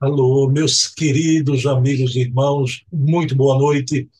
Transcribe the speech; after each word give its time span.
Alô, 0.00 0.50
meus 0.50 0.88
queridos 0.88 1.64
amigos 1.66 2.16
e 2.16 2.22
irmãos, 2.22 2.84
muito 2.92 3.36
boa 3.36 3.56
noite. 3.56 4.10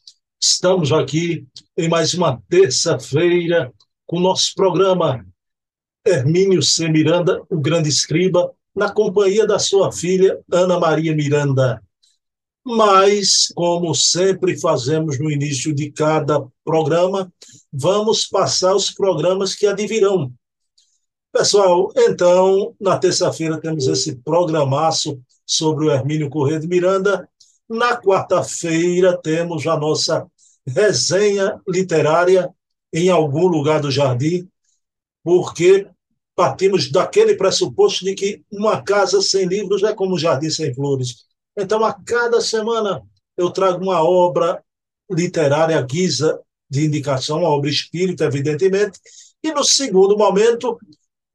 Estamos 0.41 0.93
aqui 0.93 1.49
em 1.77 1.89
mais 1.89 2.15
uma 2.15 2.41
terça-feira 2.49 3.75
com 4.07 4.19
o 4.19 4.21
nosso 4.21 4.55
programa 4.55 5.27
Hermínio 6.07 6.63
C. 6.63 6.89
Miranda, 6.89 7.43
o 7.51 7.61
grande 7.61 7.89
escriba, 7.89 8.53
na 8.75 8.93
companhia 8.93 9.49
da 9.49 9.59
sua 9.59 9.91
filha 9.91 10.41
Ana 10.51 10.79
Maria 10.79 11.13
Miranda. 11.13 11.83
Mas, 12.65 13.49
como 13.53 13.93
sempre 13.97 14.57
fazemos 14.57 15.19
no 15.19 15.29
início 15.29 15.75
de 15.75 15.91
cada 15.91 16.41
programa, 16.65 17.31
vamos 17.73 18.27
passar 18.29 18.77
os 18.77 18.93
programas 18.93 19.57
que 19.57 19.67
advirão. 19.67 20.33
Pessoal, 21.33 21.91
então, 21.97 22.77
na 22.81 22.97
terça-feira 22.97 23.61
temos 23.61 23.89
esse 23.89 24.15
programaço 24.15 25.21
sobre 25.47 25.87
o 25.87 25.91
Hermínio 25.91 26.31
Corrêa 26.31 26.59
de 26.59 26.67
Miranda. 26.67 27.29
Na 27.69 27.97
quarta-feira 28.01 29.17
temos 29.21 29.67
a 29.67 29.77
nossa 29.77 30.27
resenha 30.67 31.61
literária 31.67 32.51
em 32.93 33.11
algum 33.11 33.47
lugar 33.47 33.81
do 33.81 33.91
jardim, 33.91 34.49
porque 35.23 35.89
partimos 36.35 36.91
daquele 36.91 37.35
pressuposto 37.35 38.05
de 38.05 38.15
que 38.15 38.43
uma 38.51 38.83
casa 38.83 39.21
sem 39.21 39.47
livros 39.47 39.83
é 39.83 39.95
como 39.95 40.15
um 40.15 40.19
jardim 40.19 40.51
sem 40.51 40.75
flores. 40.75 41.25
Então, 41.57 41.85
a 41.85 41.93
cada 41.93 42.41
semana 42.41 43.03
eu 43.37 43.51
trago 43.51 43.83
uma 43.83 44.03
obra 44.03 44.63
literária 45.11 45.81
guisa 45.83 46.41
de 46.69 46.85
indicação, 46.85 47.39
uma 47.39 47.49
obra 47.49 47.71
espírita, 47.71 48.25
evidentemente, 48.25 48.99
e 49.43 49.53
no 49.53 49.63
segundo 49.63 50.17
momento, 50.17 50.79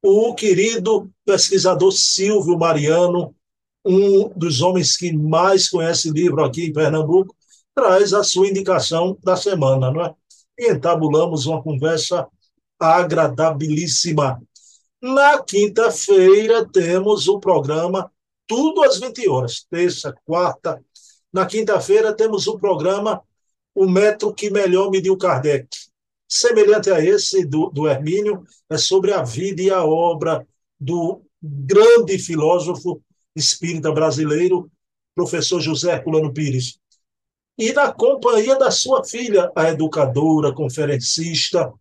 o 0.02 0.34
querido 0.34 1.10
pesquisador 1.26 1.92
Silvio 1.92 2.58
Mariano, 2.58 3.36
um 3.90 4.30
dos 4.36 4.62
homens 4.62 4.96
que 4.96 5.12
mais 5.12 5.68
conhece 5.68 6.12
livro 6.12 6.44
aqui 6.44 6.66
em 6.66 6.74
Pernambuco, 6.74 7.36
traz 7.74 8.14
a 8.14 8.24
sua 8.24 8.48
indicação 8.48 9.18
da 9.24 9.36
semana, 9.36 9.92
não 9.92 10.06
é? 10.06 10.14
E 10.60 10.72
entabulamos 10.72 11.48
uma 11.48 11.64
conversa 11.64 12.28
agradabilíssima. 12.80 14.40
Na 15.02 15.42
quinta-feira 15.42 16.68
temos 16.70 17.28
o 17.28 17.40
programa 17.40 18.12
Tudo 18.46 18.84
às 18.84 19.00
20 19.00 19.28
horas, 19.28 19.66
terça, 19.70 20.14
quarta. 20.26 20.80
Na 21.32 21.46
quinta-feira 21.46 22.14
temos 22.14 22.48
o 22.48 22.60
programa 22.60 23.22
O 23.74 23.88
Metro 23.88 24.34
que 24.34 24.52
Melhor 24.52 24.92
Mediu 24.92 25.18
Kardec. 25.18 25.68
Semelhante 26.28 26.92
a 26.92 27.04
esse 27.04 27.44
do, 27.44 27.70
do 27.70 27.88
Hermínio, 27.88 28.44
é 28.70 28.78
sobre 28.78 29.14
a 29.14 29.24
vida 29.24 29.62
e 29.62 29.72
a 29.72 29.84
obra 29.84 30.46
do 30.80 31.22
grande 31.42 32.20
filósofo 32.20 33.02
espírita 33.40 33.92
brasileiro, 33.92 34.70
professor 35.16 35.60
José 35.60 35.94
Herculano 35.94 36.34
Pires. 36.34 36.80
E 37.58 37.74
na 37.74 37.92
companhia 37.92 38.58
da 38.58 38.72
sua 38.72 39.04
filha, 39.04 39.52
a 39.56 39.70
educadora, 39.70 40.54
conferencista, 40.54 41.74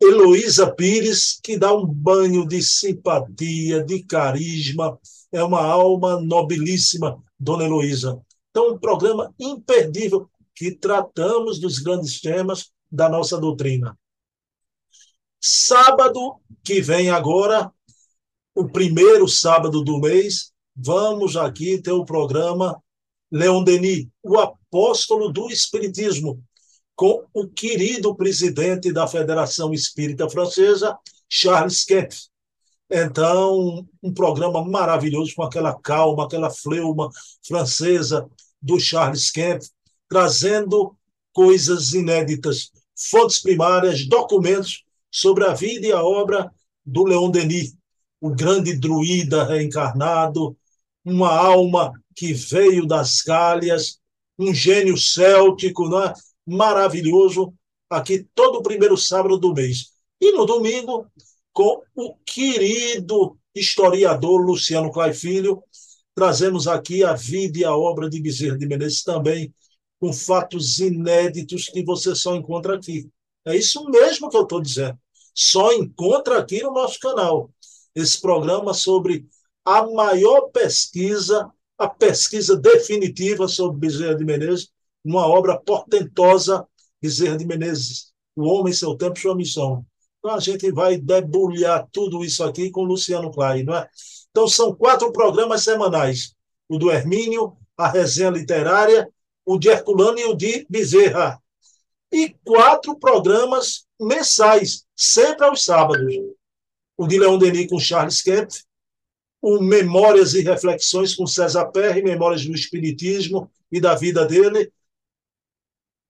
Heloísa 0.00 0.72
Pires, 0.72 1.38
que 1.42 1.56
dá 1.56 1.72
um 1.72 1.86
banho 1.86 2.46
de 2.46 2.62
simpatia, 2.62 3.82
de 3.84 4.02
carisma, 4.02 4.98
é 5.32 5.42
uma 5.42 5.64
alma 5.64 6.20
nobilíssima, 6.20 7.22
Dona 7.38 7.64
Heloísa. 7.64 8.20
Então, 8.50 8.74
um 8.74 8.78
programa 8.78 9.32
imperdível 9.38 10.28
que 10.54 10.72
tratamos 10.72 11.58
dos 11.58 11.78
grandes 11.78 12.20
temas 12.20 12.70
da 12.90 13.08
nossa 13.08 13.38
doutrina. 13.38 13.98
Sábado 15.40 16.36
que 16.62 16.80
vem 16.80 17.10
agora, 17.10 17.72
o 18.54 18.68
primeiro 18.68 19.26
sábado 19.26 19.82
do 19.82 19.98
mês, 19.98 20.51
vamos 20.74 21.36
aqui 21.36 21.80
ter 21.80 21.92
o 21.92 22.04
programa 22.04 22.82
Leon 23.30 23.64
Denis, 23.64 24.06
o 24.22 24.38
apóstolo 24.38 25.32
do 25.32 25.48
Espiritismo, 25.50 26.42
com 26.94 27.24
o 27.32 27.48
querido 27.48 28.14
presidente 28.14 28.92
da 28.92 29.06
Federação 29.06 29.72
Espírita 29.72 30.28
Francesa, 30.28 30.96
Charles 31.28 31.84
Kempf. 31.84 32.28
Então, 32.90 33.86
um 34.02 34.12
programa 34.12 34.62
maravilhoso, 34.62 35.34
com 35.34 35.42
aquela 35.42 35.74
calma, 35.80 36.24
aquela 36.24 36.50
fleuma 36.50 37.08
francesa 37.46 38.28
do 38.60 38.78
Charles 38.78 39.30
Kempf, 39.30 39.70
trazendo 40.08 40.94
coisas 41.32 41.94
inéditas, 41.94 42.70
fontes 42.94 43.40
primárias, 43.40 44.06
documentos 44.06 44.84
sobre 45.10 45.44
a 45.44 45.54
vida 45.54 45.86
e 45.86 45.92
a 45.92 46.02
obra 46.02 46.52
do 46.84 47.04
Leon 47.04 47.30
Denis, 47.30 47.74
o 48.20 48.30
grande 48.30 48.76
druida 48.76 49.44
reencarnado, 49.44 50.54
uma 51.04 51.30
alma 51.30 51.92
que 52.14 52.32
veio 52.32 52.86
das 52.86 53.22
Gálias, 53.22 53.98
um 54.38 54.54
gênio 54.54 54.96
céltico, 54.96 55.88
né? 55.88 56.12
maravilhoso, 56.46 57.54
aqui 57.88 58.26
todo 58.34 58.58
o 58.58 58.62
primeiro 58.62 58.96
sábado 58.96 59.38
do 59.38 59.52
mês. 59.52 59.92
E 60.20 60.32
no 60.32 60.44
domingo, 60.46 61.06
com 61.52 61.82
o 61.94 62.14
querido 62.24 63.36
historiador 63.54 64.40
Luciano 64.40 64.90
Clay 64.90 65.12
Filho, 65.12 65.62
trazemos 66.14 66.66
aqui 66.66 67.04
a 67.04 67.14
vida 67.14 67.58
e 67.58 67.64
a 67.64 67.76
obra 67.76 68.08
de 68.08 68.20
Bezerra 68.20 68.56
de 68.56 68.66
Menezes 68.66 69.02
também, 69.02 69.52
com 70.00 70.12
fatos 70.12 70.78
inéditos 70.80 71.68
que 71.68 71.84
você 71.84 72.14
só 72.14 72.34
encontra 72.34 72.76
aqui. 72.76 73.08
É 73.44 73.56
isso 73.56 73.84
mesmo 73.88 74.28
que 74.28 74.36
eu 74.36 74.42
estou 74.42 74.60
dizendo. 74.60 74.98
Só 75.34 75.72
encontra 75.72 76.38
aqui 76.38 76.62
no 76.62 76.72
nosso 76.72 76.98
canal. 76.98 77.50
Esse 77.94 78.20
programa 78.20 78.74
sobre 78.74 79.26
a 79.64 79.86
maior 79.86 80.48
pesquisa, 80.50 81.50
a 81.78 81.88
pesquisa 81.88 82.56
definitiva 82.56 83.48
sobre 83.48 83.78
Bezerra 83.78 84.14
de 84.14 84.24
Menezes, 84.24 84.70
uma 85.04 85.26
obra 85.26 85.58
portentosa, 85.58 86.66
Bezerra 87.00 87.36
de 87.36 87.46
Menezes, 87.46 88.12
O 88.36 88.44
Homem, 88.44 88.72
Seu 88.72 88.96
Tempo, 88.96 89.18
Sua 89.18 89.34
Missão. 89.34 89.84
Então 90.18 90.36
a 90.36 90.40
gente 90.40 90.70
vai 90.70 90.96
debulhar 90.96 91.88
tudo 91.90 92.24
isso 92.24 92.44
aqui 92.44 92.70
com 92.70 92.84
Luciano 92.84 93.32
Clay, 93.32 93.64
não 93.64 93.74
é? 93.74 93.88
Então 94.30 94.46
são 94.46 94.74
quatro 94.74 95.10
programas 95.12 95.64
semanais: 95.64 96.34
o 96.68 96.78
do 96.78 96.90
Hermínio, 96.90 97.56
a 97.76 97.88
resenha 97.88 98.30
literária, 98.30 99.08
o 99.44 99.58
de 99.58 99.68
Herculano 99.68 100.18
e 100.18 100.24
o 100.24 100.34
de 100.34 100.66
Bezerra. 100.70 101.40
E 102.12 102.36
quatro 102.44 102.96
programas 102.98 103.86
mensais, 104.00 104.84
sempre 104.94 105.46
aos 105.46 105.64
sábados. 105.64 106.14
O 106.96 107.06
de 107.06 107.18
Leão 107.18 107.38
Denis 107.38 107.68
com 107.68 107.78
Charles 107.78 108.22
Kempf, 108.22 108.62
o 109.42 109.60
Memórias 109.60 110.34
e 110.34 110.40
Reflexões 110.40 111.16
com 111.16 111.26
César 111.26 111.66
Perry, 111.66 112.00
Memórias 112.00 112.46
do 112.46 112.54
Espiritismo 112.54 113.50
e 113.72 113.80
da 113.80 113.96
vida 113.96 114.24
dele, 114.24 114.72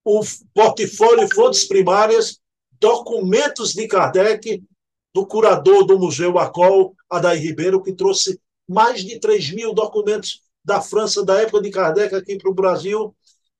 o 0.05 0.21
portfólio 0.53 1.27
Fontes 1.33 1.65
Primárias, 1.65 2.39
documentos 2.79 3.73
de 3.73 3.87
Kardec, 3.87 4.61
do 5.13 5.25
curador 5.25 5.85
do 5.85 5.97
Museu 5.97 6.37
Acol, 6.37 6.95
Adair 7.09 7.41
Ribeiro, 7.41 7.81
que 7.81 7.93
trouxe 7.93 8.39
mais 8.67 9.03
de 9.03 9.19
3 9.19 9.51
mil 9.51 9.73
documentos 9.73 10.41
da 10.63 10.81
França 10.81 11.25
da 11.25 11.41
época 11.41 11.61
de 11.61 11.71
Kardec 11.71 12.13
aqui 12.13 12.37
para 12.37 12.51
o 12.51 12.53
Brasil. 12.53 13.15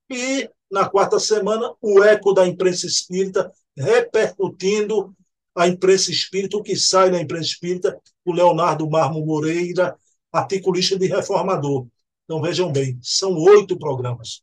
E, 0.10 0.50
na 0.70 0.88
quarta 0.88 1.20
semana, 1.20 1.74
o 1.82 2.04
eco 2.04 2.34
da 2.34 2.46
imprensa 2.46 2.86
espírita 2.86 3.52
repercutindo 3.76 5.16
a 5.56 5.68
imprensa 5.68 6.12
espírita, 6.12 6.58
o 6.58 6.64
que 6.64 6.76
sai 6.76 7.10
na 7.10 7.22
imprensa 7.22 7.50
espírita, 7.50 8.00
o 8.26 8.34
Leonardo 8.34 8.90
Marmo 8.90 9.26
Moreira, 9.26 9.96
articulista 10.32 10.98
de 10.98 11.08
Reformador. 11.08 11.88
Então, 12.26 12.42
vejam 12.42 12.72
bem, 12.72 12.98
são 13.02 13.36
oito 13.36 13.78
programas, 13.78 14.42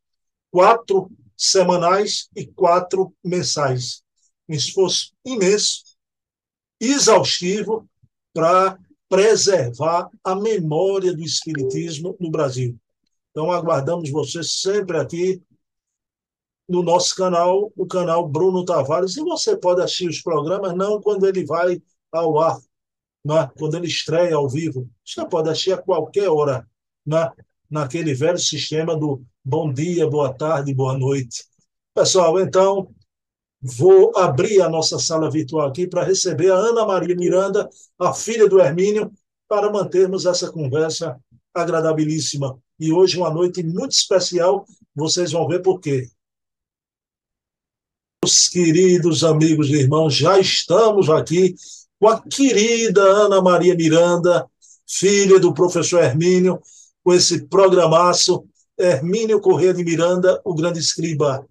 quatro 0.50 1.10
semanais 1.36 2.28
e 2.36 2.46
quatro 2.46 3.12
mensais. 3.24 4.02
Um 4.48 4.54
esforço 4.54 5.12
imenso, 5.24 5.82
exaustivo, 6.80 7.88
para 8.32 8.78
preservar 9.08 10.08
a 10.22 10.36
memória 10.36 11.12
do 11.12 11.22
Espiritismo 11.22 12.16
no 12.20 12.30
Brasil. 12.30 12.78
Então, 13.30 13.50
aguardamos 13.50 14.10
vocês 14.10 14.60
sempre 14.60 14.98
aqui 14.98 15.42
no 16.70 16.84
nosso 16.84 17.16
canal, 17.16 17.72
o 17.76 17.84
canal 17.84 18.28
Bruno 18.28 18.64
Tavares, 18.64 19.16
e 19.16 19.24
você 19.24 19.56
pode 19.56 19.82
assistir 19.82 20.08
os 20.08 20.22
programas 20.22 20.72
não 20.76 21.00
quando 21.00 21.26
ele 21.26 21.44
vai 21.44 21.82
ao 22.12 22.38
ar, 22.38 22.60
né? 23.24 23.50
quando 23.58 23.76
ele 23.76 23.88
estreia 23.88 24.36
ao 24.36 24.48
vivo. 24.48 24.88
Você 25.04 25.26
pode 25.26 25.50
assistir 25.50 25.72
a 25.72 25.78
qualquer 25.82 26.28
hora, 26.28 26.64
né? 27.04 27.28
naquele 27.68 28.14
velho 28.14 28.38
sistema 28.38 28.96
do 28.96 29.20
bom 29.44 29.72
dia, 29.72 30.08
boa 30.08 30.32
tarde, 30.32 30.72
boa 30.72 30.96
noite. 30.96 31.44
Pessoal, 31.92 32.38
então, 32.38 32.94
vou 33.60 34.16
abrir 34.16 34.62
a 34.62 34.68
nossa 34.68 34.96
sala 34.96 35.28
virtual 35.28 35.66
aqui 35.66 35.88
para 35.88 36.04
receber 36.04 36.52
a 36.52 36.56
Ana 36.56 36.86
Maria 36.86 37.16
Miranda, 37.16 37.68
a 37.98 38.14
filha 38.14 38.48
do 38.48 38.60
Hermínio, 38.60 39.10
para 39.48 39.72
mantermos 39.72 40.24
essa 40.24 40.52
conversa 40.52 41.18
agradabilíssima. 41.52 42.56
E 42.78 42.92
hoje 42.92 43.18
uma 43.18 43.28
noite 43.28 43.60
muito 43.60 43.90
especial, 43.90 44.64
vocês 44.94 45.32
vão 45.32 45.48
ver 45.48 45.62
por 45.62 45.80
quê. 45.80 46.08
Meus 48.22 48.50
queridos 48.50 49.24
amigos 49.24 49.70
e 49.70 49.76
irmãos, 49.76 50.14
já 50.14 50.38
estamos 50.38 51.08
aqui 51.08 51.54
com 51.98 52.06
a 52.06 52.20
querida 52.20 53.00
Ana 53.00 53.40
Maria 53.40 53.74
Miranda, 53.74 54.46
filha 54.86 55.40
do 55.40 55.54
professor 55.54 56.04
Hermínio, 56.04 56.60
com 57.02 57.14
esse 57.14 57.46
programaço 57.46 58.44
Hermínio 58.76 59.40
Corrêa 59.40 59.72
de 59.72 59.82
Miranda, 59.82 60.38
o 60.44 60.54
grande 60.54 60.78
escriba. 60.78 61.46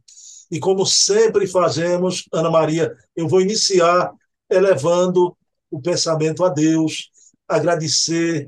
E 0.51 0.59
como 0.59 0.85
sempre 0.85 1.47
fazemos, 1.47 2.25
Ana 2.31 2.51
Maria, 2.51 2.95
eu 3.15 3.27
vou 3.27 3.41
iniciar 3.41 4.13
elevando 4.47 5.35
o 5.71 5.81
pensamento 5.81 6.45
a 6.45 6.49
Deus, 6.49 7.09
agradecer 7.47 8.47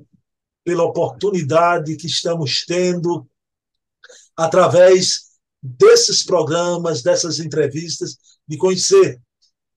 pela 0.64 0.84
oportunidade 0.84 1.96
que 1.96 2.06
estamos 2.06 2.66
tendo 2.68 3.28
através 4.38 5.31
desses 5.62 6.24
programas, 6.24 7.02
dessas 7.02 7.40
entrevistas, 7.40 8.18
de 8.48 8.58
conhecer 8.58 9.22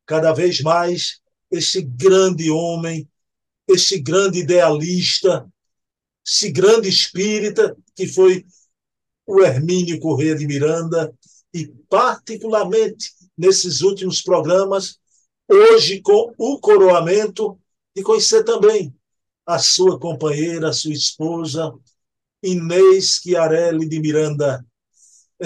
cada 0.06 0.32
vez 0.32 0.60
mais 0.60 1.20
este 1.50 1.82
grande 1.82 2.50
homem, 2.50 3.08
este 3.68 3.98
grande 3.98 4.40
idealista, 4.40 5.46
esse 6.26 6.50
grande 6.50 6.88
espírita 6.88 7.76
que 7.94 8.06
foi 8.06 8.44
o 9.26 9.40
Hermínio 9.40 10.00
Corrêa 10.00 10.34
de 10.34 10.46
Miranda, 10.46 11.12
e 11.52 11.68
particularmente 11.88 13.12
nesses 13.36 13.80
últimos 13.80 14.20
programas, 14.20 14.98
hoje 15.48 16.00
com 16.00 16.34
o 16.36 16.58
coroamento, 16.58 17.58
e 17.94 18.02
conhecer 18.02 18.42
também 18.42 18.92
a 19.46 19.58
sua 19.58 19.98
companheira, 19.98 20.70
a 20.70 20.72
sua 20.72 20.92
esposa, 20.92 21.72
Inês 22.42 23.20
Chiarelli 23.22 23.88
de 23.88 24.00
Miranda. 24.00 24.66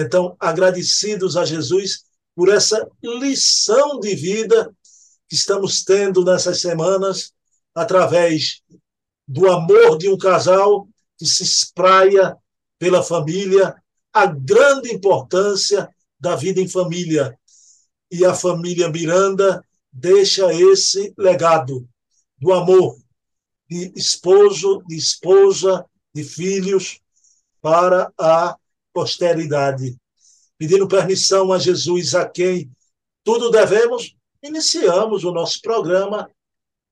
Então, 0.01 0.37
agradecidos 0.39 1.37
a 1.37 1.45
Jesus 1.45 2.05
por 2.33 2.49
essa 2.49 2.89
lição 3.03 3.99
de 3.99 4.15
vida 4.15 4.73
que 5.29 5.35
estamos 5.35 5.83
tendo 5.83 6.25
nessas 6.25 6.61
semanas, 6.61 7.33
através 7.75 8.63
do 9.27 9.51
amor 9.51 9.99
de 9.99 10.09
um 10.09 10.17
casal 10.17 10.89
que 11.19 11.27
se 11.27 11.43
espraia 11.43 12.37
pela 12.79 13.03
família, 13.03 13.75
a 14.13 14.25
grande 14.25 14.95
importância 14.95 15.93
da 16.19 16.37
vida 16.37 16.61
em 16.61 16.69
família. 16.69 17.37
E 18.09 18.25
a 18.25 18.33
família 18.33 18.89
Miranda 18.89 19.65
deixa 19.93 20.55
esse 20.55 21.13
legado 21.19 21.89
do 22.39 22.53
amor 22.53 22.97
de 23.69 23.93
esposo, 23.97 24.81
de 24.87 24.97
esposa, 24.97 25.85
de 26.15 26.23
filhos 26.23 27.01
para 27.61 28.13
a 28.17 28.57
posteridade. 28.93 29.97
Pedindo 30.57 30.89
permissão 30.89 31.53
a 31.53 31.59
Jesus, 31.59 32.15
a 32.15 32.29
quem 32.29 32.71
tudo 33.25 33.51
devemos, 33.51 34.17
iniciamos 34.43 35.25
o 35.25 35.33
nosso 35.33 35.61
programa 35.61 36.31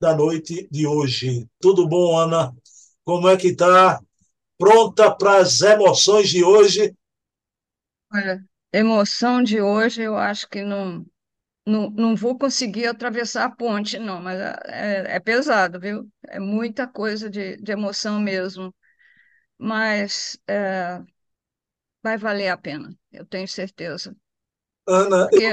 da 0.01 0.15
noite 0.15 0.69
de 0.71 0.87
hoje. 0.87 1.47
Tudo 1.61 1.89
bom, 1.89 2.19
Ana? 2.19 2.55
Como 3.05 3.29
é 3.29 3.37
que 3.37 3.49
está? 3.49 4.01
Pronta 4.59 5.11
para 5.11 5.39
as 5.39 5.61
emoções 5.61 6.29
de 6.29 6.45
hoje? 6.45 6.95
Olha, 8.13 8.45
emoção 8.73 9.43
de 9.43 9.61
hoje 9.61 10.03
eu 10.03 10.17
acho 10.17 10.49
que 10.49 10.63
não, 10.63 11.05
não, 11.67 11.91
não 11.91 12.17
vou 12.17 12.39
conseguir 12.39 12.87
atravessar 12.87 13.45
a 13.45 13.51
ponte, 13.51 13.99
não, 13.99 14.21
mas 14.21 14.39
é, 14.67 15.17
é 15.17 15.21
pesado, 15.21 15.81
viu? 15.81 16.09
É 16.29 16.39
muita 16.39 16.87
coisa 16.87 17.29
de, 17.29 17.57
de 17.57 17.73
emoção 17.73 18.21
mesmo. 18.21 18.75
Mas 19.59 20.39
é, 20.47 21.01
vai 22.07 22.17
valer 22.17 22.51
a 22.51 22.57
pena, 22.57 22.89
eu 23.11 23.27
tenho 23.27 23.49
certeza. 23.49 24.17
Ana, 24.87 25.29
Porque, 25.29 25.45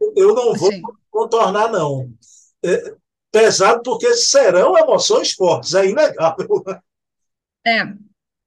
eu, 0.00 0.12
eu 0.16 0.34
não 0.34 0.54
vou 0.54 0.70
assim, 0.70 0.82
contornar, 1.10 1.68
não. 1.72 2.12
É, 2.64 2.94
pesado 3.32 3.82
porque 3.82 4.14
serão 4.14 4.78
emoções 4.78 5.32
fortes, 5.32 5.74
é 5.74 5.86
inegável. 5.86 6.46
é, 7.66 7.80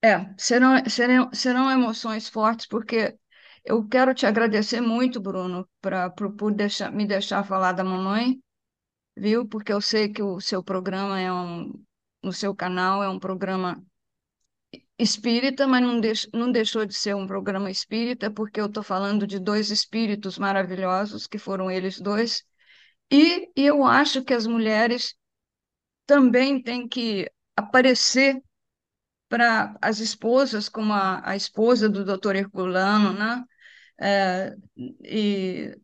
é, 0.08 0.34
serão, 0.38 0.84
serão, 0.90 1.34
serão 1.34 1.70
emoções 1.70 2.30
fortes, 2.30 2.66
porque 2.66 3.18
eu 3.66 3.86
quero 3.88 4.14
te 4.14 4.26
agradecer 4.26 4.80
muito, 4.80 5.20
Bruno, 5.20 5.68
pra, 5.82 6.10
por, 6.10 6.34
por 6.34 6.54
deixar, 6.54 6.92
me 6.94 7.06
deixar 7.06 7.44
falar 7.44 7.74
da 7.74 7.84
mamãe, 7.84 8.42
viu? 9.18 9.48
Porque 9.48 9.74
eu 9.74 9.82
sei 9.82 10.10
que 10.10 10.24
o 10.24 10.40
seu 10.40 10.64
programa 10.64 11.20
é 11.20 11.32
um, 11.34 11.74
no 12.24 12.34
seu 12.34 12.56
canal 12.56 13.04
é 13.04 13.10
um 13.10 13.20
programa 13.20 13.84
espírita, 15.00 15.68
mas 15.68 15.81
não, 15.81 16.00
deix, 16.00 16.28
não 16.34 16.51
deixou 16.51 16.86
de 16.86 16.94
ser 16.94 17.16
um 17.16 17.25
programa 17.25 17.72
espírita, 17.72 18.30
porque 18.30 18.60
eu 18.62 18.68
estou 18.68 18.84
falando 18.84 19.25
de 19.25 19.40
dois 19.40 19.72
espíritos 19.72 20.38
maravilhosos, 20.38 21.25
que 21.28 21.38
foram 21.40 21.72
eles 21.72 22.00
dois, 22.01 22.44
e, 23.12 23.50
e 23.56 23.66
eu 23.66 23.86
acho 23.86 24.24
que 24.24 24.34
as 24.34 24.48
mulheres 24.48 25.16
também 26.07 26.62
têm 26.62 26.88
que 26.88 27.31
aparecer 27.56 28.42
para 29.30 29.75
as 29.81 30.00
esposas, 30.00 30.69
como 30.69 30.94
a, 30.94 31.22
a 31.30 31.36
esposa 31.36 31.90
do 31.90 32.04
doutor 32.06 32.36
Herculano, 32.36 33.13
né? 33.13 33.44
É, 34.01 34.56
e 35.04 35.75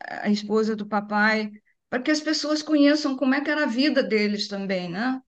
a 0.00 0.30
esposa 0.30 0.76
do 0.76 0.86
papai, 0.86 1.50
para 1.90 2.02
que 2.02 2.10
as 2.10 2.20
pessoas 2.20 2.62
conheçam 2.62 3.16
como 3.16 3.34
é 3.34 3.40
que 3.40 3.50
era 3.50 3.64
a 3.64 3.66
vida 3.66 4.02
deles 4.02 4.48
também, 4.48 4.90
né? 4.90 5.20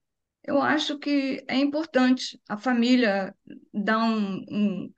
Eu 0.45 0.61
acho 0.61 0.99
que 0.99 1.43
é 1.47 1.57
importante 1.57 2.39
a 2.47 2.57
família 2.57 3.35
dar 3.73 3.97
um, 3.99 4.37
um, 4.49 4.93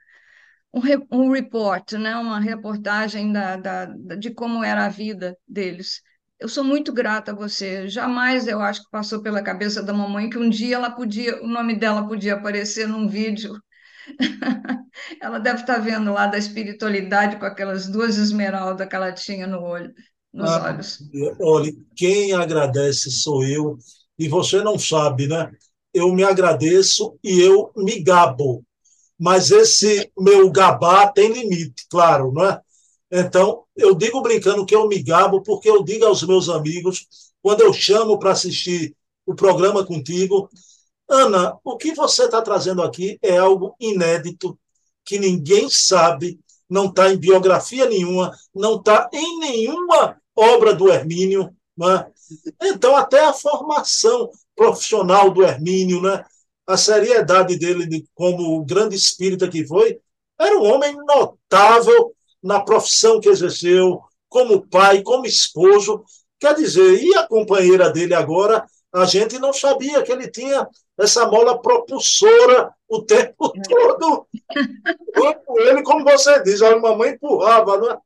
um, 0.73 0.81
um 1.11 1.31
report, 1.31 1.93
né? 1.93 2.15
Uma 2.17 2.39
reportagem 2.39 3.31
da, 3.33 3.57
da, 3.57 3.85
da- 3.85 4.15
de 4.15 4.31
como 4.33 4.63
era 4.63 4.85
a 4.85 4.89
vida 4.89 5.37
deles. 5.47 6.01
Eu 6.39 6.49
sou 6.49 6.63
muito 6.63 6.93
grata 6.93 7.31
a 7.31 7.35
você. 7.35 7.87
Jamais 7.89 8.47
eu 8.47 8.61
acho 8.61 8.83
que 8.83 8.91
passou 8.91 9.21
pela 9.23 9.43
cabeça 9.43 9.83
da 9.83 9.93
mamãe 9.93 10.29
que 10.29 10.37
um 10.37 10.49
dia 10.49 10.75
ela 10.77 10.91
podia, 10.91 11.41
o 11.43 11.47
nome 11.47 11.75
dela 11.75 12.07
podia 12.07 12.35
aparecer 12.35 12.87
num 12.87 13.07
vídeo. 13.07 13.61
Ela 15.21 15.39
deve 15.39 15.61
estar 15.61 15.79
vendo 15.79 16.11
lá 16.13 16.27
da 16.27 16.37
espiritualidade 16.37 17.37
com 17.39 17.45
aquelas 17.45 17.87
duas 17.87 18.17
esmeraldas 18.17 18.87
que 18.87 18.95
ela 18.95 19.11
tinha 19.13 19.47
no 19.47 19.61
olho, 19.61 19.93
nos 20.33 20.57
Ah, 20.57 20.59
olhos. 20.59 21.03
olha, 21.41 21.71
quem 21.95 22.33
agradece 22.33 23.09
sou 23.11 23.43
eu, 23.43 23.77
e 24.17 24.27
você 24.27 24.61
não 24.61 24.77
sabe, 24.77 25.27
né? 25.27 25.51
Eu 25.93 26.13
me 26.13 26.23
agradeço 26.23 27.17
e 27.23 27.39
eu 27.39 27.71
me 27.75 28.01
gabo, 28.01 28.63
mas 29.19 29.51
esse 29.51 30.11
meu 30.17 30.49
gabar 30.51 31.11
tem 31.13 31.31
limite, 31.31 31.85
claro, 31.89 32.31
não 32.31 32.45
é? 32.45 32.61
Então, 33.11 33.63
eu 33.75 33.95
digo 33.95 34.21
brincando 34.21 34.65
que 34.65 34.75
eu 34.75 34.87
me 34.87 35.01
gabo 35.01 35.41
porque 35.41 35.69
eu 35.69 35.83
digo 35.83 36.05
aos 36.05 36.23
meus 36.23 36.49
amigos, 36.49 37.07
quando 37.41 37.61
eu 37.61 37.71
chamo 37.73 38.19
para 38.19 38.31
assistir 38.31 38.95
o 39.25 39.33
programa 39.33 39.85
contigo, 39.85 40.49
Ana, 41.09 41.57
o 41.63 41.77
que 41.77 41.93
você 41.93 42.25
está 42.25 42.41
trazendo 42.41 42.83
aqui 42.83 43.17
é 43.21 43.37
algo 43.37 43.75
inédito, 43.79 44.59
que 45.05 45.17
ninguém 45.17 45.69
sabe, 45.69 46.37
não 46.69 46.87
está 46.87 47.11
em 47.11 47.17
biografia 47.17 47.85
nenhuma, 47.85 48.35
não 48.53 48.75
está 48.75 49.09
em 49.13 49.39
nenhuma 49.39 50.21
obra 50.35 50.73
do 50.73 50.89
Hermínio. 50.89 51.55
Né? 51.77 52.11
Então, 52.61 52.95
até 52.95 53.25
a 53.25 53.33
formação 53.33 54.29
profissional 54.55 55.31
do 55.31 55.43
Hermínio, 55.43 56.01
né? 56.01 56.23
a 56.65 56.75
seriedade 56.75 57.57
dele 57.57 57.87
de, 57.87 58.05
como 58.13 58.57
o 58.57 58.65
grande 58.65 58.95
espírita 58.95 59.47
que 59.47 59.65
foi, 59.65 59.99
era 60.39 60.57
um 60.57 60.63
homem 60.63 60.95
notável 61.05 62.13
na 62.43 62.59
profissão 62.59 63.19
que 63.19 63.29
exerceu, 63.29 64.01
como 64.29 64.67
pai, 64.67 65.01
como 65.01 65.25
esposo. 65.25 66.03
Quer 66.39 66.55
dizer, 66.55 67.01
e 67.01 67.15
a 67.15 67.27
companheira 67.27 67.89
dele 67.89 68.13
agora, 68.13 68.65
a 68.93 69.05
gente 69.05 69.39
não 69.39 69.53
sabia 69.53 70.03
que 70.03 70.11
ele 70.11 70.29
tinha 70.29 70.67
essa 70.97 71.25
mola 71.27 71.61
propulsora 71.61 72.71
o 72.87 73.01
tempo 73.01 73.51
todo 73.67 74.27
ele, 75.59 75.83
como 75.83 76.03
você 76.03 76.41
diz, 76.43 76.61
a 76.61 76.77
mamãe 76.77 77.11
empurrava, 77.11 77.77
né? 77.79 77.97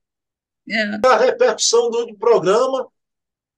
É, 0.70 1.08
A 1.08 1.18
repercussão 1.18 1.90
do 1.90 2.16
programa 2.16 2.88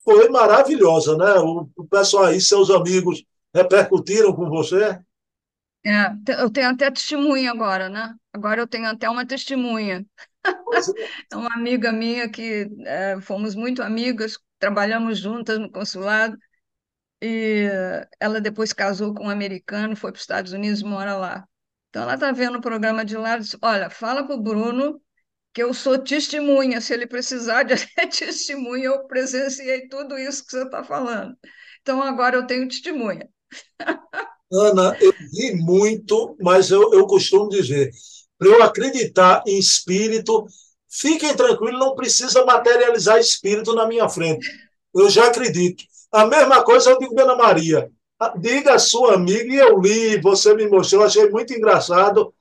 foi 0.04 0.30
maravilhosa, 0.30 1.18
né? 1.18 1.34
O, 1.40 1.70
pessoal 1.86 2.26
aí, 2.26 2.42
seus 2.42 2.70
amigos, 2.70 3.24
repercutiram 3.54 4.34
com 4.34 4.50
você. 4.50 5.00
é, 5.86 6.42
eu 6.42 6.50
tenho 6.50 6.70
até 6.70 6.90
testemunha 6.92 7.52
agora, 7.52 7.90
né? 7.90 8.16
Agora 8.32 8.62
eu 8.62 8.68
tenho 8.68 8.88
até 8.88 9.10
uma 9.10 9.26
testemunha. 9.26 10.06
É 11.32 11.36
uma 11.38 11.54
amiga 11.56 11.92
minha 11.92 12.30
que 12.30 12.70
é, 12.86 13.20
fomos 13.22 13.56
muito 13.56 13.82
amigas, 13.82 14.38
trabalhamos 14.60 15.20
juntas 15.20 15.58
no 15.58 15.72
consulado, 15.72 16.38
e 17.22 17.70
ela 18.20 18.42
depois 18.42 18.74
casou 18.74 19.14
com 19.14 19.26
um 19.26 19.30
americano, 19.30 19.96
foi 19.96 20.12
para 20.12 20.18
os 20.18 20.24
Estados 20.24 20.52
Unidos 20.52 20.82
e 20.82 20.86
mora 20.86 21.16
lá. 21.16 21.48
Então 21.90 22.04
ela 22.04 22.16
está 22.16 22.32
vendo 22.32 22.58
o 22.58 22.62
programa 22.62 23.06
de 23.06 23.16
lá 23.16 23.38
e 23.38 23.42
disse: 23.42 23.58
Olha, 23.62 23.90
fala 23.90 24.26
para 24.26 24.36
o 24.36 24.42
Bruno 24.42 25.02
que 25.54 25.62
eu 25.62 25.74
sou 25.74 26.00
testemunha, 26.00 26.82
se 26.82 26.94
ele 26.94 27.06
precisar 27.06 27.64
de 27.64 27.76
testemunha, 28.10 28.86
eu 28.86 29.06
presenciei 29.06 29.88
tudo 29.88 30.18
isso 30.18 30.44
que 30.44 30.52
você 30.52 30.64
está 30.64 30.84
falando. 30.84 31.36
Então 31.82 32.02
agora 32.02 32.36
eu 32.36 32.48
tenho 32.48 32.68
testemunha. 32.68 33.30
Ana, 34.52 34.98
eu 35.00 35.12
ri 35.12 35.56
muito, 35.56 36.36
mas 36.42 36.72
eu, 36.72 36.94
eu 36.94 37.06
costumo 37.06 37.50
dizer, 37.50 37.92
para 38.38 38.48
eu 38.48 38.64
acreditar 38.64 39.44
em 39.48 39.58
espírito, 39.58 40.46
fiquem 40.90 41.36
tranquilos, 41.36 41.80
não 41.80 41.96
precisa 41.96 42.46
materializar 42.46 43.20
espírito 43.20 43.74
na 43.74 43.88
minha 43.88 44.08
frente. 44.10 44.48
Eu 44.94 45.10
já 45.10 45.28
acredito. 45.28 45.84
A 46.12 46.26
mesma 46.26 46.64
coisa 46.64 46.92
eu 46.92 47.00
digo 47.00 47.20
Ana 47.20 47.36
Maria. 47.36 47.90
diga 48.40 48.76
a 48.76 48.80
sua 48.80 49.16
amiga, 49.16 49.54
e 49.54 49.58
eu 49.58 49.80
li, 49.80 50.22
você 50.22 50.54
me 50.54 50.68
mostrou, 50.68 51.04
achei 51.04 51.30
muito 51.30 51.54
engraçado. 51.54 52.34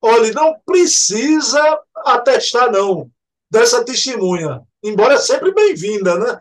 Olha, 0.00 0.32
não 0.32 0.56
precisa 0.64 1.60
atestar, 1.96 2.70
não, 2.70 3.10
dessa 3.50 3.84
testemunha, 3.84 4.62
embora 4.82 5.14
é 5.14 5.18
sempre 5.18 5.52
bem-vinda, 5.52 6.16
né? 6.18 6.40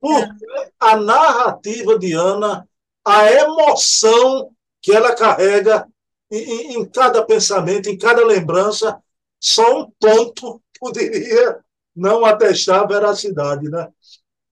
Porque 0.00 0.70
a 0.78 0.96
narrativa 0.96 1.98
de 1.98 2.12
Ana, 2.12 2.68
a 3.04 3.32
emoção 3.32 4.50
que 4.80 4.92
ela 4.92 5.14
carrega 5.14 5.86
em, 6.30 6.74
em 6.74 6.84
cada 6.88 7.24
pensamento, 7.24 7.88
em 7.88 7.98
cada 7.98 8.24
lembrança, 8.24 9.00
só 9.40 9.80
um 9.80 9.90
ponto 10.00 10.62
poderia 10.78 11.58
não 11.94 12.24
atestar 12.24 12.82
a 12.82 12.86
veracidade, 12.86 13.68
né? 13.68 13.88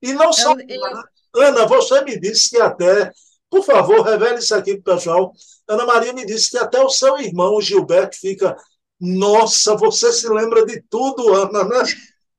E 0.02 0.12
não 0.12 0.32
só. 0.32 0.52
Eu, 0.52 0.66
eu... 0.68 1.42
Ana, 1.42 1.66
você 1.66 2.02
me 2.02 2.18
disse 2.18 2.50
que 2.50 2.60
até. 2.60 3.12
Por 3.50 3.64
favor, 3.64 4.02
revele 4.02 4.38
isso 4.38 4.54
aqui 4.54 4.80
para 4.80 4.94
o 4.94 4.96
pessoal. 4.96 5.32
Ana 5.68 5.86
Maria 5.86 6.12
me 6.12 6.26
disse 6.26 6.50
que 6.50 6.58
até 6.58 6.80
o 6.80 6.88
seu 6.88 7.18
irmão, 7.18 7.60
Gilberto, 7.60 8.18
fica. 8.18 8.56
Nossa, 9.00 9.76
você 9.76 10.12
se 10.12 10.28
lembra 10.28 10.64
de 10.64 10.82
tudo, 10.88 11.34
Ana, 11.34 11.64
né? 11.64 11.84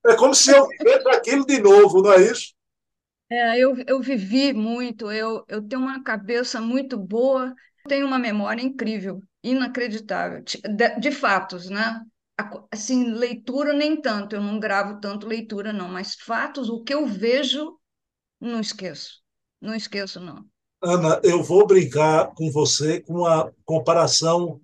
É 0.08 0.16
como 0.16 0.34
se 0.34 0.52
eu 0.52 0.68
fizesse 0.68 1.08
aquilo 1.10 1.46
de 1.46 1.62
novo, 1.62 2.02
não 2.02 2.14
é 2.14 2.22
isso? 2.22 2.54
É, 3.30 3.60
eu, 3.60 3.76
eu 3.86 4.00
vivi 4.00 4.54
muito, 4.54 5.12
eu, 5.12 5.44
eu 5.50 5.62
tenho 5.62 5.82
uma 5.82 6.02
cabeça 6.02 6.62
muito 6.62 6.98
boa, 6.98 7.54
tenho 7.88 8.08
uma 8.08 8.18
memória 8.18 8.62
incrível, 8.62 9.22
inacreditável, 9.44 10.42
de, 10.44 11.00
de 11.00 11.12
fatos, 11.12 11.70
né? 11.70 12.02
assim, 12.72 13.12
leitura 13.12 13.74
nem 13.74 14.00
tanto, 14.00 14.36
eu 14.36 14.42
não 14.42 14.60
gravo 14.60 15.00
tanto 15.00 15.28
leitura, 15.28 15.74
não, 15.74 15.90
mas 15.90 16.16
fatos, 16.16 16.70
o 16.70 16.84
que 16.84 16.94
eu 16.94 17.06
vejo, 17.06 17.78
não 18.40 18.60
esqueço. 18.60 19.22
Não 19.60 19.74
esqueço, 19.74 20.20
não. 20.20 20.46
Ana, 20.82 21.20
eu 21.24 21.42
vou 21.42 21.66
brincar 21.66 22.34
com 22.36 22.52
você 22.52 23.02
com 23.02 23.14
uma 23.14 23.52
comparação 23.66 24.62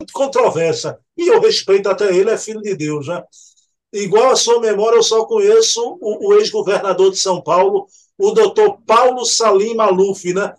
muito 0.00 0.12
controversa, 0.12 0.98
e 1.16 1.28
eu 1.28 1.40
respeito 1.40 1.88
até 1.88 2.14
ele, 2.14 2.30
é 2.30 2.38
filho 2.38 2.60
de 2.60 2.76
Deus, 2.76 3.08
né? 3.08 3.22
Igual 3.92 4.30
a 4.30 4.36
sua 4.36 4.60
memória, 4.60 4.96
eu 4.96 5.02
só 5.02 5.24
conheço 5.24 5.98
o, 6.00 6.28
o 6.28 6.34
ex-governador 6.34 7.10
de 7.10 7.18
São 7.18 7.42
Paulo, 7.42 7.86
o 8.18 8.30
doutor 8.32 8.78
Paulo 8.86 9.24
Salim 9.24 9.74
Maluf, 9.74 10.32
né? 10.32 10.54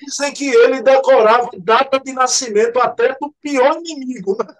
Dizem 0.00 0.32
que 0.32 0.48
ele 0.48 0.82
decorava 0.82 1.50
data 1.58 2.00
de 2.00 2.12
nascimento 2.12 2.78
até 2.80 3.14
do 3.20 3.32
pior 3.40 3.76
inimigo, 3.84 4.36
né? 4.38 4.54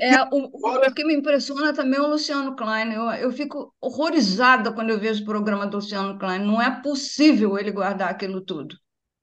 É, 0.00 0.22
o, 0.32 0.50
o, 0.52 0.94
que 0.94 1.04
me 1.04 1.14
impressiona 1.14 1.72
também 1.72 1.98
é 1.98 2.02
o 2.02 2.08
Luciano 2.08 2.54
Klein. 2.56 2.92
Eu, 2.92 3.04
eu 3.12 3.32
fico 3.32 3.74
horrorizada 3.80 4.72
quando 4.72 4.90
eu 4.90 4.98
vejo 4.98 5.22
o 5.22 5.26
programa 5.26 5.66
do 5.66 5.76
Luciano 5.76 6.18
Klein. 6.18 6.44
Não 6.44 6.60
é 6.60 6.82
possível 6.82 7.58
ele 7.58 7.70
guardar 7.70 8.10
aquilo 8.10 8.40
tudo. 8.40 8.76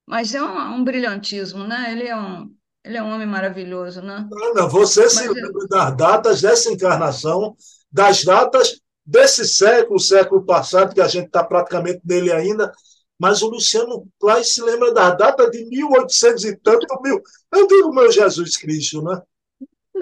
Mas 0.08 0.34
é 0.34 0.42
um, 0.42 0.76
um 0.76 0.84
brilhantismo, 0.84 1.64
né? 1.64 1.92
Ele 1.92 2.08
é 2.08 2.16
um, 2.16 2.50
ele 2.84 2.98
é 2.98 3.04
um 3.04 3.14
homem 3.14 3.28
maravilhoso, 3.28 4.02
né? 4.02 4.28
Ana, 4.50 4.68
você 4.68 5.02
Mas 5.02 5.14
se 5.14 5.28
lembra 5.28 5.68
das 5.68 5.98
datas 5.98 6.42
dessa 6.42 6.72
encarnação, 6.72 7.56
das 7.92 8.24
datas 8.24 8.82
desse 9.06 9.46
século, 9.46 10.00
século 10.00 10.44
passado, 10.46 10.94
que 10.94 11.02
a 11.02 11.08
gente 11.08 11.28
está 11.28 11.44
praticamente 11.44 12.02
nele 12.04 12.32
ainda, 12.32 12.72
mas 13.20 13.42
o 13.42 13.50
Luciano 13.50 14.08
Klein 14.20 14.44
se 14.44 14.62
lembra 14.64 14.94
da 14.94 15.12
data 15.12 15.50
de 15.50 15.64
1800 15.66 16.46
e 16.46 16.56
tanto 16.58 17.02
mil. 17.02 17.22
Eu 17.54 17.68
digo, 17.68 17.94
meu 17.94 18.12
Jesus 18.12 18.58
Cristo, 18.58 19.02
né? 19.04 19.22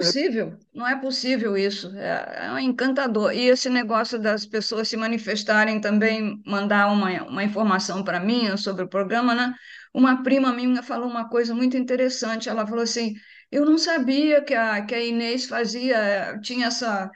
Possível, 0.06 0.58
não 0.74 0.86
é 0.86 1.00
possível 1.00 1.56
isso. 1.56 1.94
É, 1.96 2.56
é 2.56 2.60
encantador. 2.60 3.32
E 3.32 3.48
esse 3.48 3.68
negócio 3.70 4.18
das 4.18 4.46
pessoas 4.46 4.88
se 4.88 4.96
manifestarem 4.96 5.80
também, 5.80 6.40
mandar 6.46 6.88
uma, 6.92 7.10
uma 7.24 7.44
informação 7.44 8.02
para 8.04 8.20
mim 8.20 8.56
sobre 8.56 8.84
o 8.84 8.88
programa, 8.88 9.34
né? 9.34 9.54
Uma 9.94 10.22
prima 10.22 10.52
minha 10.52 10.82
falou 10.82 11.08
uma 11.08 11.28
coisa 11.28 11.54
muito 11.54 11.76
interessante. 11.76 12.48
Ela 12.48 12.66
falou 12.66 12.82
assim: 12.82 13.14
eu 13.50 13.64
não 13.64 13.78
sabia 13.78 14.42
que 14.42 14.54
a, 14.54 14.84
que 14.84 14.94
a 14.94 15.04
Inês 15.04 15.46
fazia, 15.46 16.38
tinha 16.42 16.66
essa, 16.66 17.10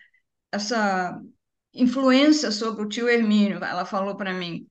essa 0.53 1.21
influência 1.73 2.51
sobre 2.51 2.85
o 2.85 2.89
tio 2.89 3.09
Hermínio. 3.09 3.63
Ela 3.65 3.85
falou 3.85 4.17
para 4.17 4.33
mim. 4.33 4.67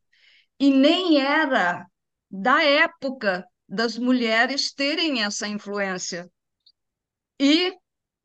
E 0.60 0.72
nem 0.72 1.22
era 1.22 1.86
da 2.29 2.63
época 2.63 3.46
das 3.67 3.98
mulheres 3.98 4.74
terem 4.74 5.24
essa 5.24 5.48
influência. 5.48 6.29
E 7.39 7.74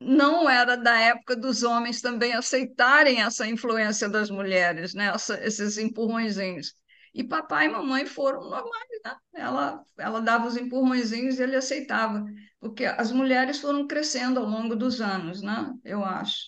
não 0.00 0.48
era 0.48 0.76
da 0.76 0.98
época 0.98 1.34
dos 1.36 1.62
homens 1.62 2.00
também 2.00 2.32
aceitarem 2.32 3.20
essa 3.22 3.46
influência 3.46 4.08
das 4.08 4.30
mulheres, 4.30 4.94
né? 4.94 5.06
Essa, 5.06 5.42
esses 5.44 5.78
empurrõezinhos. 5.78 6.74
E 7.14 7.24
papai 7.24 7.66
e 7.66 7.68
mamãe 7.68 8.06
foram 8.06 8.42
normais, 8.48 9.00
né? 9.04 9.16
Ela, 9.34 9.84
ela 9.98 10.20
dava 10.20 10.46
os 10.46 10.56
empurrõezinhos 10.56 11.38
e 11.38 11.42
ele 11.42 11.56
aceitava, 11.56 12.24
porque 12.60 12.84
as 12.84 13.10
mulheres 13.10 13.60
foram 13.60 13.86
crescendo 13.86 14.38
ao 14.40 14.46
longo 14.46 14.76
dos 14.76 15.00
anos, 15.00 15.42
né? 15.42 15.72
Eu 15.84 16.04
acho. 16.04 16.46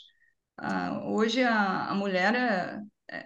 Ah, 0.56 1.00
hoje 1.04 1.42
a, 1.42 1.86
a 1.88 1.94
mulher 1.94 2.34
é, 2.34 2.80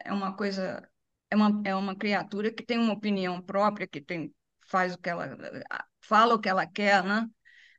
é 0.07 0.13
uma 0.13 0.35
coisa, 0.37 0.89
é 1.31 1.37
uma, 1.37 1.61
é 1.65 1.75
uma 1.75 1.97
criatura 1.97 2.53
que 2.53 2.65
tem 2.65 2.79
uma 2.79 2.93
opinião 2.95 3.43
própria, 3.43 3.87
que 3.87 4.01
tem, 4.01 4.33
faz 4.69 4.95
o 4.95 4.99
que 4.99 5.11
ela, 5.11 5.37
fala 6.01 6.35
o 6.35 6.39
que 6.41 6.49
ela 6.49 6.67
quer, 6.67 7.03
né? 7.05 7.27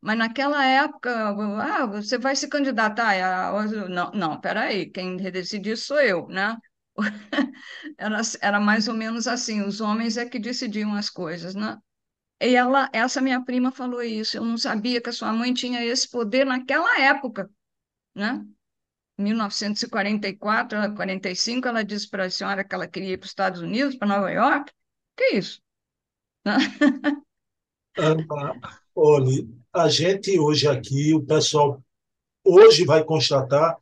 Mas 0.06 0.20
naquela 0.20 0.64
época, 0.64 1.30
ah, 1.64 1.88
você 1.88 2.16
vai 2.20 2.36
se 2.36 2.48
candidatar? 2.48 3.16
Não, 3.90 4.12
não, 4.12 4.40
peraí, 4.40 4.88
quem 4.92 5.18
decidir 5.18 5.76
sou 5.76 6.00
eu, 6.00 6.28
né? 6.28 6.56
Era, 7.98 8.22
era 8.42 8.60
mais 8.60 8.88
ou 8.88 8.94
menos 8.94 9.28
assim, 9.28 9.62
os 9.64 9.82
homens 9.82 10.16
é 10.16 10.30
que 10.30 10.38
decidiam 10.38 10.94
as 10.94 11.10
coisas, 11.10 11.56
né? 11.56 11.78
E 12.40 12.56
ela, 12.56 12.88
essa 12.94 13.20
minha 13.20 13.44
prima 13.44 13.72
falou 13.72 14.04
isso, 14.04 14.38
eu 14.38 14.46
não 14.46 14.60
sabia 14.60 15.02
que 15.02 15.10
a 15.10 15.14
sua 15.14 15.34
mãe 15.34 15.54
tinha 15.54 15.84
esse 15.84 16.08
poder 16.10 16.46
naquela 16.46 17.02
época, 17.02 17.50
né? 18.14 18.46
1944, 19.18 20.94
45, 20.96 21.68
ela 21.68 21.84
disse 21.84 22.08
para 22.08 22.26
a 22.26 22.30
senhora 22.30 22.64
que 22.64 22.76
ela 22.76 22.88
queria 22.88 23.14
ir 23.14 23.18
para 23.18 23.26
os 23.26 23.32
Estados 23.32 23.62
Unidos, 23.62 23.96
para 23.96 24.08
Nova 24.08 24.30
York. 24.32 24.72
Que 25.18 25.38
isso? 25.38 25.60
olhe, 28.96 29.65
a 29.76 29.90
gente 29.90 30.40
hoje 30.40 30.68
aqui, 30.68 31.14
o 31.14 31.22
pessoal 31.22 31.84
hoje 32.44 32.86
vai 32.86 33.04
constatar 33.04 33.78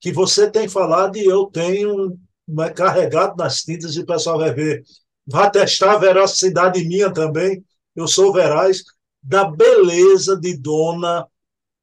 que 0.00 0.10
você 0.10 0.50
tem 0.50 0.68
falado 0.68 1.16
e 1.16 1.24
eu 1.24 1.46
tenho 1.46 2.18
é, 2.60 2.70
carregado 2.70 3.36
nas 3.36 3.62
tintas 3.62 3.94
e 3.94 4.00
o 4.00 4.06
pessoal 4.06 4.38
vai 4.38 4.54
ver. 4.54 4.82
Vai 5.26 5.50
testar 5.50 5.92
a 5.92 5.98
veracidade 5.98 6.82
minha 6.84 7.12
também, 7.12 7.64
eu 7.94 8.08
sou 8.08 8.32
veraz, 8.32 8.82
da 9.22 9.44
beleza 9.44 10.38
de 10.38 10.56
Dona 10.56 11.26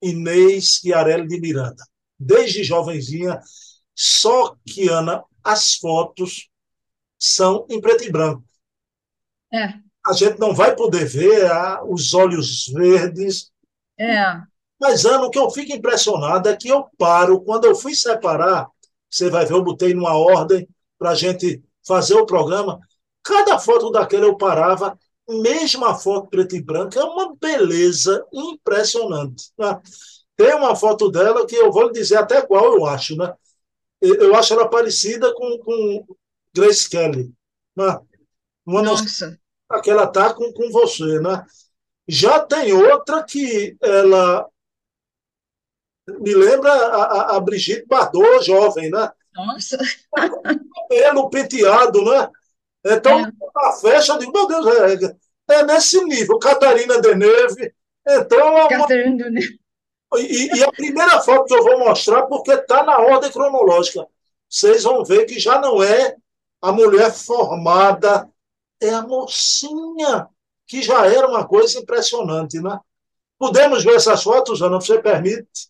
Inês 0.01 0.79
Chiarelli 0.79 1.27
de 1.27 1.39
Miranda. 1.39 1.83
Desde 2.19 2.63
jovenzinha, 2.63 3.39
só 3.95 4.55
que, 4.65 4.89
Ana, 4.89 5.23
as 5.43 5.75
fotos 5.75 6.49
são 7.17 7.65
em 7.69 7.79
preto 7.79 8.03
e 8.03 8.11
branco. 8.11 8.43
É 9.53 9.90
a 10.05 10.13
gente 10.13 10.39
não 10.39 10.53
vai 10.53 10.75
poder 10.75 11.05
ver 11.05 11.45
ah, 11.51 11.83
os 11.87 12.13
olhos 12.13 12.67
verdes. 12.67 13.51
É. 13.99 14.41
Mas, 14.79 15.05
Ana, 15.05 15.25
o 15.25 15.29
que 15.29 15.37
eu 15.37 15.49
fico 15.51 15.73
impressionado 15.73 16.49
é 16.49 16.57
que 16.57 16.69
eu 16.69 16.87
paro, 16.97 17.41
quando 17.41 17.65
eu 17.65 17.75
fui 17.75 17.93
separar, 17.93 18.67
você 19.09 19.29
vai 19.29 19.45
ver, 19.45 19.53
eu 19.53 19.63
botei 19.63 19.93
numa 19.93 20.15
ordem 20.15 20.67
para 20.97 21.11
a 21.11 21.15
gente 21.15 21.63
fazer 21.85 22.15
o 22.15 22.25
programa, 22.25 22.79
cada 23.23 23.59
foto 23.59 23.91
daquela 23.91 24.25
eu 24.25 24.37
parava, 24.37 24.97
mesmo 25.29 25.85
a 25.85 25.95
foto 25.95 26.29
preto 26.29 26.55
e 26.55 26.61
branco, 26.61 26.97
é 26.97 27.03
uma 27.03 27.35
beleza 27.35 28.25
impressionante. 28.33 29.51
Né? 29.57 29.79
Tem 30.35 30.55
uma 30.55 30.75
foto 30.75 31.11
dela 31.11 31.45
que 31.45 31.55
eu 31.55 31.71
vou 31.71 31.87
lhe 31.87 31.93
dizer 31.93 32.17
até 32.17 32.41
qual 32.41 32.73
eu 32.75 32.85
acho, 32.85 33.15
né? 33.15 33.33
Eu 34.01 34.33
acho 34.33 34.53
ela 34.53 34.67
parecida 34.67 35.31
com, 35.35 35.59
com 35.59 36.05
Grace 36.55 36.89
Kelly. 36.89 37.31
Né? 37.75 37.99
Uma 38.65 38.81
Nossa 38.81 39.39
que 39.79 39.89
ela 39.89 40.05
está 40.05 40.33
com, 40.33 40.51
com 40.51 40.69
você, 40.71 41.19
né? 41.19 41.45
Já 42.07 42.39
tem 42.39 42.73
outra 42.73 43.23
que 43.23 43.77
ela 43.81 44.49
me 46.19 46.33
lembra 46.33 46.71
a, 46.71 47.37
a 47.37 47.39
Brigitte 47.39 47.85
Bardot, 47.85 48.43
jovem, 48.43 48.89
né? 48.89 49.11
Nossa! 49.33 49.77
Pelo 50.89 51.29
penteado, 51.29 52.03
né? 52.03 52.29
Então, 52.83 53.19
é. 53.19 53.31
a 53.55 53.71
festa, 53.73 54.13
eu 54.13 54.19
digo, 54.19 54.31
meu 54.31 54.47
Deus, 54.47 54.67
é, 54.67 55.53
é 55.55 55.63
nesse 55.63 56.03
nível. 56.03 56.39
Catarina 56.39 56.99
Deneuve. 56.99 57.73
Então, 58.07 58.57
é 58.57 58.67
Catarina 58.67 59.23
Deneuve. 59.23 59.61
E, 60.15 60.57
e, 60.57 60.63
a 60.63 60.71
primeira 60.71 61.21
foto 61.21 61.45
que 61.45 61.53
eu 61.53 61.63
vou 61.63 61.79
mostrar, 61.79 62.23
porque 62.23 62.51
está 62.51 62.83
na 62.83 62.97
ordem 62.99 63.31
cronológica, 63.31 64.05
vocês 64.49 64.83
vão 64.83 65.05
ver 65.05 65.25
que 65.25 65.39
já 65.39 65.61
não 65.61 65.81
é 65.81 66.17
a 66.61 66.71
mulher 66.71 67.13
formada 67.13 68.29
é 68.81 68.89
a 68.89 69.03
mocinha, 69.03 70.27
que 70.67 70.81
já 70.81 71.05
era 71.05 71.27
uma 71.27 71.47
coisa 71.47 71.79
impressionante, 71.79 72.59
né? 72.59 72.79
Podemos 73.37 73.83
ver 73.83 73.95
essas 73.95 74.23
fotos, 74.23 74.61
Ana, 74.61 74.79
você 74.79 75.01
permite? 75.01 75.69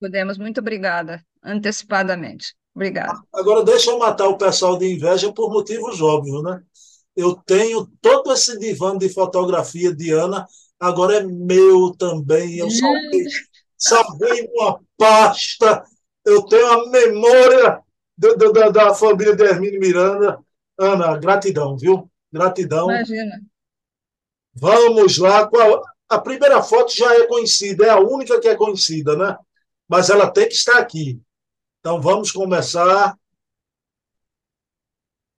Podemos, 0.00 0.38
muito 0.38 0.60
obrigada, 0.60 1.24
antecipadamente. 1.42 2.54
Obrigada. 2.74 3.20
Agora, 3.32 3.62
deixa 3.62 3.90
eu 3.90 3.98
matar 3.98 4.28
o 4.28 4.36
pessoal 4.36 4.76
de 4.76 4.92
inveja 4.92 5.32
por 5.32 5.50
motivos 5.50 6.00
óbvios, 6.00 6.42
né? 6.42 6.62
Eu 7.16 7.36
tenho 7.46 7.86
todo 8.00 8.32
esse 8.32 8.58
divã 8.58 8.98
de 8.98 9.08
fotografia 9.08 9.94
de 9.94 10.10
Ana, 10.10 10.46
agora 10.80 11.18
é 11.18 11.22
meu 11.22 11.94
também. 11.96 12.58
Eu 12.58 12.68
salvei, 12.70 13.24
salvei 13.78 14.50
uma 14.52 14.80
pasta, 14.96 15.84
eu 16.24 16.42
tenho 16.46 16.66
a 16.66 16.90
memória 16.90 17.80
da, 18.18 18.34
da, 18.34 18.68
da 18.70 18.94
família 18.94 19.36
de 19.36 19.44
Hermínio 19.44 19.80
Miranda. 19.80 20.38
Ana, 20.78 21.16
gratidão, 21.18 21.76
viu? 21.76 22.10
Gratidão. 22.32 22.90
Imagina. 22.90 23.40
Vamos 24.52 25.18
lá. 25.18 25.48
A 26.08 26.20
primeira 26.20 26.62
foto 26.62 26.94
já 26.94 27.14
é 27.14 27.26
conhecida, 27.26 27.86
é 27.86 27.90
a 27.90 28.00
única 28.00 28.40
que 28.40 28.48
é 28.48 28.56
conhecida, 28.56 29.16
né? 29.16 29.36
Mas 29.88 30.10
ela 30.10 30.30
tem 30.30 30.48
que 30.48 30.54
estar 30.54 30.78
aqui. 30.78 31.20
Então 31.80 32.00
vamos 32.00 32.30
começar. 32.30 33.16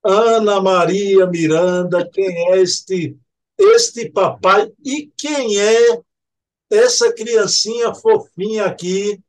Ana 0.03 0.61
Maria 0.61 1.25
Miranda, 1.25 2.07
quem 2.09 2.53
é 2.53 2.57
este 2.57 3.17
este 3.57 4.09
papai 4.09 4.71
e 4.85 5.11
quem 5.17 5.59
é 5.59 6.01
essa 6.69 7.11
criancinha 7.11 7.93
fofinha 7.93 8.65
aqui? 8.65 9.19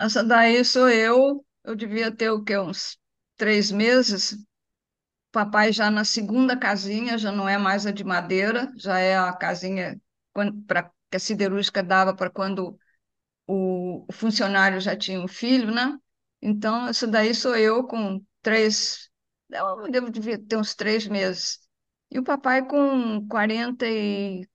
Essa 0.00 0.22
daí 0.22 0.64
sou 0.64 0.88
eu. 0.88 1.44
Eu 1.64 1.74
devia 1.74 2.14
ter 2.14 2.30
o 2.30 2.42
quê? 2.42 2.56
Uns 2.58 2.98
três 3.42 3.72
meses. 3.72 4.36
Papai 5.32 5.72
já 5.72 5.90
na 5.90 6.04
segunda 6.04 6.56
casinha, 6.56 7.18
já 7.18 7.32
não 7.32 7.48
é 7.48 7.58
mais 7.58 7.86
a 7.86 7.90
de 7.90 8.04
madeira, 8.04 8.72
já 8.76 8.98
é 8.98 9.16
a 9.16 9.32
casinha 9.32 10.00
pra, 10.66 10.84
que 11.10 11.16
a 11.16 11.18
siderúrgica 11.18 11.82
dava 11.82 12.14
para 12.14 12.30
quando 12.30 12.78
o, 13.46 14.04
o 14.08 14.12
funcionário 14.12 14.80
já 14.80 14.96
tinha 14.96 15.20
um 15.20 15.28
filho, 15.28 15.72
né? 15.72 15.98
Então, 16.42 16.88
essa 16.88 17.06
daí 17.06 17.34
sou 17.34 17.56
eu 17.56 17.86
com 17.86 18.24
três, 18.42 19.10
eu 19.50 19.90
devo 19.90 20.10
ter 20.12 20.56
uns 20.56 20.74
três 20.74 21.06
meses. 21.08 21.60
E 22.10 22.18
o 22.18 22.24
papai 22.24 22.66
com 22.66 23.26
40 23.28 23.86
e, 23.88 24.46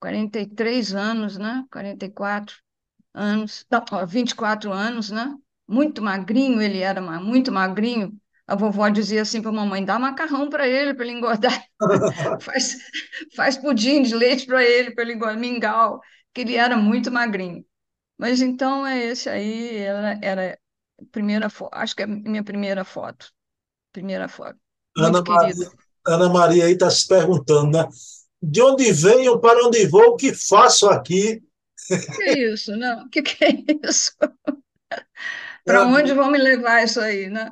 43 0.00 0.94
anos, 0.94 1.38
né? 1.38 1.64
44 1.72 2.56
anos, 3.14 3.66
não, 3.70 4.06
24 4.06 4.72
anos, 4.72 5.10
né? 5.10 5.36
Muito 5.70 6.02
magrinho, 6.02 6.60
ele 6.60 6.80
era 6.80 7.00
muito 7.00 7.52
magrinho. 7.52 8.12
A 8.44 8.56
vovó 8.56 8.88
dizia 8.88 9.22
assim 9.22 9.40
para 9.40 9.52
a 9.52 9.54
mamãe: 9.54 9.84
dá 9.84 10.00
macarrão 10.00 10.50
para 10.50 10.66
ele, 10.66 10.92
para 10.94 11.04
ele 11.06 11.16
engordar. 11.16 11.64
faz, 12.42 12.76
faz 13.36 13.56
pudim 13.56 14.02
de 14.02 14.12
leite 14.12 14.46
para 14.46 14.64
ele, 14.64 14.90
para 14.90 15.04
ele 15.04 15.12
engordar, 15.12 15.38
mingau, 15.38 16.00
que 16.34 16.40
ele 16.40 16.56
era 16.56 16.76
muito 16.76 17.12
magrinho. 17.12 17.64
Mas 18.18 18.42
então 18.42 18.84
é 18.84 18.98
esse 18.98 19.28
aí, 19.28 19.76
era, 19.76 20.18
era 20.20 20.58
primeira 21.12 21.48
foto, 21.48 21.72
acho 21.72 21.94
que 21.94 22.02
é 22.02 22.04
a 22.04 22.08
minha 22.08 22.42
primeira 22.42 22.84
foto. 22.84 23.30
Primeira 23.92 24.26
foto. 24.26 24.58
Muito 24.96 25.08
Ana 25.08 25.22
querida. 25.22 25.66
Maria, 25.66 25.70
Ana 26.04 26.28
Maria 26.28 26.64
aí 26.64 26.72
está 26.72 26.90
se 26.90 27.06
perguntando, 27.06 27.78
né? 27.78 27.88
De 28.42 28.60
onde 28.60 28.90
venho, 28.90 29.38
para 29.38 29.64
onde 29.64 29.86
vou, 29.86 30.14
o 30.14 30.16
que 30.16 30.34
faço 30.34 30.88
aqui? 30.88 31.40
Que 32.16 32.22
é 32.24 32.52
isso, 32.52 32.76
não? 32.76 33.04
O 33.04 33.08
que, 33.08 33.22
que 33.22 33.44
é 33.44 33.50
isso? 33.86 34.12
para 35.64 35.86
onde 35.86 36.12
vão 36.14 36.30
me 36.30 36.38
levar 36.38 36.84
isso 36.84 37.00
aí, 37.00 37.28
né? 37.28 37.50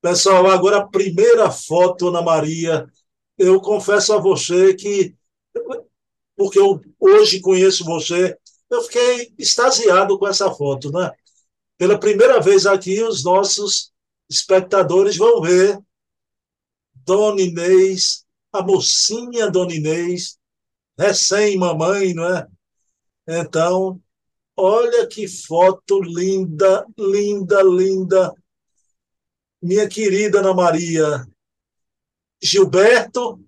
Pessoal, 0.00 0.46
agora 0.48 0.78
a 0.78 0.86
primeira 0.86 1.50
foto, 1.50 2.08
Ana 2.08 2.22
Maria. 2.22 2.86
Eu 3.36 3.60
confesso 3.60 4.12
a 4.12 4.18
você 4.18 4.74
que, 4.74 5.14
porque 6.36 6.58
eu 6.58 6.80
hoje 6.98 7.40
conheço 7.40 7.84
você, 7.84 8.36
eu 8.70 8.82
fiquei 8.82 9.32
extasiado 9.38 10.18
com 10.18 10.26
essa 10.26 10.50
foto, 10.52 10.90
né? 10.92 11.10
Pela 11.76 11.98
primeira 11.98 12.40
vez 12.40 12.66
aqui, 12.66 13.02
os 13.02 13.24
nossos 13.24 13.92
espectadores 14.28 15.16
vão 15.16 15.40
ver 15.40 15.78
Dona 16.94 17.40
Inês, 17.40 18.24
a 18.52 18.62
mocinha 18.62 19.50
Dona 19.50 19.74
Inês, 19.74 20.38
recém-mamãe, 20.98 22.14
não 22.14 22.36
é? 22.36 22.46
Então, 23.26 24.00
olha 24.58 25.06
que 25.06 25.28
foto 25.28 26.00
linda, 26.02 26.84
linda, 26.98 27.62
linda. 27.62 28.34
Minha 29.62 29.88
querida 29.88 30.40
Ana 30.40 30.52
Maria. 30.52 31.26
Gilberto. 32.42 33.40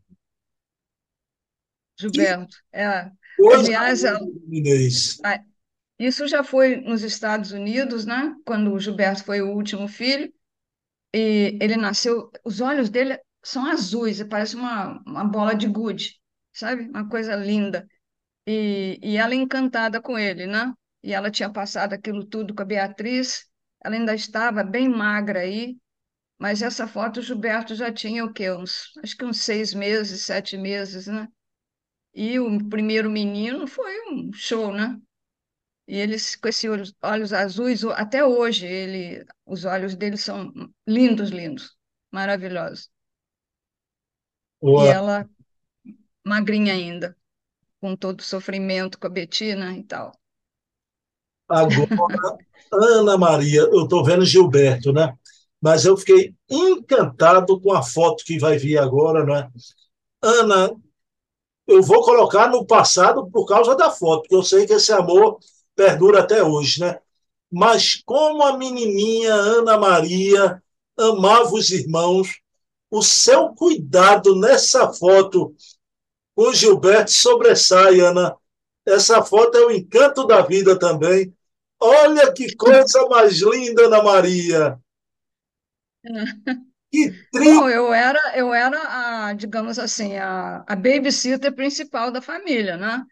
Gilberto, 1.99 2.57
é. 2.73 3.11
Aliás, 3.55 4.05
ela, 4.05 4.21
isso 5.99 6.27
já 6.27 6.43
foi 6.43 6.77
nos 6.77 7.03
Estados 7.03 7.53
Unidos, 7.53 8.07
né? 8.07 8.35
Quando 8.47 8.73
o 8.73 8.79
Gilberto 8.79 9.25
foi 9.25 9.43
o 9.43 9.55
último 9.55 9.87
filho, 9.87 10.33
e 11.15 11.59
ele 11.61 11.77
nasceu, 11.77 12.31
os 12.45 12.61
olhos 12.61 12.89
dele 12.89 13.19
são 13.43 13.67
azuis, 13.67 14.23
parece 14.25 14.57
uma, 14.57 15.03
uma 15.07 15.25
bola 15.25 15.55
de 15.55 15.67
gude, 15.67 16.21
sabe? 16.53 16.89
Uma 16.89 17.09
coisa 17.09 17.35
linda. 17.37 17.87
E, 18.47 18.99
e 19.03 19.17
ela 19.17 19.35
encantada 19.35 20.01
com 20.01 20.19
ele, 20.19 20.47
né? 20.47 20.73
E 21.03 21.13
ela 21.15 21.31
tinha 21.31 21.51
passado 21.51 21.95
aquilo 21.95 22.25
tudo 22.25 22.55
com 22.55 22.63
a 22.63 22.65
Beatriz, 22.65 23.47
ela 23.83 23.95
ainda 23.97 24.15
estava 24.15 24.63
bem 24.65 24.89
magra 24.89 25.41
aí, 25.41 25.79
mas 26.39 26.63
essa 26.63 26.87
foto 26.89 27.21
o 27.21 27.23
Gilberto 27.23 27.75
já 27.75 27.93
tinha 27.93 28.25
o 28.25 28.33
quê? 28.33 28.51
Uns, 28.53 28.93
acho 29.03 29.17
que 29.17 29.25
uns 29.25 29.41
seis 29.43 29.75
meses, 29.75 30.23
sete 30.25 30.59
meses, 30.59 31.07
né? 31.09 31.29
E 32.15 32.39
o 32.41 32.69
primeiro 32.69 33.11
menino 33.11 33.67
foi 33.67 33.93
um 34.13 34.33
show, 34.33 34.73
né? 34.73 35.01
E 35.87 35.97
eles, 35.99 36.37
com 36.37 36.49
esses 36.49 36.65
olhos, 36.71 36.95
olhos 37.03 37.33
azuis, 37.33 37.85
até 37.85 38.25
hoje, 38.25 38.67
ele, 38.67 39.25
os 39.47 39.65
olhos 39.65 39.97
dele 39.97 40.17
são 40.17 40.53
lindos, 40.87 41.31
lindos, 41.31 41.77
maravilhosos. 42.13 42.91
E 44.75 44.87
ela, 44.87 45.29
magrinha 46.25 46.73
ainda, 46.75 47.17
com 47.81 47.97
todo 47.97 48.21
o 48.21 48.25
sofrimento 48.25 48.99
com 48.99 49.09
a 49.09 49.11
Betina 49.11 49.77
e 49.79 49.85
tal. 49.85 50.13
Agora, 51.51 52.39
Ana 52.73 53.19
Maria, 53.19 53.63
eu 53.63 53.83
estou 53.83 54.05
vendo 54.05 54.25
Gilberto, 54.25 54.93
né? 54.93 55.15
Mas 55.61 55.85
eu 55.85 55.97
fiquei 55.97 56.35
encantado 56.49 57.61
com 57.61 57.73
a 57.73 57.83
foto 57.83 58.25
que 58.25 58.39
vai 58.39 58.57
vir 58.57 58.79
agora, 58.79 59.25
né? 59.25 59.51
Ana, 60.23 60.71
eu 61.67 61.83
vou 61.83 62.03
colocar 62.03 62.49
no 62.49 62.67
passado 62.67 63.29
por 63.31 63.47
causa 63.47 63.75
da 63.75 63.91
foto, 63.91 64.23
porque 64.23 64.35
eu 64.35 64.43
sei 64.43 64.67
que 64.67 64.73
esse 64.75 64.93
amor 64.93 65.39
perdura 65.75 66.21
até 66.21 66.43
hoje, 66.43 66.81
né? 66.81 66.99
Mas 67.51 68.01
como 68.05 68.43
a 68.45 68.57
menininha 68.57 69.35
Ana 69.35 69.77
Maria 69.77 70.63
amava 70.99 71.53
os 71.53 71.71
irmãos, 71.71 72.41
o 72.91 73.03
seu 73.03 73.51
cuidado 73.55 74.37
nessa 74.37 74.93
foto 74.93 75.55
com 76.35 76.53
Gilberto 76.53 77.13
sobressai, 77.13 78.01
Ana. 78.01 78.37
Essa 78.87 79.23
foto 79.23 79.57
é 79.57 79.67
o 79.67 79.71
encanto 79.71 80.27
da 80.27 80.43
vida 80.43 80.79
também. 80.79 81.33
Olha 81.81 82.33
que 82.33 82.55
coisa 82.57 83.07
mais 83.09 83.41
linda, 83.41 83.87
Ana 83.87 84.03
Maria. 84.03 84.79
Que 86.93 87.15
Bom, 87.33 87.69
eu 87.69 87.95
era, 87.95 88.19
eu 88.37 88.53
era 88.53 89.29
a, 89.29 89.33
digamos 89.33 89.79
assim, 89.79 90.17
a, 90.17 90.65
a 90.67 90.75
babysitter 90.75 91.55
principal 91.55 92.11
da 92.11 92.21
família, 92.21 92.77
né? 92.77 93.05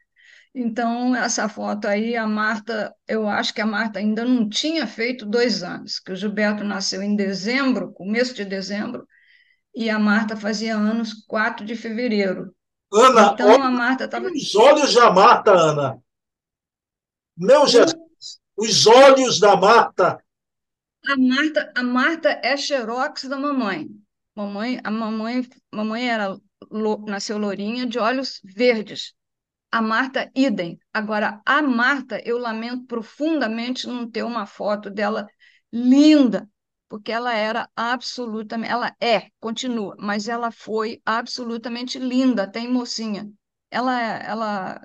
Então, 0.53 1.15
essa 1.15 1.49
foto 1.49 1.87
aí, 1.87 2.17
a 2.17 2.27
Marta, 2.27 2.93
eu 3.07 3.29
acho 3.29 3.55
que 3.55 3.61
a 3.61 3.67
Marta 3.67 4.01
ainda 4.01 4.25
não 4.25 4.49
tinha 4.49 4.87
feito 4.87 5.25
dois 5.25 5.63
anos, 5.63 6.01
que 6.01 6.11
o 6.11 6.17
Gilberto 6.17 6.65
nasceu 6.65 7.01
em 7.03 7.15
dezembro, 7.15 7.93
começo 7.93 8.35
de 8.35 8.45
dezembro, 8.45 9.07
e 9.75 9.89
a 9.89 9.99
Marta 9.99 10.37
fazia 10.37 10.75
anos 10.75 11.13
4 11.29 11.65
de 11.65 11.77
fevereiro. 11.77 12.53
Ana, 12.93 13.31
então, 13.35 13.49
olha 13.49 13.65
a 13.65 13.71
Marta 13.71 14.05
estava. 14.07 14.29
Os 14.29 14.55
olhos 14.57 14.95
da 14.95 15.13
Marta, 15.13 15.53
Ana. 15.53 15.99
Meu 17.37 17.67
Jesus, 17.69 17.95
os 18.59 18.87
olhos 18.87 19.41
da 19.41 19.57
Marta 19.57 20.19
a 21.07 21.17
Marta, 21.17 21.73
a 21.75 21.83
Marta 21.83 22.41
é 22.43 22.57
xerox 22.57 23.25
da 23.25 23.39
mamãe. 23.39 23.89
Mamãe, 24.35 24.79
a 24.85 24.91
mamãe, 24.91 25.49
mamãe 25.73 26.09
era 26.11 26.37
nasceu 27.07 27.39
lourinha 27.39 27.87
de 27.87 27.99
olhos 27.99 28.41
verdes. 28.45 29.15
A 29.71 29.81
Marta 29.81 30.31
idem. 30.35 30.79
Agora 30.93 31.41
a 31.47 31.63
Marta, 31.63 32.21
eu 32.25 32.37
lamento 32.37 32.85
profundamente 32.85 33.87
não 33.87 34.11
ter 34.11 34.23
uma 34.23 34.45
foto 34.45 34.91
dela 34.91 35.27
linda, 35.73 36.49
porque 36.89 37.13
ela 37.13 37.33
era 37.35 37.69
absolutamente, 37.77 38.73
ela 38.73 38.95
é, 39.01 39.31
continua, 39.41 39.95
mas 39.99 40.29
ela 40.29 40.51
foi 40.51 41.01
absolutamente 41.07 41.99
linda, 41.99 42.45
até 42.45 42.61
em 42.61 42.73
mocinha. 42.73 43.31
Ela, 43.71 43.99
ela, 44.01 44.81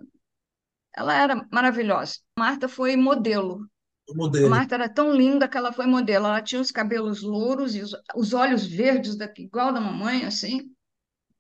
ela 0.96 1.14
era 1.14 1.48
maravilhosa. 1.52 2.20
Marta 2.38 2.68
foi 2.68 2.96
modelo 2.96 3.68
modelo. 4.12 4.50
Marta 4.50 4.76
era 4.76 4.90
tão 4.90 5.16
linda 5.16 5.48
que 5.48 5.58
ela 5.58 5.72
foi 5.72 5.86
modelo. 5.86 6.26
Ela 6.26 6.42
tinha 6.42 6.62
os 6.62 6.72
cabelos 6.72 7.22
louros 7.22 7.76
e 7.76 7.82
os, 7.82 7.96
os 8.16 8.34
olhos 8.34 8.66
verdes, 8.66 9.16
daqui, 9.16 9.44
igual 9.44 9.72
da 9.72 9.80
mamãe, 9.80 10.26
assim. 10.26 10.74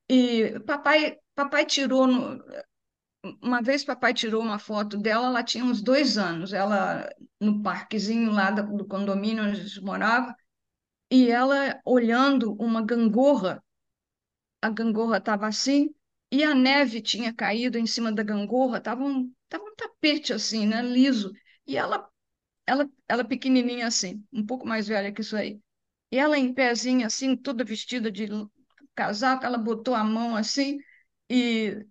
E 0.09 0.59
papai, 0.61 1.17
papai 1.35 1.65
tirou. 1.65 2.07
No, 2.07 2.43
uma 3.41 3.61
vez 3.61 3.83
papai 3.83 4.13
tirou 4.13 4.41
uma 4.41 4.59
foto 4.59 4.97
dela, 4.97 5.27
ela 5.27 5.43
tinha 5.43 5.63
uns 5.63 5.81
dois 5.81 6.17
anos. 6.17 6.53
Ela 6.53 7.09
no 7.39 7.61
parquezinho 7.61 8.31
lá 8.31 8.51
do, 8.51 8.77
do 8.77 8.85
condomínio 8.85 9.43
onde 9.43 9.59
a 9.59 9.63
gente 9.63 9.81
morava, 9.81 10.35
e 11.11 11.29
ela 11.29 11.79
olhando 11.85 12.53
uma 12.53 12.81
gangorra 12.81 13.61
a 14.63 14.69
gangorra 14.69 15.17
estava 15.17 15.45
assim, 15.45 15.93
e 16.31 16.41
a 16.41 16.55
neve 16.55 17.01
tinha 17.01 17.33
caído 17.33 17.77
em 17.77 17.85
cima 17.85 18.13
da 18.13 18.23
gangorra, 18.23 18.77
estava 18.77 19.03
um, 19.03 19.29
tava 19.53 19.65
um 19.65 19.75
tapete 19.75 20.33
assim, 20.33 20.65
né, 20.67 20.81
liso, 20.81 21.31
e 21.67 21.77
ela, 21.77 22.09
ela, 22.67 22.89
ela 23.07 23.25
pequenininha 23.25 23.87
assim, 23.87 24.23
um 24.33 24.45
pouco 24.45 24.67
mais 24.67 24.87
velha 24.87 25.11
que 25.13 25.21
isso 25.21 25.35
aí, 25.37 25.61
e 26.11 26.17
ela 26.19 26.37
em 26.37 26.53
pezinha 26.53 27.07
assim, 27.07 27.35
toda 27.37 27.63
vestida 27.65 28.11
de 28.11 28.27
casaco, 28.95 29.45
ela 29.45 29.57
botou 29.57 29.95
a 29.95 30.03
mão 30.03 30.35
assim, 30.35 30.79
e 31.29 31.85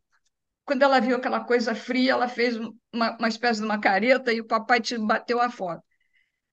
quando 0.64 0.82
ela 0.82 1.00
viu 1.00 1.16
aquela 1.16 1.44
coisa 1.44 1.74
fria, 1.74 2.12
ela 2.12 2.28
fez 2.28 2.56
uma, 2.92 3.16
uma 3.18 3.28
espécie 3.28 3.60
de 3.60 3.66
uma 3.66 3.80
careta 3.80 4.32
e 4.32 4.40
o 4.40 4.46
papai 4.46 4.80
te 4.80 4.96
bateu 4.98 5.40
a 5.40 5.50
foto. 5.50 5.82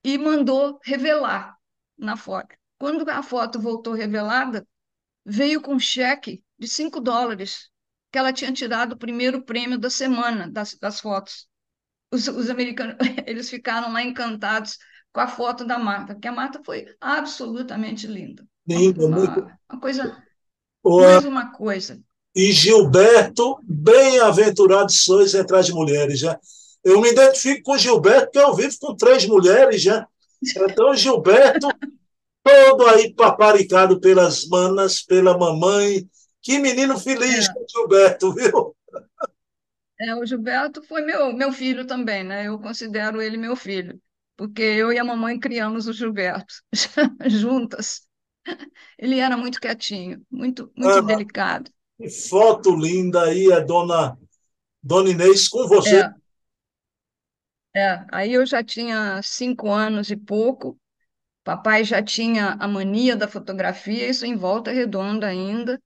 E 0.04 0.17
mandou 0.17 0.80
revelar 0.84 1.58
na 1.98 2.17
foto. 2.17 2.56
Quando 2.80 3.10
a 3.10 3.24
foto 3.24 3.60
voltou 3.60 3.93
revelada, 3.93 4.67
veio 5.26 5.62
com 5.62 5.76
um 5.76 5.80
cheque 5.80 6.43
de 6.60 6.67
5 6.67 7.02
dólares, 7.02 7.68
que 8.12 8.17
ela 8.17 8.34
tinha 8.34 8.52
tirado 8.52 8.93
o 8.93 8.98
primeiro 8.98 9.43
prêmio 9.43 9.78
da 9.78 9.89
semana 9.89 10.50
das, 10.50 10.76
das 10.76 11.00
fotos. 11.00 11.48
Os, 12.12 12.28
os 12.28 12.50
americanos, 12.50 12.95
eles 13.28 13.50
ficaram 13.50 13.91
lá 13.91 14.02
encantados 14.02 14.78
com 15.12 15.19
a 15.19 15.28
foto 15.28 15.65
da 15.65 15.78
Marta, 15.78 16.13
porque 16.13 16.28
a 16.28 16.32
Marta 16.32 16.62
foi 16.63 16.86
absolutamente 17.00 18.08
linda. 18.08 18.45
Linda, 18.67 19.06
uma, 19.06 19.17
muito. 19.17 19.48
uma 19.72 19.80
coisa, 19.80 20.24
Ô, 20.84 21.02
mais 21.02 21.26
uma 21.26 21.52
coisa. 21.52 22.00
E 22.36 22.52
Gilberto, 22.52 23.60
bem-aventurados 23.63 25.04
sois 25.04 25.34
entre 25.34 25.58
as 25.58 25.69
mulheres, 25.69 26.19
já. 26.19 26.39
Eu 26.84 27.02
me 27.02 27.10
identifico 27.10 27.63
com 27.63 27.78
Gilberto, 27.78 28.26
porque 28.26 28.39
eu 28.39 28.56
vivo 28.56 28.76
com 28.80 28.95
três 28.95 29.26
mulheres 29.26 29.82
já. 29.82 30.08
Então, 30.56 30.95
Gilberto, 30.95 31.67
todo 32.43 32.88
aí 32.88 33.13
paparicado 33.13 34.00
pelas 34.00 34.48
manas, 34.48 35.02
pela 35.02 35.38
mamãe. 35.38 36.08
Que 36.41 36.60
menino 36.60 36.97
feliz, 36.99 37.45
É. 37.45 37.69
Gilberto, 37.71 38.34
viu? 38.34 38.75
É, 39.99 40.15
o 40.15 40.25
Gilberto 40.25 40.82
foi 40.84 41.02
meu, 41.02 41.34
meu 41.34 41.52
filho 41.52 41.86
também, 41.86 42.23
né? 42.23 42.47
Eu 42.47 42.58
considero 42.60 43.21
ele 43.21 43.36
meu 43.38 43.56
filho, 43.56 44.02
porque 44.38 44.62
eu 44.62 44.93
e 44.93 44.97
a 44.99 45.04
mamãe 45.04 45.38
criamos 45.39 45.88
o 45.88 45.93
Gilberto 45.93 46.54
juntas. 47.30 48.08
Ele 48.97 49.19
era 49.19 49.38
muito 49.38 49.60
quietinho, 49.62 50.25
muito, 50.32 50.71
muito 50.78 51.02
delicado. 51.02 51.71
que 51.97 52.10
foto 52.10 52.75
linda 52.75 53.23
aí, 53.25 53.52
a 53.52 53.60
dona, 53.60 54.17
dona 54.84 55.10
Inês 55.12 55.47
com 55.49 55.67
você. 55.67 56.10
É, 57.73 57.80
é. 57.82 58.06
Aí 58.12 58.34
eu 58.34 58.45
já 58.45 58.63
tinha 58.63 59.21
cinco 59.23 59.69
anos 59.71 60.10
e 60.12 60.15
pouco, 60.17 60.80
papai 61.43 61.84
já 61.86 62.04
tinha 62.04 62.54
a 62.60 62.67
mania 62.67 63.15
da 63.17 63.28
fotografia, 63.28 64.10
isso 64.10 64.25
em 64.25 64.36
Volta 64.38 64.71
Redonda 64.71 65.28
ainda, 65.28 65.82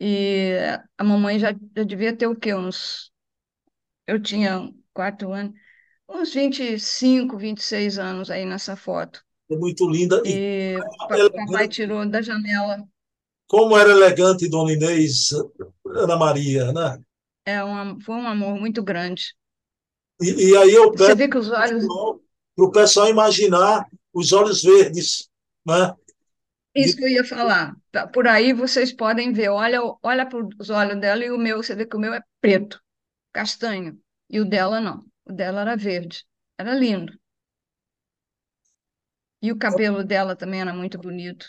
e 0.00 0.56
a 0.98 1.04
mamãe 1.04 1.38
já, 1.38 1.52
já 1.52 1.84
devia 1.84 2.16
ter 2.16 2.26
o 2.26 2.36
quê? 2.36 2.54
Uns, 2.54 3.12
eu 4.06 4.22
tinha 4.22 4.72
quatro 4.94 5.32
anos, 5.32 5.54
uns 6.08 6.34
vinte 6.34 6.62
vinte 6.62 6.74
e 6.76 6.80
cinco, 6.80 7.38
vinte 7.38 7.58
e 7.60 7.62
seis 7.64 7.98
anos 7.98 8.30
aí 8.30 8.44
nessa 8.46 8.76
foto. 8.76 9.24
É 9.50 9.56
muito 9.56 9.86
linda. 9.88 10.22
E 10.26 10.40
E 10.78 10.84
pa- 11.08 11.20
papai 11.36 11.66
elegante, 11.66 11.74
tirou 11.74 12.02
da 12.08 12.20
janela. 12.22 12.76
como 13.46 13.76
era 13.76 13.90
elegante 13.90 14.48
dona 14.48 14.72
Inês, 14.72 15.28
Ana 15.86 16.16
Maria, 16.16 16.72
né? 16.72 16.98
É 17.44 17.62
uma, 17.62 18.00
foi 18.00 18.14
um 18.16 18.26
amor 18.26 18.58
muito 18.58 18.82
grande. 18.82 19.34
E, 20.22 20.50
e 20.50 20.56
aí 20.56 20.72
eu 20.74 20.92
Você 20.94 21.14
vê 21.16 21.28
que 21.28 21.36
os 21.38 21.50
olhos. 21.50 21.84
para 22.56 22.64
o 22.66 22.70
pessoal 22.72 23.08
imaginar 23.08 23.86
os 24.12 24.32
olhos 24.32 24.62
verdes, 24.62 25.28
né? 25.66 25.94
Isso 26.74 26.96
que 26.96 27.04
eu 27.04 27.08
ia 27.08 27.24
falar. 27.24 27.74
Tá, 27.90 28.06
Por 28.06 28.26
aí 28.28 28.52
vocês 28.52 28.92
podem 28.92 29.32
ver. 29.32 29.48
Olha, 29.50 29.80
olha 30.02 30.26
para 30.28 30.38
os 30.58 30.70
olhos 30.70 31.00
dela 31.00 31.24
e 31.24 31.30
o 31.30 31.38
meu. 31.38 31.58
Você 31.62 31.74
vê 31.74 31.86
que 31.86 31.96
o 31.96 32.00
meu 32.00 32.14
é 32.14 32.22
preto, 32.40 32.80
castanho. 33.32 34.00
E 34.28 34.40
o 34.40 34.44
dela 34.44 34.80
não. 34.80 35.04
O 35.24 35.32
dela 35.32 35.62
era 35.62 35.76
verde. 35.76 36.24
Era 36.58 36.74
lindo. 36.74 37.12
E 39.46 39.52
o 39.52 39.58
cabelo 39.64 40.02
dela 40.02 40.34
também 40.34 40.60
era 40.62 40.72
muito 40.72 40.96
bonito. 40.98 41.46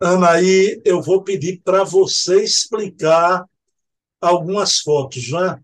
Ana, 0.00 0.32
aí 0.32 0.80
eu 0.84 1.00
vou 1.02 1.22
pedir 1.22 1.60
para 1.64 1.82
você 1.84 2.42
explicar 2.42 3.44
algumas 4.20 4.80
fotos, 4.80 5.30
né? 5.30 5.60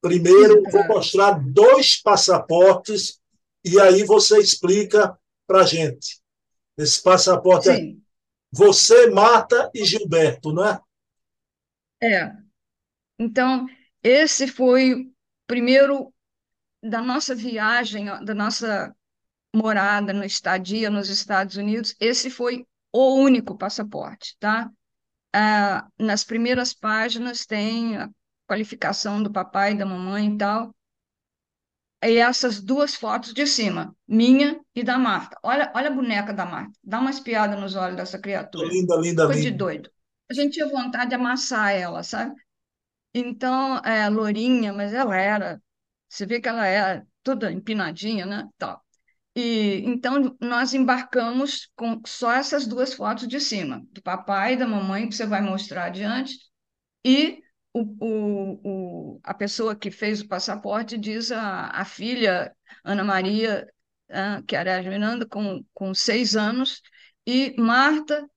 Primeiro, 0.00 0.62
Sim, 0.62 0.62
vou 0.70 0.72
claro. 0.72 0.88
mostrar 0.88 1.32
dois 1.32 2.00
passaportes 2.02 3.20
e 3.64 3.80
aí 3.80 4.04
você 4.04 4.38
explica 4.40 5.18
para 5.46 5.62
a 5.62 5.66
gente. 5.66 6.20
Esse 6.78 7.02
passaporte 7.02 7.70
é 7.70 7.76
Sim, 7.76 8.02
você, 8.52 9.08
Marta 9.10 9.70
e 9.74 9.84
Gilberto, 9.84 10.52
né? 10.52 10.78
é. 12.02 12.32
Então, 13.18 13.66
esse 14.02 14.46
foi 14.48 15.12
primeiro 15.46 16.12
da 16.82 17.02
nossa 17.02 17.34
viagem, 17.34 18.06
da 18.24 18.34
nossa 18.34 18.94
morada, 19.54 20.12
no 20.12 20.24
estadia 20.24 20.90
nos 20.90 21.08
Estados 21.08 21.56
Unidos, 21.56 21.94
esse 22.00 22.30
foi 22.30 22.66
o 22.92 23.14
único 23.16 23.56
passaporte, 23.56 24.36
tá? 24.38 24.70
Ah, 25.34 25.88
nas 25.98 26.24
primeiras 26.24 26.74
páginas 26.74 27.46
tem 27.46 27.96
a 27.96 28.10
qualificação 28.46 29.22
do 29.22 29.32
papai 29.32 29.76
da 29.76 29.86
mamãe 29.86 30.34
e 30.34 30.38
tal, 30.38 30.74
e 32.04 32.16
essas 32.18 32.60
duas 32.60 32.94
fotos 32.94 33.34
de 33.34 33.46
cima, 33.46 33.94
minha 34.06 34.60
e 34.74 34.82
da 34.84 34.98
Marta. 34.98 35.38
Olha, 35.42 35.72
olha 35.74 35.88
a 35.88 35.92
boneca 35.94 36.32
da 36.32 36.46
Marta, 36.46 36.72
dá 36.82 37.00
uma 37.00 37.10
espiada 37.10 37.56
nos 37.56 37.74
olhos 37.76 37.96
dessa 37.96 38.18
criatura, 38.18 38.68
Linda, 38.68 38.96
linda, 38.96 39.26
coisa 39.26 39.40
de 39.40 39.50
linda. 39.50 39.58
doido. 39.58 39.90
A 40.30 40.34
gente 40.34 40.54
tinha 40.54 40.68
vontade 40.68 41.10
de 41.10 41.14
amassar 41.16 41.72
ela, 41.72 42.02
sabe? 42.02 42.34
Então, 43.14 43.78
é 43.84 44.08
lourinha, 44.08 44.72
mas 44.72 44.92
ela 44.94 45.16
era, 45.16 45.62
você 46.08 46.26
vê 46.26 46.40
que 46.40 46.48
ela 46.48 46.66
era 46.66 47.06
toda 47.22 47.52
empinadinha, 47.52 48.26
né? 48.26 48.48
Tal. 48.58 48.82
E 49.36 49.82
então 49.86 50.36
nós 50.40 50.74
embarcamos 50.74 51.70
com 51.76 52.00
só 52.06 52.32
essas 52.32 52.66
duas 52.66 52.94
fotos 52.94 53.28
de 53.28 53.40
cima, 53.40 53.84
do 53.92 54.02
papai 54.02 54.54
e 54.54 54.56
da 54.56 54.66
mamãe, 54.66 55.08
que 55.08 55.14
você 55.14 55.26
vai 55.26 55.40
mostrar 55.42 55.86
adiante, 55.86 56.36
e 57.04 57.42
o, 57.82 57.96
o, 58.00 59.14
o, 59.14 59.20
a 59.22 59.34
pessoa 59.34 59.76
que 59.76 59.90
fez 59.90 60.20
o 60.20 60.28
passaporte 60.28 60.98
diz 60.98 61.32
a, 61.32 61.68
a 61.68 61.84
filha, 61.84 62.54
Ana 62.84 63.04
Maria, 63.04 63.66
ah, 64.10 64.42
Chiarelli 64.48 64.84
de 64.84 64.90
Miranda, 64.90 65.26
com, 65.26 65.64
com 65.74 65.94
seis 65.94 66.36
anos, 66.36 66.82
e 67.26 67.54
Marta 67.58 68.28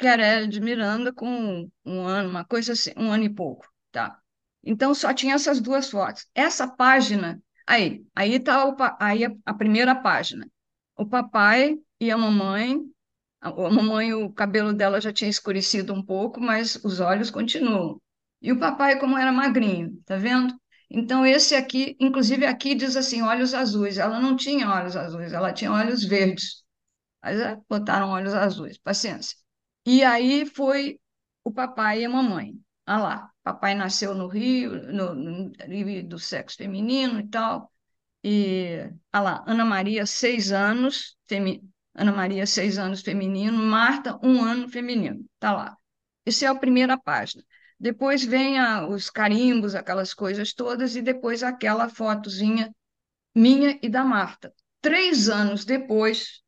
Chiarelli 0.00 0.48
de 0.48 0.60
Miranda, 0.60 1.12
com 1.12 1.68
um 1.84 2.00
ano, 2.06 2.28
uma 2.30 2.44
coisa 2.44 2.72
assim, 2.72 2.92
um 2.96 3.10
ano 3.10 3.24
e 3.24 3.30
pouco, 3.30 3.66
tá? 3.90 4.18
Então 4.64 4.94
só 4.94 5.12
tinha 5.14 5.34
essas 5.34 5.60
duas 5.60 5.90
fotos. 5.90 6.26
Essa 6.34 6.68
página, 6.68 7.40
aí, 7.66 8.04
aí 8.14 8.34
está 8.34 8.74
aí 9.00 9.24
a, 9.24 9.32
a 9.44 9.54
primeira 9.54 9.94
página. 9.94 10.48
O 10.96 11.06
papai 11.06 11.78
e 12.00 12.10
a 12.10 12.18
mamãe, 12.18 12.80
a 13.40 13.50
mamãe, 13.50 14.12
o 14.14 14.32
cabelo 14.32 14.72
dela 14.72 15.00
já 15.00 15.12
tinha 15.12 15.30
escurecido 15.30 15.92
um 15.94 16.02
pouco, 16.02 16.40
mas 16.40 16.76
os 16.84 17.00
olhos 17.00 17.30
continuam. 17.30 18.00
E 18.46 18.52
o 18.52 18.60
papai, 18.60 18.96
como 19.00 19.18
era 19.18 19.32
magrinho, 19.32 20.00
tá 20.06 20.16
vendo? 20.16 20.54
Então, 20.88 21.26
esse 21.26 21.56
aqui, 21.56 21.96
inclusive 21.98 22.46
aqui 22.46 22.76
diz 22.76 22.96
assim, 22.96 23.20
olhos 23.20 23.52
azuis. 23.52 23.98
Ela 23.98 24.20
não 24.20 24.36
tinha 24.36 24.70
olhos 24.70 24.94
azuis, 24.96 25.32
ela 25.32 25.52
tinha 25.52 25.72
olhos 25.72 26.04
verdes. 26.04 26.62
Mas 27.20 27.40
é, 27.40 27.58
botaram 27.68 28.10
olhos 28.10 28.34
azuis, 28.34 28.78
paciência. 28.78 29.36
E 29.84 30.04
aí 30.04 30.46
foi 30.46 31.00
o 31.44 31.52
papai 31.52 32.02
e 32.02 32.04
a 32.04 32.08
mamãe. 32.08 32.54
Ah 32.86 32.98
lá, 32.98 33.32
papai 33.42 33.74
nasceu 33.74 34.14
no 34.14 34.28
Rio, 34.28 34.92
no, 34.92 35.12
no 35.14 35.52
do 36.04 36.18
sexo 36.18 36.56
feminino 36.56 37.18
e 37.18 37.28
tal. 37.28 37.72
E, 38.22 38.88
ah 39.12 39.20
lá, 39.22 39.44
Ana 39.48 39.64
Maria, 39.64 40.06
seis 40.06 40.52
anos, 40.52 41.16
femi, 41.26 41.68
Ana 41.96 42.12
Maria, 42.12 42.46
seis 42.46 42.78
anos 42.78 43.02
feminino, 43.02 43.58
Marta, 43.58 44.20
um 44.22 44.40
ano 44.40 44.68
feminino. 44.68 45.24
Tá 45.40 45.52
lá. 45.52 45.76
Essa 46.24 46.46
é 46.46 46.48
a 46.48 46.54
primeira 46.54 46.96
página. 46.96 47.42
Depois 47.78 48.24
vem 48.24 48.58
a, 48.58 48.86
os 48.86 49.10
carimbos, 49.10 49.74
aquelas 49.74 50.14
coisas 50.14 50.52
todas, 50.52 50.96
e 50.96 51.02
depois 51.02 51.42
aquela 51.42 51.88
fotozinha 51.88 52.74
minha 53.34 53.78
e 53.82 53.88
da 53.88 54.02
Marta. 54.02 54.52
Três 54.80 55.28
anos 55.28 55.64
depois, 55.64 56.40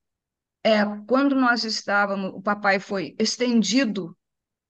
é, 0.65 0.85
quando 1.07 1.35
nós 1.35 1.65
estávamos, 1.65 2.33
o 2.35 2.41
papai 2.41 2.81
foi 2.81 3.15
estendido 3.19 4.17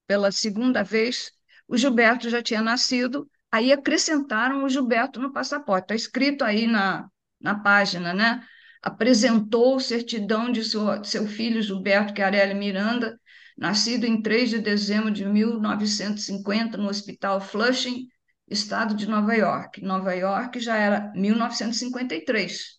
pela 0.06 0.32
segunda 0.32 0.82
vez, 0.82 1.30
o 1.68 1.76
Gilberto 1.76 2.28
já 2.30 2.42
tinha 2.42 2.62
nascido, 2.62 3.30
aí 3.52 3.72
acrescentaram 3.72 4.64
o 4.64 4.68
Gilberto 4.68 5.20
no 5.20 5.32
passaporte. 5.32 5.84
Está 5.84 5.94
escrito 5.94 6.42
aí 6.42 6.66
na, 6.66 7.08
na 7.40 7.58
página, 7.60 8.12
né? 8.14 8.42
Apresentou 8.82 9.78
certidão 9.78 10.50
de 10.50 10.64
seu, 10.64 11.04
seu 11.04 11.26
filho 11.26 11.62
Gilberto 11.62 12.14
Chiarelli 12.16 12.54
Miranda, 12.54 13.20
nascido 13.58 14.04
em 14.06 14.22
3 14.22 14.50
de 14.50 14.58
dezembro 14.60 15.10
de 15.10 15.26
1950 15.26 16.78
no 16.78 16.88
Hospital 16.88 17.40
Flushing, 17.40 18.06
estado 18.48 18.94
de 18.94 19.06
Nova 19.08 19.34
York. 19.34 19.82
Nova 19.82 20.14
York 20.14 20.60
já 20.60 20.76
era 20.76 21.12
1953. 21.14 22.78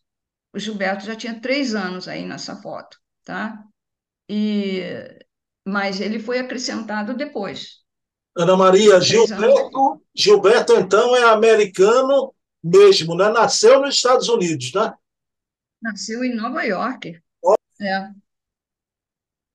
O 0.53 0.59
Gilberto 0.59 1.05
já 1.05 1.15
tinha 1.15 1.39
três 1.39 1.75
anos 1.75 2.07
aí 2.07 2.25
nessa 2.25 2.55
foto, 2.55 2.97
tá? 3.25 3.61
E, 4.27 4.81
mas 5.67 5.99
ele 5.99 6.17
foi 6.17 6.39
acrescentado 6.39 7.13
depois. 7.13 7.79
Ana 8.35 8.55
Maria, 8.55 9.01
Gilberto, 9.01 10.01
Gilberto, 10.15 10.73
então, 10.73 11.15
é 11.15 11.23
americano 11.25 12.33
mesmo, 12.63 13.15
né? 13.15 13.29
Nasceu 13.29 13.81
nos 13.81 13.95
Estados 13.95 14.29
Unidos, 14.29 14.73
né? 14.73 14.93
Nasceu 15.81 16.23
em 16.23 16.33
Nova 16.35 16.63
York. 16.63 17.21
É. 17.81 18.09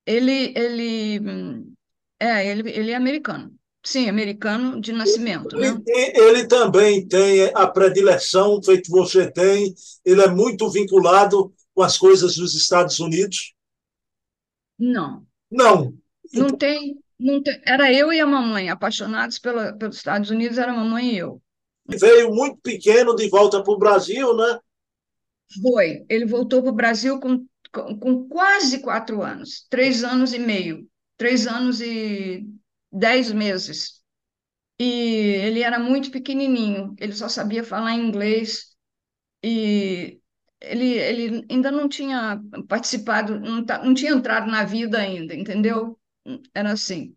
Ele, 0.06 0.52
ele, 0.56 1.20
é, 2.20 2.46
ele, 2.46 2.70
ele 2.70 2.90
é 2.90 2.94
americano. 2.94 3.54
Sim, 3.82 4.08
americano 4.08 4.80
de 4.80 4.92
nascimento, 4.92 5.56
ele, 5.56 5.72
né? 5.72 5.82
Ele 5.86 6.46
também 6.46 7.06
tem 7.06 7.50
a 7.54 7.66
predileção, 7.66 8.62
feito 8.62 8.90
você 8.90 9.30
tem, 9.30 9.74
ele 10.02 10.22
é 10.22 10.28
muito 10.28 10.70
vinculado 10.70 11.52
com 11.74 11.82
as 11.82 11.98
coisas 11.98 12.36
dos 12.36 12.54
Estados 12.54 12.98
Unidos? 12.98 13.52
Não. 14.78 15.26
Não. 15.50 15.92
Não 16.32 16.48
tem, 16.48 16.98
não 17.18 17.42
tem. 17.42 17.60
Era 17.66 17.92
eu 17.92 18.10
e 18.10 18.20
a 18.20 18.26
mamãe, 18.26 18.70
apaixonados 18.70 19.38
pela, 19.38 19.74
pelos 19.74 19.96
Estados 19.96 20.30
Unidos, 20.30 20.56
era 20.56 20.72
a 20.72 20.76
mamãe 20.76 21.12
e 21.12 21.18
eu. 21.18 21.42
Veio 21.86 22.34
muito 22.34 22.58
pequeno 22.62 23.14
de 23.14 23.28
volta 23.28 23.62
para 23.62 23.72
o 23.72 23.78
Brasil, 23.78 24.34
né? 24.34 24.58
Foi. 25.60 26.04
Ele 26.08 26.24
voltou 26.24 26.62
para 26.62 26.70
o 26.70 26.74
Brasil 26.74 27.20
com, 27.20 27.44
com, 27.74 27.98
com 27.98 28.28
quase 28.28 28.80
quatro 28.80 29.22
anos, 29.22 29.66
três 29.68 30.04
anos 30.04 30.32
e 30.32 30.38
meio, 30.38 30.88
três 31.16 31.46
anos 31.46 31.80
e 31.80 32.46
dez 32.92 33.32
meses. 33.32 34.02
E 34.78 34.84
ele 34.84 35.62
era 35.62 35.78
muito 35.78 36.10
pequenininho, 36.10 36.94
ele 36.98 37.12
só 37.12 37.28
sabia 37.28 37.64
falar 37.64 37.94
inglês 37.94 38.76
e 39.42 40.20
ele, 40.60 40.94
ele 40.98 41.46
ainda 41.50 41.70
não 41.70 41.88
tinha 41.88 42.40
participado, 42.68 43.38
não, 43.38 43.64
tá, 43.64 43.82
não 43.84 43.94
tinha 43.94 44.12
entrado 44.12 44.50
na 44.50 44.64
vida 44.64 44.98
ainda, 44.98 45.34
entendeu? 45.34 45.98
Era 46.54 46.72
assim. 46.72 47.14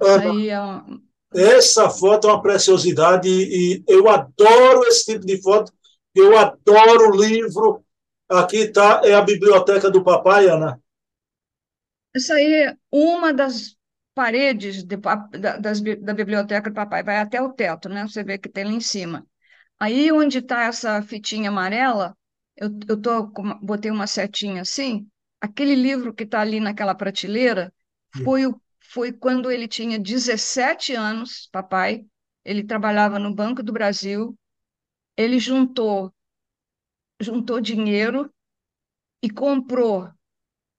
Aí 0.00 0.48
é 0.48 0.60
uma... 0.60 1.02
Essa 1.34 1.90
foto 1.90 2.28
é 2.28 2.32
uma 2.32 2.42
preciosidade 2.42 3.28
e 3.28 3.82
eu 3.86 4.08
adoro 4.08 4.84
esse 4.84 5.12
tipo 5.12 5.26
de 5.26 5.40
foto, 5.42 5.72
eu 6.14 6.36
adoro 6.38 7.10
o 7.10 7.16
livro. 7.16 7.84
Aqui 8.28 8.58
está, 8.58 9.00
é 9.04 9.14
a 9.14 9.22
biblioteca 9.22 9.90
do 9.90 10.04
papai, 10.04 10.48
Ana. 10.48 10.80
Essa 12.14 12.34
aí 12.34 12.52
é 12.64 12.76
uma 12.90 13.32
das 13.32 13.76
paredes 14.14 14.82
de, 14.82 14.96
da, 14.96 15.58
das, 15.58 15.80
da 15.80 16.12
biblioteca 16.14 16.70
do 16.70 16.74
papai, 16.74 17.02
vai 17.02 17.18
até 17.18 17.40
o 17.40 17.52
teto, 17.52 17.88
né? 17.88 18.06
Você 18.06 18.24
vê 18.24 18.38
que 18.38 18.48
tem 18.48 18.64
lá 18.64 18.72
em 18.72 18.80
cima. 18.80 19.26
Aí 19.78 20.10
onde 20.10 20.38
está 20.38 20.64
essa 20.64 21.00
fitinha 21.02 21.50
amarela, 21.50 22.16
eu, 22.56 22.70
eu 22.88 23.00
tô, 23.00 23.28
botei 23.62 23.90
uma 23.90 24.06
setinha 24.06 24.62
assim, 24.62 25.08
aquele 25.40 25.74
livro 25.74 26.12
que 26.12 26.24
está 26.24 26.40
ali 26.40 26.58
naquela 26.58 26.94
prateleira 26.94 27.72
foi, 28.24 28.42
foi 28.80 29.12
quando 29.12 29.50
ele 29.50 29.68
tinha 29.68 29.98
17 29.98 30.94
anos, 30.94 31.48
papai, 31.52 32.04
ele 32.44 32.64
trabalhava 32.64 33.18
no 33.18 33.32
Banco 33.32 33.62
do 33.62 33.72
Brasil, 33.72 34.36
ele 35.16 35.38
juntou, 35.38 36.12
juntou 37.20 37.60
dinheiro 37.60 38.32
e 39.22 39.28
comprou 39.30 40.08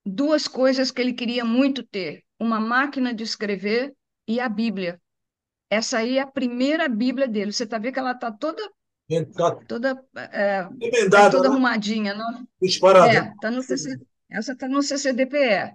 duas 0.05 0.47
coisas 0.47 0.91
que 0.91 1.01
ele 1.01 1.13
queria 1.13 1.43
muito 1.43 1.83
ter, 1.83 2.23
uma 2.39 2.59
máquina 2.59 3.13
de 3.13 3.23
escrever 3.23 3.93
e 4.27 4.39
a 4.39 4.47
Bíblia. 4.47 4.99
Essa 5.69 5.99
aí 5.99 6.17
é 6.17 6.21
a 6.21 6.27
primeira 6.27 6.87
Bíblia 6.87 7.27
dele. 7.27 7.51
Você 7.51 7.63
está 7.63 7.77
vendo 7.77 7.93
que 7.93 7.99
ela 7.99 8.11
está 8.11 8.31
toda 8.31 8.61
toda 9.67 10.03
é, 10.15 10.67
é 10.81 11.09
toda 11.09 11.41
né? 11.41 11.47
arrumadinha, 11.47 12.13
não? 12.13 12.47
Disparada. 12.61 13.11
É, 13.11 13.33
tá 13.41 13.49
no 13.49 13.61
CC, 13.61 13.99
essa 14.29 14.53
está 14.53 14.67
no 14.67 14.81
CCDPE. 14.81 15.73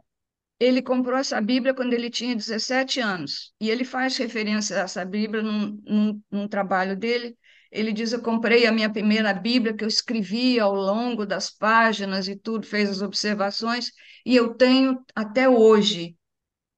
Ele 0.61 0.81
comprou 0.81 1.19
essa 1.19 1.41
Bíblia 1.41 1.75
quando 1.75 1.93
ele 1.93 2.09
tinha 2.09 2.35
17 2.35 3.01
anos 3.01 3.53
e 3.61 3.69
ele 3.69 3.85
faz 3.85 4.17
referência 4.17 4.77
a 4.77 4.81
essa 4.81 5.05
Bíblia 5.05 5.43
num, 5.43 5.81
num, 5.85 6.23
num 6.31 6.49
trabalho 6.49 6.97
dele. 6.97 7.37
Ele 7.75 7.93
diz: 7.93 8.13
Eu 8.13 8.23
comprei 8.23 8.67
a 8.67 8.73
minha 8.73 8.91
primeira 8.93 9.35
Bíblia 9.35 9.75
que 9.75 9.85
eu 9.85 9.89
escrevi 9.89 10.61
ao 10.61 10.75
longo 10.75 11.27
das 11.27 11.51
páginas 11.51 12.29
e 12.29 12.37
tudo, 12.37 12.67
fez 12.67 12.89
as 12.91 13.03
observações, 13.03 13.91
e 14.25 14.37
eu 14.37 14.55
tenho 14.55 15.05
até 15.15 15.49
hoje. 15.49 16.17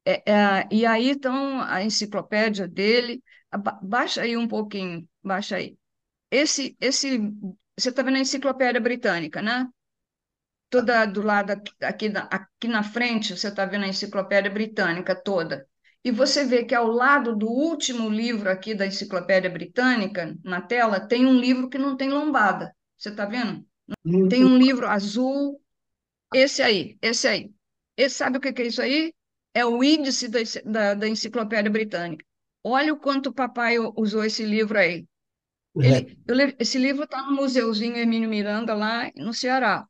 É, 0.04 0.32
é, 0.32 0.68
e 0.72 0.86
aí, 0.86 1.10
então, 1.10 1.60
a 1.62 1.82
enciclopédia 1.82 2.68
dele, 2.68 3.22
baixa 3.82 4.22
aí 4.22 4.36
um 4.36 4.48
pouquinho, 4.48 5.08
baixa 5.22 5.56
aí. 5.56 5.76
Esse, 6.30 6.76
esse, 6.80 7.18
você 7.78 7.90
está 7.90 8.02
vendo 8.02 8.16
a 8.16 8.20
enciclopédia 8.20 8.80
britânica, 8.80 9.42
né? 9.42 9.68
Toda 10.70 11.06
do 11.06 11.22
lado 11.22 11.50
aqui, 11.52 11.72
aqui, 11.82 12.12
aqui 12.30 12.68
na 12.68 12.82
frente, 12.82 13.36
você 13.36 13.48
está 13.48 13.64
vendo 13.66 13.84
a 13.84 13.88
enciclopédia 13.88 14.50
britânica 14.50 15.14
toda. 15.14 15.66
E 16.04 16.10
você 16.10 16.44
vê 16.44 16.64
que 16.64 16.74
ao 16.74 16.86
lado 16.86 17.34
do 17.34 17.48
último 17.48 18.08
livro 18.08 18.48
aqui 18.48 18.74
da 18.74 18.86
enciclopédia 18.86 19.50
britânica, 19.50 20.36
na 20.44 20.60
tela, 20.60 21.00
tem 21.00 21.26
um 21.26 21.38
livro 21.38 21.68
que 21.68 21.78
não 21.78 21.96
tem 21.96 22.08
lombada. 22.10 22.74
Você 22.96 23.10
está 23.10 23.26
vendo? 23.26 23.66
Tem 24.28 24.44
um 24.44 24.56
livro 24.56 24.86
azul, 24.86 25.60
esse 26.32 26.62
aí, 26.62 26.96
esse 27.02 27.26
aí. 27.28 27.52
Esse, 27.96 28.16
sabe 28.16 28.38
o 28.38 28.40
que 28.40 28.62
é 28.62 28.66
isso 28.66 28.82
aí? 28.82 29.12
É 29.54 29.64
o 29.64 29.82
índice 29.82 30.28
da, 30.28 30.38
da, 30.64 30.94
da 30.94 31.08
enciclopédia 31.08 31.70
britânica. 31.70 32.24
Olha 32.62 32.92
o 32.92 32.98
quanto 32.98 33.28
o 33.30 33.34
papai 33.34 33.76
usou 33.78 34.24
esse 34.24 34.44
livro 34.44 34.78
aí. 34.78 35.06
Ele, 35.80 36.18
eu, 36.26 36.36
esse 36.58 36.78
livro 36.78 37.04
está 37.04 37.22
no 37.22 37.32
Museuzinho 37.32 37.96
Emílio 37.96 38.28
Miranda, 38.28 38.74
lá 38.74 39.10
no 39.16 39.32
Ceará. 39.32 39.86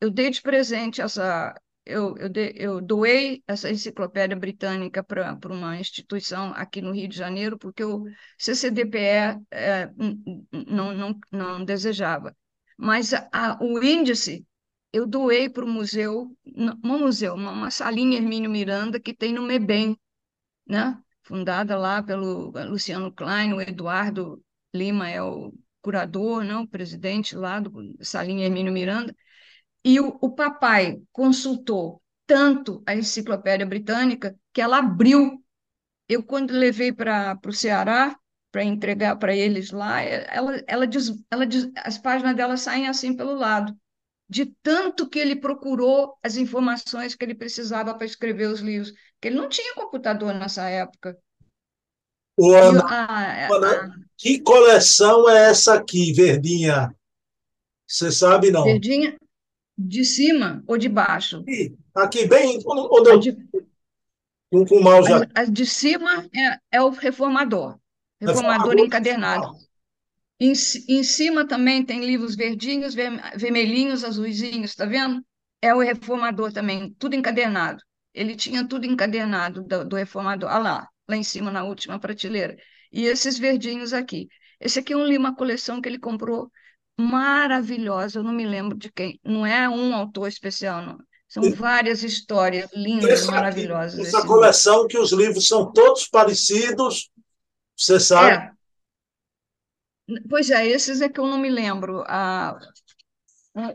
Eu 0.00 0.10
dei 0.10 0.30
de 0.30 0.40
presente 0.40 1.00
essa. 1.00 1.54
Eu, 1.86 2.16
eu, 2.16 2.28
de, 2.28 2.52
eu 2.56 2.80
doei 2.80 3.42
essa 3.46 3.70
enciclopédia 3.70 4.36
britânica 4.36 5.04
para 5.04 5.38
uma 5.50 5.78
instituição 5.78 6.52
aqui 6.54 6.80
no 6.80 6.92
Rio 6.92 7.08
de 7.08 7.16
Janeiro, 7.16 7.58
porque 7.58 7.84
o 7.84 8.04
CCDPE 8.38 9.40
é, 9.50 9.90
não, 10.66 10.94
não, 10.94 11.20
não 11.30 11.64
desejava. 11.64 12.34
Mas 12.76 13.12
a, 13.12 13.58
o 13.60 13.82
índice 13.82 14.46
eu 14.92 15.06
doei 15.06 15.48
para 15.48 15.64
o 15.64 15.68
museu, 15.68 16.36
um 16.46 16.98
museu, 16.98 17.34
uma, 17.34 17.50
uma 17.50 17.70
salinha 17.70 18.16
Hermínio 18.16 18.50
Miranda 18.50 19.00
que 19.00 19.12
tem 19.12 19.32
no 19.32 19.42
MEBEM, 19.42 19.98
né? 20.66 20.98
fundada 21.22 21.76
lá 21.76 22.02
pelo 22.02 22.52
Luciano 22.68 23.12
Klein, 23.12 23.54
o 23.54 23.60
Eduardo 23.60 24.42
Lima 24.72 25.08
é 25.10 25.22
o 25.22 25.52
curador, 25.82 26.44
não, 26.44 26.62
o 26.62 26.68
presidente 26.68 27.36
lá 27.36 27.60
do 27.60 27.72
Salinha 28.00 28.46
Hermínio 28.46 28.72
Miranda, 28.72 29.14
e 29.84 30.00
o, 30.00 30.16
o 30.20 30.30
papai 30.30 31.02
consultou 31.12 32.00
tanto 32.26 32.82
a 32.86 32.94
enciclopédia 32.94 33.66
britânica 33.66 34.34
que 34.52 34.60
ela 34.60 34.78
abriu. 34.78 35.44
Eu, 36.08 36.22
quando 36.22 36.52
levei 36.52 36.90
para 36.92 37.38
o 37.46 37.52
Ceará, 37.52 38.18
para 38.50 38.64
entregar 38.64 39.16
para 39.16 39.34
eles 39.34 39.70
lá, 39.70 40.00
ela, 40.00 40.62
ela, 40.66 40.86
diz, 40.86 41.12
ela 41.30 41.46
diz, 41.46 41.68
as 41.76 41.98
páginas 41.98 42.36
dela 42.36 42.56
saem 42.56 42.86
assim 42.86 43.14
pelo 43.14 43.34
lado, 43.34 43.76
de 44.28 44.46
tanto 44.62 45.08
que 45.08 45.18
ele 45.18 45.36
procurou 45.36 46.16
as 46.22 46.36
informações 46.36 47.14
que 47.14 47.24
ele 47.24 47.34
precisava 47.34 47.94
para 47.94 48.06
escrever 48.06 48.46
os 48.46 48.60
livros, 48.60 48.92
que 49.20 49.28
ele 49.28 49.36
não 49.36 49.48
tinha 49.48 49.74
computador 49.74 50.32
nessa 50.34 50.68
época. 50.68 51.18
Ana, 52.38 52.84
a, 52.84 53.46
a, 53.46 53.88
que 54.16 54.40
coleção 54.40 55.28
é 55.28 55.50
essa 55.50 55.74
aqui, 55.74 56.12
verdinha? 56.12 56.94
Você 57.86 58.10
sabe 58.10 58.50
não? 58.50 58.64
Verdinha 58.64 59.16
de 59.76 60.04
cima 60.04 60.62
ou 60.66 60.78
de 60.78 60.88
baixo? 60.88 61.40
Aqui, 61.40 61.76
aqui 61.94 62.26
bem 62.26 62.58
onde 62.66 63.10
eu... 63.10 63.18
De... 63.18 63.36
Com, 64.50 64.64
com 64.64 64.80
mal 64.80 65.02
já. 65.02 65.24
A, 65.34 65.40
a, 65.40 65.44
de 65.44 65.66
cima 65.66 66.28
é, 66.34 66.58
é 66.78 66.82
o 66.82 66.90
reformador. 66.90 67.78
Reformador, 68.20 68.52
reformador 68.52 68.86
encadernado. 68.86 69.52
Em, 70.38 70.52
em 70.88 71.02
cima 71.02 71.46
também 71.46 71.84
tem 71.84 72.04
livros 72.04 72.36
verdinhos, 72.36 72.94
vermelhinhos, 73.36 74.04
azuisinhos, 74.04 74.74
tá 74.74 74.84
vendo? 74.84 75.24
É 75.60 75.74
o 75.74 75.80
reformador 75.80 76.52
também, 76.52 76.94
tudo 76.98 77.16
encadernado. 77.16 77.82
Ele 78.12 78.36
tinha 78.36 78.66
tudo 78.66 78.86
encadernado 78.86 79.62
do, 79.62 79.84
do 79.84 79.96
reformador. 79.96 80.48
Olha 80.50 80.58
lá, 80.58 80.88
lá 81.08 81.16
em 81.16 81.24
cima 81.24 81.50
na 81.50 81.64
última 81.64 81.98
prateleira. 81.98 82.56
E 82.92 83.04
esses 83.06 83.38
verdinhos 83.38 83.92
aqui. 83.92 84.28
Esse 84.60 84.78
aqui 84.78 84.92
é 84.92 84.96
um, 84.96 85.16
uma 85.16 85.34
coleção 85.34 85.80
que 85.80 85.88
ele 85.88 85.98
comprou 85.98 86.48
maravilhosa, 86.98 88.18
eu 88.18 88.22
não 88.22 88.32
me 88.32 88.46
lembro 88.46 88.76
de 88.76 88.90
quem. 88.92 89.18
Não 89.24 89.44
é 89.46 89.68
um 89.68 89.94
autor 89.94 90.28
especial, 90.28 90.82
não. 90.82 90.98
São 91.28 91.50
várias 91.52 92.02
histórias 92.02 92.70
lindas, 92.72 93.20
Esse 93.20 93.30
maravilhosas. 93.30 94.06
Essa 94.06 94.24
coleção 94.24 94.86
que 94.86 94.96
os 94.96 95.10
livros 95.10 95.48
são 95.48 95.72
todos 95.72 96.06
parecidos, 96.06 97.10
você 97.76 97.98
sabe? 97.98 98.36
É. 98.36 98.54
Pois 100.28 100.50
é, 100.50 100.66
esses 100.68 101.00
é 101.00 101.08
que 101.08 101.18
eu 101.18 101.26
não 101.26 101.38
me 101.38 101.50
lembro. 101.50 102.04
Ah, 102.06 102.56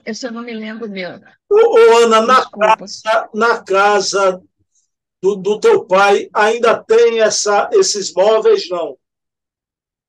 esse 0.05 0.27
eu 0.27 0.31
não 0.31 0.41
me 0.41 0.53
lembro 0.53 0.89
mesmo. 0.89 1.25
Ô, 1.49 1.55
ô 1.55 1.97
Ana, 2.03 2.21
na 2.21 2.49
casa, 2.49 3.29
na 3.33 3.63
casa 3.63 4.43
do, 5.21 5.35
do 5.35 5.59
teu 5.59 5.85
pai 5.85 6.29
ainda 6.33 6.81
tem 6.83 7.19
essa, 7.19 7.69
esses 7.73 8.13
móveis, 8.13 8.69
não? 8.69 8.97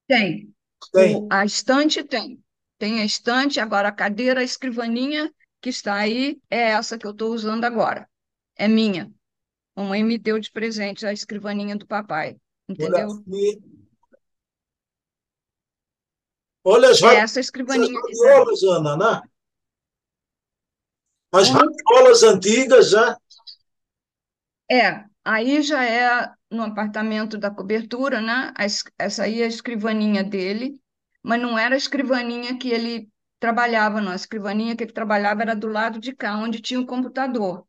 Tem. 0.07 0.53
tem. 0.92 1.16
O, 1.16 1.29
a 1.31 1.44
estante 1.44 2.05
tem. 2.05 2.40
Tem 2.81 3.03
a 3.03 3.05
estante, 3.05 3.61
agora 3.61 3.88
a 3.88 3.93
cadeira, 3.93 4.40
a 4.40 4.43
escrivaninha 4.43 5.31
que 5.61 5.69
está 5.69 5.97
aí 5.97 6.40
é 6.49 6.71
essa 6.71 6.97
que 6.97 7.07
eu 7.07 7.11
estou 7.11 7.35
usando 7.35 7.62
agora. 7.66 8.09
É 8.57 8.66
minha. 8.66 9.12
A 9.77 9.83
mãe 9.83 10.03
me 10.03 10.16
deu 10.16 10.38
de 10.38 10.51
presente 10.51 11.05
a 11.05 11.12
escrivaninha 11.12 11.77
do 11.77 11.87
papai. 11.87 12.38
entendeu? 12.66 13.23
Olha 16.64 16.88
as 16.88 17.03
é 17.03 17.16
essa 17.16 17.38
escrivaninha. 17.38 18.01
radiolas, 18.01 18.62
Ana, 18.62 18.97
né? 18.97 19.21
As 21.33 21.51
radiolas 21.51 22.23
antigas 22.23 22.88
já. 22.88 23.14
É, 24.71 25.05
aí 25.23 25.61
já 25.61 25.85
é 25.85 26.33
no 26.51 26.62
apartamento 26.62 27.37
da 27.37 27.51
cobertura, 27.51 28.23
né? 28.23 28.55
Essa 28.99 29.25
aí 29.25 29.43
é 29.43 29.45
a 29.45 29.49
escrivaninha 29.49 30.25
dele, 30.25 30.81
mas 31.22 31.40
não 31.40 31.59
era 31.59 31.74
a 31.74 31.78
escrivaninha 31.78 32.59
que 32.59 32.70
ele 32.70 33.09
trabalhava, 33.38 34.00
não. 34.00 34.12
A 34.12 34.16
escrivaninha 34.16 34.76
que 34.76 34.85
ele 34.85 34.92
trabalhava 34.92 35.42
era 35.42 35.56
do 35.56 35.66
lado 35.66 35.98
de 35.98 36.14
cá, 36.14 36.37
onde 36.37 36.61
tinha 36.61 36.80
o 36.80 36.87
computador. 36.87 37.66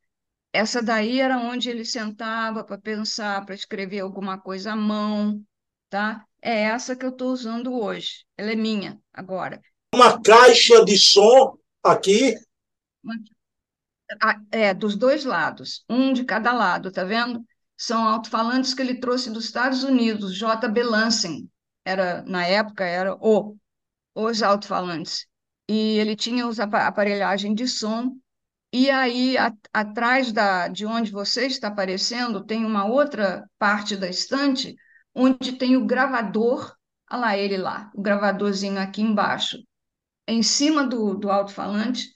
Essa 0.54 0.82
daí 0.82 1.22
era 1.22 1.38
onde 1.38 1.70
ele 1.70 1.86
sentava 1.86 2.64
para 2.64 2.78
pensar, 2.78 3.46
para 3.46 3.56
escrever 3.56 4.02
alguma 4.02 4.38
coisa 4.38 4.74
à 4.74 4.76
mão, 4.76 5.42
tá? 5.90 6.26
É 6.42 6.64
essa 6.64 6.96
que 6.96 7.06
eu 7.06 7.10
estou 7.10 7.32
usando 7.32 7.74
hoje. 7.74 8.26
Ela 8.36 8.52
é 8.52 8.56
minha 8.56 9.00
agora. 9.14 9.62
Uma 9.94 10.22
caixa 10.22 10.84
de 10.84 10.98
som 10.98 11.58
aqui. 11.84 12.36
É, 14.52 14.74
dos 14.74 14.98
dois 14.98 15.24
lados, 15.24 15.86
um 15.90 16.12
de 16.12 16.26
cada 16.26 16.52
lado, 16.52 16.92
tá 16.92 17.04
vendo? 17.04 17.46
São 17.78 18.06
alto-falantes 18.06 18.74
que 18.74 18.82
ele 18.82 19.00
trouxe 19.00 19.32
dos 19.32 19.46
Estados 19.46 19.84
Unidos, 19.84 20.36
J.B. 20.36 20.84
Lansing, 20.84 21.50
era, 21.86 22.24
na 22.24 22.46
época, 22.46 22.84
era 22.86 23.16
o, 23.16 23.56
os 24.16 24.44
alto-falantes. 24.44 25.28
E 25.70 26.00
ele 26.00 26.16
tinha 26.16 26.48
os 26.48 26.60
aparelhagem 26.60 27.54
de 27.56 27.68
som 27.68 28.16
e 28.74 28.90
aí, 28.90 29.38
a, 29.38 29.54
atrás 29.74 30.32
da, 30.32 30.68
de 30.70 30.86
onde 30.86 31.12
você 31.12 31.46
está 31.48 31.68
aparecendo, 31.68 32.46
tem 32.46 32.66
uma 32.66 32.86
outra 32.86 33.46
parte 33.60 33.98
da 33.98 34.10
estante 34.10 34.76
onde 35.14 35.54
tem 35.54 35.76
o 35.76 35.86
gravador. 35.86 36.74
Olha 37.12 37.20
lá 37.20 37.38
ele 37.38 37.58
lá, 37.58 37.92
o 37.94 38.02
gravadorzinho 38.02 38.80
aqui 38.80 39.02
embaixo. 39.02 39.58
Em 40.28 40.44
cima 40.44 40.86
do, 40.88 41.16
do 41.16 41.30
alto-falante, 41.32 42.10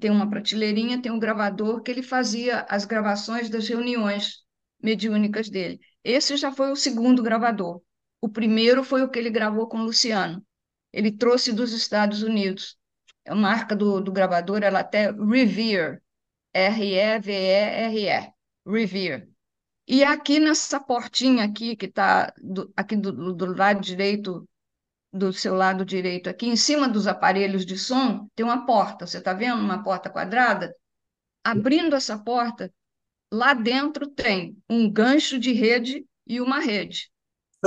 tem 0.00 0.10
uma 0.10 0.28
prateleirinha, 0.28 1.00
tem 1.02 1.12
um 1.12 1.18
gravador 1.18 1.82
que 1.82 1.90
ele 1.90 2.02
fazia 2.02 2.66
as 2.68 2.84
gravações 2.84 3.50
das 3.50 3.68
reuniões 3.68 4.38
mediúnicas 4.82 5.48
dele. 5.50 5.80
Esse 6.04 6.36
já 6.36 6.52
foi 6.52 6.70
o 6.72 6.76
segundo 6.76 7.22
gravador. 7.22 7.82
O 8.22 8.28
primeiro 8.28 8.84
foi 8.84 9.02
o 9.02 9.08
que 9.10 9.18
ele 9.18 9.30
gravou 9.30 9.66
com 9.66 9.78
o 9.78 9.84
Luciano. 9.84 10.46
Ele 10.92 11.10
trouxe 11.10 11.52
dos 11.52 11.72
Estados 11.72 12.22
Unidos. 12.22 12.78
A 13.26 13.34
marca 13.34 13.74
do, 13.74 14.00
do 14.00 14.12
gravador, 14.12 14.62
ela 14.62 14.78
até 14.78 15.10
Revere, 15.10 16.00
R-E-V-E-R-E, 16.54 18.32
Revere. 18.64 19.28
E 19.88 20.04
aqui 20.04 20.38
nessa 20.38 20.78
portinha 20.78 21.44
aqui, 21.44 21.74
que 21.74 21.86
está 21.86 22.32
aqui 22.76 22.96
do, 22.96 23.32
do 23.32 23.56
lado 23.56 23.80
direito, 23.80 24.48
do 25.12 25.32
seu 25.32 25.54
lado 25.56 25.84
direito, 25.84 26.30
aqui 26.30 26.46
em 26.46 26.56
cima 26.56 26.88
dos 26.88 27.08
aparelhos 27.08 27.66
de 27.66 27.76
som, 27.76 28.28
tem 28.36 28.46
uma 28.46 28.64
porta. 28.64 29.04
Você 29.04 29.18
está 29.18 29.32
vendo 29.32 29.60
uma 29.60 29.82
porta 29.82 30.08
quadrada? 30.08 30.72
Abrindo 31.42 31.96
essa 31.96 32.16
porta, 32.16 32.72
lá 33.32 33.52
dentro 33.52 34.06
tem 34.06 34.56
um 34.70 34.88
gancho 34.88 35.40
de 35.40 35.52
rede 35.52 36.06
e 36.24 36.40
uma 36.40 36.60
rede. 36.60 37.10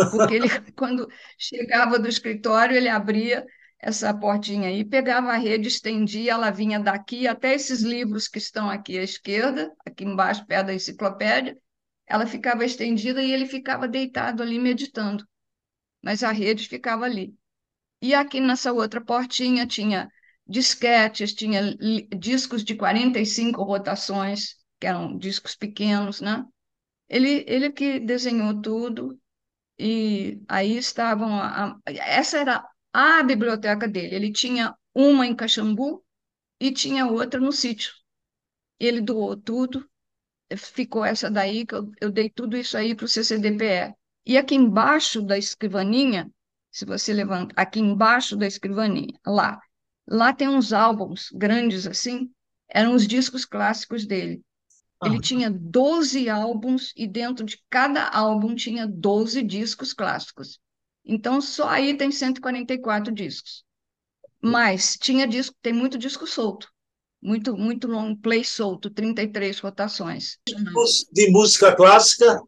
Porque 0.09 0.33
ele, 0.35 0.47
quando 0.75 1.07
chegava 1.37 1.99
do 1.99 2.07
escritório, 2.07 2.75
ele 2.75 2.89
abria 2.89 3.45
essa 3.79 4.13
portinha 4.13 4.69
aí, 4.69 4.83
pegava 4.83 5.31
a 5.31 5.37
rede, 5.37 5.67
estendia, 5.67 6.33
ela 6.33 6.49
vinha 6.49 6.79
daqui 6.79 7.27
até 7.27 7.53
esses 7.53 7.81
livros 7.81 8.27
que 8.27 8.39
estão 8.39 8.69
aqui 8.69 8.97
à 8.97 9.03
esquerda, 9.03 9.71
aqui 9.85 10.03
embaixo, 10.03 10.45
perto 10.45 10.67
da 10.67 10.73
enciclopédia, 10.73 11.57
ela 12.07 12.25
ficava 12.25 12.65
estendida 12.65 13.21
e 13.21 13.31
ele 13.31 13.45
ficava 13.45 13.87
deitado 13.87 14.41
ali 14.41 14.59
meditando, 14.59 15.27
mas 16.01 16.23
a 16.23 16.31
rede 16.31 16.67
ficava 16.67 17.05
ali. 17.05 17.35
E 18.01 18.13
aqui 18.13 18.39
nessa 18.39 18.71
outra 18.73 19.01
portinha 19.03 19.65
tinha 19.65 20.09
disquetes, 20.47 21.33
tinha 21.33 21.75
discos 22.17 22.63
de 22.63 22.75
45 22.75 23.63
rotações, 23.63 24.55
que 24.79 24.87
eram 24.87 25.17
discos 25.17 25.55
pequenos, 25.55 26.21
né? 26.21 26.43
Ele, 27.09 27.43
ele 27.47 27.71
que 27.71 27.99
desenhou 27.99 28.59
tudo, 28.61 29.19
e 29.77 30.41
aí 30.47 30.77
estavam. 30.77 31.33
A, 31.39 31.79
essa 31.85 32.37
era 32.37 32.67
a 32.93 33.23
biblioteca 33.23 33.87
dele. 33.87 34.15
Ele 34.15 34.31
tinha 34.31 34.75
uma 34.93 35.25
em 35.27 35.35
Caxambu 35.35 36.03
e 36.59 36.71
tinha 36.71 37.07
outra 37.07 37.39
no 37.39 37.51
sítio. 37.51 37.93
Ele 38.79 39.01
doou 39.01 39.35
tudo, 39.35 39.87
ficou 40.57 41.03
essa 41.03 41.29
daí, 41.29 41.65
que 41.65 41.75
eu, 41.75 41.91
eu 42.01 42.11
dei 42.11 42.29
tudo 42.29 42.57
isso 42.57 42.77
aí 42.77 42.95
para 42.95 43.05
o 43.05 43.07
CCDPE. 43.07 43.93
E 44.25 44.37
aqui 44.37 44.55
embaixo 44.55 45.21
da 45.21 45.37
escrivaninha, 45.37 46.29
se 46.71 46.85
você 46.85 47.13
levanta, 47.13 47.53
aqui 47.55 47.79
embaixo 47.79 48.35
da 48.35 48.47
escrivaninha, 48.47 49.19
lá, 49.25 49.59
lá 50.07 50.33
tem 50.33 50.47
uns 50.47 50.73
álbuns 50.73 51.29
grandes 51.33 51.85
assim, 51.85 52.31
eram 52.69 52.95
os 52.95 53.07
discos 53.07 53.45
clássicos 53.45 54.05
dele. 54.05 54.41
Ele 55.03 55.17
ah. 55.17 55.21
tinha 55.21 55.49
12 55.51 56.29
álbuns 56.29 56.93
e 56.95 57.07
dentro 57.07 57.45
de 57.45 57.61
cada 57.69 58.07
álbum 58.09 58.55
tinha 58.55 58.87
12 58.87 59.41
discos 59.43 59.93
clássicos. 59.93 60.59
Então, 61.03 61.41
só 61.41 61.67
aí 61.67 61.97
tem 61.97 62.11
144 62.11 63.13
discos. 63.13 63.63
Mas 64.41 64.95
tinha 64.95 65.27
disco, 65.27 65.55
tem 65.61 65.73
muito 65.73 65.97
disco 65.97 66.25
solto. 66.25 66.71
Muito, 67.21 67.57
muito 67.57 67.87
long 67.87 68.15
play 68.15 68.43
solto, 68.43 68.89
33 68.89 69.59
rotações. 69.59 70.37
De 71.11 71.31
música 71.31 71.75
clássica? 71.75 72.41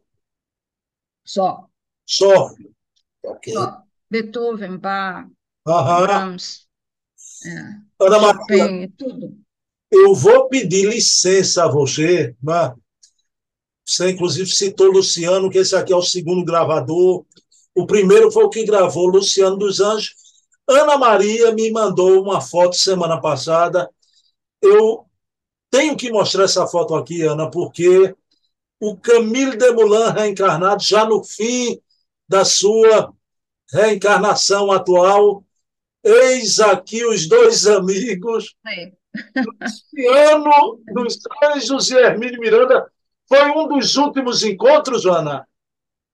Só. 1.24 1.68
Só. 2.06 2.50
Okay. 3.22 3.52
Só. 3.52 3.82
Beethoven, 4.10 4.78
Bach, 4.78 5.28
Aham. 5.66 6.02
Brahms, 6.02 6.68
é, 7.44 8.04
Ana 8.04 8.18
Maria, 8.20 8.92
tudo. 8.96 9.38
Eu 9.90 10.14
vou 10.14 10.48
pedir 10.48 10.88
licença 10.88 11.64
a 11.64 11.68
você, 11.68 12.34
né? 12.42 12.74
Você, 13.84 14.10
inclusive, 14.10 14.50
citou 14.50 14.88
Luciano, 14.88 15.50
que 15.50 15.58
esse 15.58 15.74
aqui 15.74 15.92
é 15.92 15.96
o 15.96 16.02
segundo 16.02 16.44
gravador 16.44 17.24
o 17.78 17.86
primeiro 17.86 18.28
foi 18.32 18.42
o 18.42 18.50
que 18.50 18.64
gravou 18.64 19.06
Luciano 19.06 19.56
dos 19.56 19.78
Anjos. 19.78 20.16
Ana 20.68 20.98
Maria 20.98 21.52
me 21.52 21.70
mandou 21.70 22.20
uma 22.20 22.40
foto 22.40 22.74
semana 22.74 23.20
passada. 23.20 23.88
Eu 24.60 25.06
tenho 25.70 25.96
que 25.96 26.10
mostrar 26.10 26.42
essa 26.42 26.66
foto 26.66 26.96
aqui, 26.96 27.22
Ana, 27.22 27.48
porque 27.48 28.12
o 28.80 28.96
Camille 28.96 29.56
Desmoulins 29.56 30.10
reencarnado, 30.12 30.82
já 30.82 31.04
no 31.04 31.22
fim 31.22 31.80
da 32.28 32.44
sua 32.44 33.14
reencarnação 33.72 34.72
atual, 34.72 35.44
eis 36.02 36.58
aqui 36.58 37.04
os 37.06 37.28
dois 37.28 37.64
amigos. 37.64 38.56
É. 38.66 38.90
Luciano 39.36 40.80
dos 40.92 41.18
Anjos 41.44 41.90
e 41.90 41.96
Hermínio 41.96 42.40
Miranda. 42.40 42.90
Foi 43.28 43.50
um 43.50 43.68
dos 43.68 43.96
últimos 43.96 44.42
encontros, 44.42 45.04
Ana? 45.04 45.46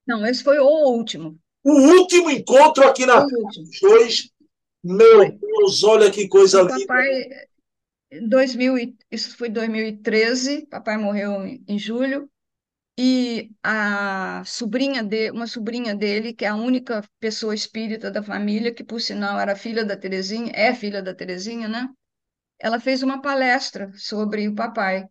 Não, 0.07 0.27
esse 0.27 0.43
foi 0.43 0.59
o 0.59 0.67
último. 0.67 1.39
O 1.63 1.73
último 1.73 2.31
encontro 2.31 2.87
aqui 2.87 3.07
na 3.07 3.25
dois. 3.81 4.31
Meu 4.83 5.31
Deus, 5.33 5.83
olha 5.83 6.11
que 6.11 6.29
coisa 6.29 6.61
linda. 6.61 6.87
Papai, 6.87 7.25
2000, 8.29 8.95
isso 9.11 9.37
foi 9.37 9.49
2013, 9.49 10.67
papai 10.67 10.99
morreu 10.99 11.43
em 11.67 11.79
julho, 11.79 12.29
e 12.99 13.51
a 13.63 14.43
sobrinha 14.45 15.03
de, 15.03 15.31
uma 15.31 15.47
sobrinha 15.47 15.95
dele, 15.95 16.33
que 16.33 16.45
é 16.45 16.49
a 16.49 16.55
única 16.55 17.03
pessoa 17.19 17.55
espírita 17.55 18.11
da 18.11 18.23
família, 18.23 18.73
que 18.73 18.85
por 18.85 19.01
sinal 19.01 19.41
era 19.41 19.57
filha 19.57 19.85
da 19.85 19.97
Terezinha, 19.97 20.53
é 20.55 20.75
filha 20.75 21.03
da 21.03 21.15
Terezinha, 21.15 21.67
né? 21.67 21.89
Ela 22.65 22.81
fez 22.81 23.03
uma 23.03 23.21
palestra 23.21 23.93
sobre 23.95 24.49
o 24.49 24.55
papai. 24.55 25.07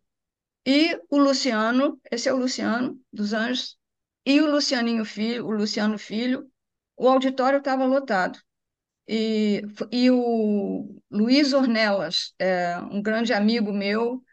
E 0.65 0.99
o 1.07 1.19
Luciano, 1.19 2.01
esse 2.12 2.27
é 2.27 2.33
o 2.33 2.37
Luciano 2.37 2.99
dos 3.13 3.31
Anjos, 3.31 3.77
e 4.25 4.41
o 4.41 4.49
Lucianinho 4.49 5.06
Filho, 5.06 5.45
o 5.45 5.51
Luciano 5.51 5.99
Filho, 5.99 6.49
o 6.97 7.08
auditório 7.08 7.60
estava 7.60 7.85
lotado. 7.85 8.39
E, 9.08 9.62
e 9.91 10.10
o 10.10 10.99
Luiz 11.12 11.54
Ornelas, 11.54 12.33
é, 12.39 12.75
um 12.79 13.04
grande 13.04 13.33
amigo 13.33 13.71
meu, 13.71 14.23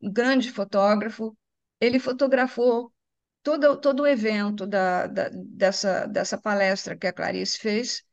um 0.00 0.12
grande 0.12 0.52
fotógrafo, 0.52 1.36
ele 1.80 1.98
fotografou 1.98 2.92
todo, 3.42 3.80
todo 3.80 4.04
o 4.04 4.06
evento 4.06 4.64
da, 4.64 5.08
da, 5.08 5.28
dessa, 5.32 6.06
dessa 6.06 6.38
palestra 6.40 6.96
que 6.96 7.08
a 7.08 7.12
Clarice 7.12 7.58
fez, 7.58 8.04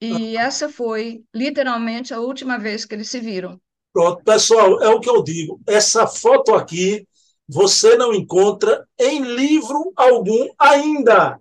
e 0.00 0.36
essa 0.36 0.68
foi 0.68 1.24
literalmente 1.34 2.14
a 2.14 2.20
última 2.20 2.58
vez 2.60 2.84
que 2.84 2.94
eles 2.94 3.10
se 3.10 3.18
viram. 3.18 3.60
Pronto, 3.92 4.22
pessoal, 4.22 4.82
é 4.82 4.88
o 4.88 5.00
que 5.00 5.08
eu 5.08 5.22
digo. 5.22 5.60
Essa 5.66 6.06
foto 6.06 6.54
aqui 6.54 7.06
você 7.48 7.96
não 7.96 8.12
encontra 8.12 8.86
em 8.98 9.22
livro 9.22 9.92
algum 9.96 10.48
ainda. 10.58 11.40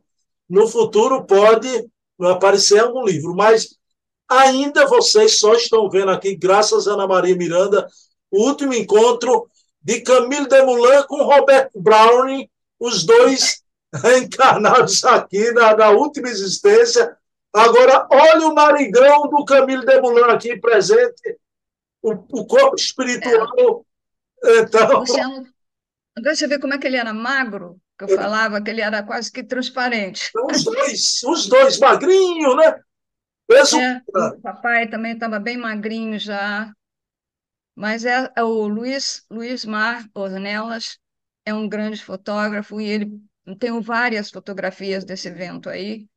No 0.50 0.68
futuro 0.68 1.26
pode 1.26 1.70
aparecer 2.22 2.80
algum 2.80 3.06
livro, 3.06 3.36
mas 3.36 3.78
ainda 4.30 4.88
vocês 4.88 5.40
só 5.40 5.54
estão 5.54 5.90
vendo 5.90 6.12
aqui, 6.12 6.36
graças 6.36 6.88
a 6.88 6.94
Ana 6.94 7.08
Maria 7.08 7.36
Miranda, 7.36 7.88
o 8.32 8.48
último 8.48 8.74
encontro 8.74 9.50
de 9.82 10.02
Camille 10.02 10.48
Desmoulins 10.48 11.06
com 11.06 11.24
Robert 11.24 11.70
Browning, 11.76 12.50
os 12.80 13.06
dois 13.06 13.62
encarnados 14.18 15.04
aqui 15.04 15.52
na, 15.52 15.76
na 15.76 15.90
última 15.92 16.30
existência. 16.30 17.16
Agora, 17.54 18.08
olha 18.12 18.48
o 18.48 18.54
narigão 18.54 19.30
do 19.30 19.46
Camilo 19.46 19.86
de 19.86 20.02
Moulin 20.02 20.24
aqui 20.24 20.58
presente, 20.58 21.38
o, 22.02 22.12
o 22.12 22.46
corpo 22.46 22.76
espiritual. 22.76 23.86
É. 24.44 24.60
Então... 24.60 25.00
Luciano, 25.00 25.48
agora 26.16 26.36
você 26.36 26.48
vê 26.48 26.60
como 26.60 26.74
é 26.74 26.78
que 26.78 26.88
ele 26.88 26.98
era 26.98 27.14
magro, 27.14 27.80
que 27.98 28.06
eu 28.06 28.10
falava 28.10 28.62
que 28.62 28.70
ele 28.70 28.82
era 28.82 29.04
quase 29.04 29.32
que 29.32 29.44
transparente. 29.44 30.32
Os 30.36 30.64
dois, 30.64 31.24
os 31.24 31.48
dois 31.48 31.80
magrinhos, 31.80 32.56
né? 32.56 32.80
Peso... 33.48 33.80
É, 33.80 34.02
o 34.14 34.42
papai 34.42 34.90
também 34.90 35.14
estava 35.14 35.40
bem 35.40 35.58
magrinho 35.58 36.20
já. 36.20 36.72
Mas 37.76 38.06
é, 38.06 38.30
é 38.36 38.44
o 38.44 38.68
Luiz, 38.68 39.26
Luiz 39.30 39.64
Mar 39.64 40.06
Ornelas 40.14 41.00
é 41.46 41.54
um 41.54 41.70
grande 41.70 42.04
fotógrafo 42.04 42.82
e 42.82 42.90
ele 42.90 43.22
tenho 43.60 43.82
várias 43.82 44.30
fotografias 44.30 45.06
desse 45.06 45.30
evento 45.30 45.70
aí 45.70 46.08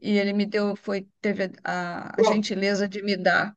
e 0.00 0.16
ele 0.16 0.32
me 0.32 0.46
deu 0.46 0.76
foi 0.76 1.08
teve 1.20 1.50
a, 1.64 2.14
a 2.18 2.22
gentileza 2.32 2.88
de 2.88 3.02
me 3.02 3.16
dar. 3.16 3.56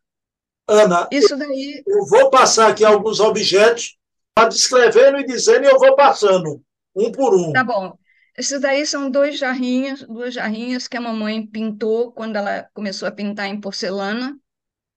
Ana, 0.71 1.07
isso 1.11 1.35
daí. 1.35 1.83
Eu 1.85 2.05
vou 2.05 2.29
passar 2.29 2.69
aqui 2.69 2.85
alguns 2.85 3.19
objetos, 3.19 3.97
para 4.33 4.49
descrevendo 4.49 5.19
e 5.19 5.25
dizendo 5.25 5.65
e 5.65 5.67
eu 5.67 5.77
vou 5.77 5.95
passando 5.95 6.61
um 6.95 7.11
por 7.11 7.35
um. 7.35 7.51
Tá 7.51 7.63
bom. 7.63 7.97
Esses 8.37 8.61
daí 8.61 8.85
são 8.85 9.11
dois 9.11 9.37
jarrinhas, 9.37 10.03
duas 10.03 10.33
jarrinhas 10.33 10.87
que 10.87 10.95
a 10.95 11.01
mamãe 11.01 11.45
pintou 11.45 12.11
quando 12.13 12.37
ela 12.37 12.67
começou 12.73 13.07
a 13.07 13.11
pintar 13.11 13.47
em 13.47 13.59
porcelana 13.59 14.37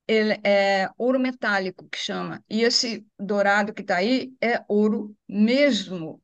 ele 0.06 0.38
é 0.44 0.88
ouro 0.98 1.18
metálico 1.18 1.88
que 1.88 1.98
chama. 1.98 2.44
E 2.48 2.62
esse 2.62 3.06
dourado 3.18 3.72
que 3.72 3.82
está 3.82 3.96
aí 3.96 4.32
é 4.40 4.62
ouro 4.68 5.16
mesmo. 5.28 6.22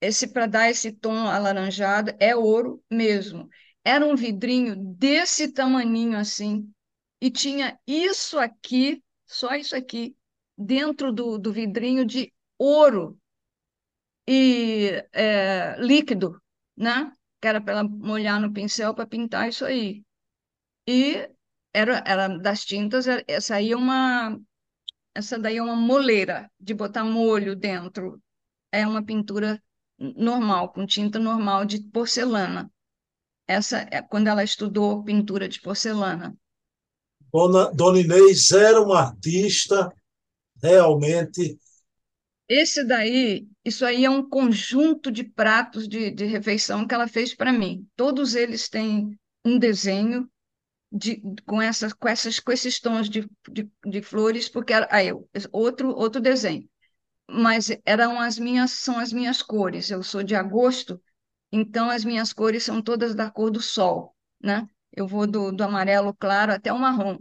Esse 0.00 0.26
para 0.26 0.46
dar 0.46 0.70
esse 0.70 0.90
tom 0.90 1.28
alaranjado 1.28 2.12
é 2.18 2.34
ouro 2.34 2.82
mesmo. 2.90 3.48
Era 3.84 4.04
um 4.04 4.16
vidrinho 4.16 4.74
desse 4.76 5.52
tamaninho 5.52 6.18
assim 6.18 6.68
e 7.22 7.30
tinha 7.30 7.78
isso 7.86 8.36
aqui, 8.36 9.00
só 9.24 9.54
isso 9.54 9.76
aqui, 9.76 10.16
dentro 10.58 11.12
do, 11.12 11.38
do 11.38 11.52
vidrinho 11.52 12.04
de 12.04 12.32
ouro 12.58 13.16
e 14.26 14.90
é, 15.12 15.76
líquido, 15.78 16.42
né? 16.76 17.12
Que 17.40 17.46
era 17.46 17.60
para 17.60 17.74
ela 17.74 17.84
molhar 17.84 18.40
no 18.40 18.52
pincel 18.52 18.92
para 18.92 19.06
pintar 19.06 19.48
isso 19.48 19.64
aí. 19.64 20.02
E 20.84 21.30
era, 21.72 22.02
era 22.04 22.26
das 22.26 22.64
tintas, 22.64 23.06
essa 23.28 23.54
aí 23.54 23.70
é 23.70 23.76
uma 23.76 24.36
essa 25.14 25.38
daí 25.38 25.58
é 25.58 25.62
uma 25.62 25.76
moleira 25.76 26.50
de 26.58 26.74
botar 26.74 27.04
molho 27.04 27.54
dentro. 27.54 28.20
É 28.72 28.84
uma 28.84 29.04
pintura 29.04 29.62
normal, 29.98 30.72
com 30.72 30.84
tinta 30.86 31.20
normal 31.20 31.66
de 31.66 31.82
porcelana. 31.90 32.68
Essa 33.46 33.86
é 33.92 34.02
quando 34.02 34.28
ela 34.28 34.42
estudou 34.42 35.04
pintura 35.04 35.48
de 35.48 35.60
porcelana. 35.60 36.36
Dona, 37.32 37.70
Dona 37.72 38.00
Inês 38.00 38.50
era 38.52 38.80
uma 38.80 39.00
artista 39.00 39.92
realmente. 40.62 41.58
Esse 42.48 42.84
daí, 42.84 43.48
isso 43.64 43.84
aí 43.84 44.04
é 44.04 44.10
um 44.10 44.28
conjunto 44.28 45.10
de 45.10 45.24
pratos 45.24 45.88
de, 45.88 46.10
de 46.10 46.24
refeição 46.26 46.86
que 46.86 46.94
ela 46.94 47.08
fez 47.08 47.34
para 47.34 47.52
mim. 47.52 47.86
Todos 47.96 48.34
eles 48.34 48.68
têm 48.68 49.18
um 49.44 49.58
desenho 49.58 50.30
de, 50.92 51.22
com, 51.46 51.62
essas, 51.62 51.92
com, 51.92 52.08
essas, 52.08 52.40
com 52.40 52.52
esses 52.52 52.80
tons 52.80 53.08
de, 53.10 53.28
de, 53.50 53.70
de 53.86 54.02
flores, 54.02 54.48
porque 54.48 54.72
era 54.72 54.88
aí, 54.90 55.08
outro, 55.52 55.90
outro 55.96 56.20
desenho. 56.20 56.68
Mas 57.30 57.70
eram 57.84 58.20
as 58.20 58.38
minhas, 58.38 58.72
são 58.72 58.98
as 58.98 59.12
minhas 59.12 59.42
cores. 59.42 59.90
Eu 59.90 60.02
sou 60.02 60.22
de 60.22 60.34
agosto, 60.34 61.02
então 61.52 61.90
as 61.90 62.04
minhas 62.04 62.32
cores 62.32 62.64
são 62.64 62.82
todas 62.82 63.14
da 63.14 63.30
cor 63.30 63.50
do 63.50 63.60
sol, 63.62 64.16
né? 64.42 64.68
Eu 64.92 65.06
vou 65.06 65.26
do, 65.26 65.50
do 65.52 65.64
amarelo 65.64 66.14
claro 66.14 66.52
até 66.52 66.72
o 66.72 66.78
marrom. 66.78 67.18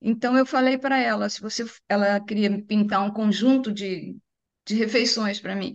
Então 0.00 0.36
eu 0.36 0.44
falei 0.44 0.76
para 0.76 0.98
ela, 0.98 1.28
se 1.30 1.40
você, 1.40 1.64
ela 1.88 2.20
queria 2.20 2.62
pintar 2.62 3.02
um 3.02 3.10
conjunto 3.10 3.72
de, 3.72 4.16
de 4.66 4.74
refeições 4.74 5.40
para 5.40 5.56
mim. 5.56 5.74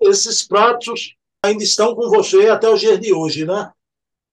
Esses 0.00 0.46
pratos 0.46 1.14
ainda 1.42 1.62
estão 1.62 1.94
com 1.94 2.08
você 2.08 2.48
até 2.48 2.68
o 2.68 2.76
dia 2.76 2.98
de 2.98 3.12
hoje, 3.12 3.44
né? 3.46 3.70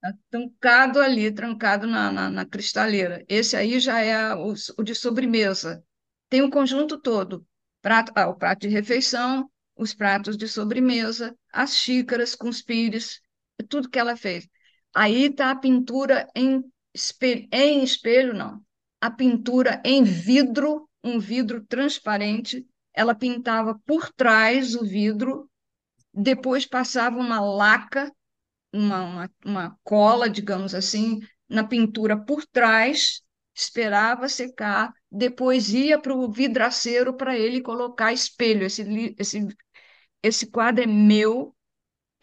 Tá 0.01 0.13
trancado 0.29 0.99
ali, 0.99 1.31
trancado 1.31 1.87
na, 1.87 2.11
na, 2.11 2.29
na, 2.29 2.45
cristaleira. 2.45 3.23
Esse 3.27 3.55
aí 3.55 3.79
já 3.79 3.99
é 4.01 4.33
o, 4.35 4.53
o, 4.77 4.83
de 4.83 4.93
sobremesa. 4.93 5.83
Tem 6.29 6.41
o 6.41 6.49
conjunto 6.49 6.99
todo: 6.99 7.45
prato, 7.81 8.11
ah, 8.15 8.27
o 8.27 8.35
prato 8.35 8.61
de 8.61 8.67
refeição, 8.67 9.49
os 9.75 9.93
pratos 9.93 10.37
de 10.37 10.47
sobremesa, 10.47 11.35
as 11.51 11.75
xícaras 11.75 12.35
com 12.35 12.49
os 12.49 12.61
pires, 12.61 13.21
tudo 13.69 13.89
que 13.89 13.99
ela 13.99 14.15
fez. 14.15 14.47
Aí 14.95 15.25
está 15.25 15.51
a 15.51 15.55
pintura 15.55 16.27
em 16.35 16.63
espelho, 16.93 17.47
em 17.51 17.83
espelho, 17.83 18.33
não. 18.33 18.61
A 19.01 19.11
pintura 19.11 19.81
em 19.85 20.03
vidro, 20.03 20.89
um 21.03 21.19
vidro 21.19 21.63
transparente. 21.65 22.65
Ela 22.93 23.13
pintava 23.13 23.79
por 23.85 24.11
trás 24.13 24.73
o 24.73 24.85
vidro, 24.85 25.49
depois 26.13 26.65
passava 26.65 27.19
uma 27.19 27.41
laca 27.41 28.11
uma, 28.75 29.03
uma, 29.03 29.31
uma 29.45 29.79
cola, 29.83 30.29
digamos 30.29 30.73
assim, 30.75 31.19
na 31.47 31.63
pintura 31.63 32.17
por 32.17 32.45
trás, 32.45 33.21
esperava 33.53 34.27
secar, 34.27 34.93
depois 35.11 35.69
ia 35.73 35.99
para 35.99 36.13
o 36.13 36.31
vidraceiro 36.31 37.15
para 37.15 37.37
ele 37.37 37.61
colocar 37.61 38.11
espelho. 38.13 38.65
Esse, 38.65 39.15
esse, 39.17 39.47
esse 40.21 40.47
quadro 40.51 40.83
é 40.83 40.87
meu, 40.87 41.54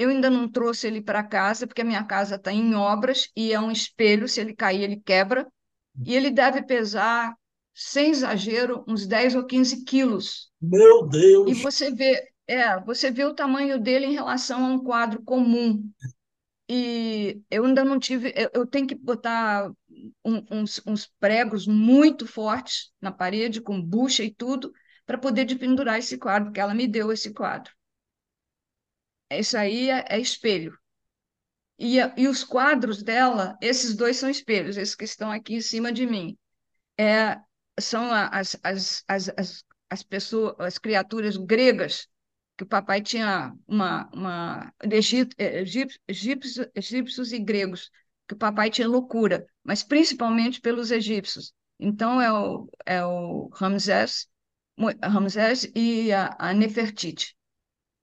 eu 0.02 0.10
ainda 0.10 0.28
não 0.28 0.48
trouxe 0.48 0.86
ele 0.86 1.00
para 1.00 1.22
casa, 1.22 1.66
porque 1.66 1.82
a 1.82 1.84
minha 1.84 2.04
casa 2.04 2.34
está 2.36 2.52
em 2.52 2.74
obras 2.74 3.30
e 3.36 3.52
é 3.52 3.60
um 3.60 3.70
espelho, 3.70 4.28
se 4.28 4.40
ele 4.40 4.54
cair, 4.54 4.82
ele 4.82 5.00
quebra. 5.04 5.46
E 6.04 6.14
ele 6.14 6.30
deve 6.30 6.62
pesar, 6.62 7.34
sem 7.74 8.10
exagero, 8.10 8.84
uns 8.88 9.06
10 9.06 9.34
ou 9.34 9.44
15 9.44 9.84
quilos. 9.84 10.50
Meu 10.60 11.06
Deus! 11.06 11.50
E 11.50 11.54
você 11.54 11.92
vê, 11.92 12.28
é, 12.46 12.80
você 12.80 13.10
vê 13.10 13.24
o 13.24 13.34
tamanho 13.34 13.80
dele 13.80 14.06
em 14.06 14.12
relação 14.12 14.64
a 14.64 14.68
um 14.68 14.82
quadro 14.82 15.22
comum. 15.22 15.88
E 16.68 17.40
eu 17.50 17.64
ainda 17.64 17.84
não 17.84 17.98
tive, 17.98 18.32
eu, 18.34 18.50
eu 18.54 18.66
tenho 18.66 18.86
que 18.86 18.94
botar 18.94 19.70
um, 20.24 20.42
uns, 20.50 20.80
uns, 20.86 21.10
pregos 21.20 21.66
muito 21.66 22.26
fortes 22.26 22.90
na 23.00 23.12
parede, 23.12 23.60
com 23.60 23.80
bucha 23.80 24.24
e 24.24 24.32
tudo, 24.32 24.72
para 25.04 25.18
poder 25.18 25.46
pendurar 25.58 25.98
esse 25.98 26.16
quadro, 26.16 26.46
porque 26.46 26.60
ela 26.60 26.74
me 26.74 26.88
deu 26.88 27.12
esse 27.12 27.32
quadro. 27.34 27.72
Isso 29.38 29.56
aí 29.56 29.90
é, 29.90 30.04
é 30.08 30.20
espelho. 30.20 30.76
E, 31.78 31.98
e, 32.16 32.28
os 32.28 32.44
quadros 32.44 33.02
dela, 33.02 33.56
esses 33.60 33.96
dois 33.96 34.16
são 34.16 34.30
espelhos, 34.30 34.76
esses 34.76 34.94
que 34.94 35.04
estão 35.04 35.30
aqui 35.30 35.54
em 35.54 35.60
cima 35.60 35.92
de 35.92 36.06
mim. 36.06 36.36
É, 36.98 37.40
são 37.80 38.12
as, 38.12 38.56
as, 38.62 39.04
as, 39.08 39.28
as, 39.36 39.64
as 39.90 40.02
pessoas, 40.02 40.54
as 40.58 40.78
criaturas 40.78 41.36
gregas 41.36 42.06
que 42.56 42.64
o 42.64 42.66
papai 42.66 43.02
tinha 43.02 43.54
uma, 43.66 44.08
uma 44.12 44.72
egípcios, 46.08 46.68
egípcios 46.74 47.32
e 47.32 47.38
gregos, 47.38 47.90
que 48.28 48.34
o 48.34 48.38
papai 48.38 48.70
tinha 48.70 48.88
loucura, 48.88 49.46
mas 49.64 49.82
principalmente 49.82 50.60
pelos 50.60 50.90
egípcios. 50.90 51.52
Então 51.78 52.20
é 52.20 52.32
o, 52.32 52.68
é 52.86 53.04
o 53.04 53.48
Ramsés, 53.52 54.28
Ramsés 55.02 55.70
e 55.74 56.12
a, 56.12 56.36
a 56.38 56.54
Nefertiti, 56.54 57.36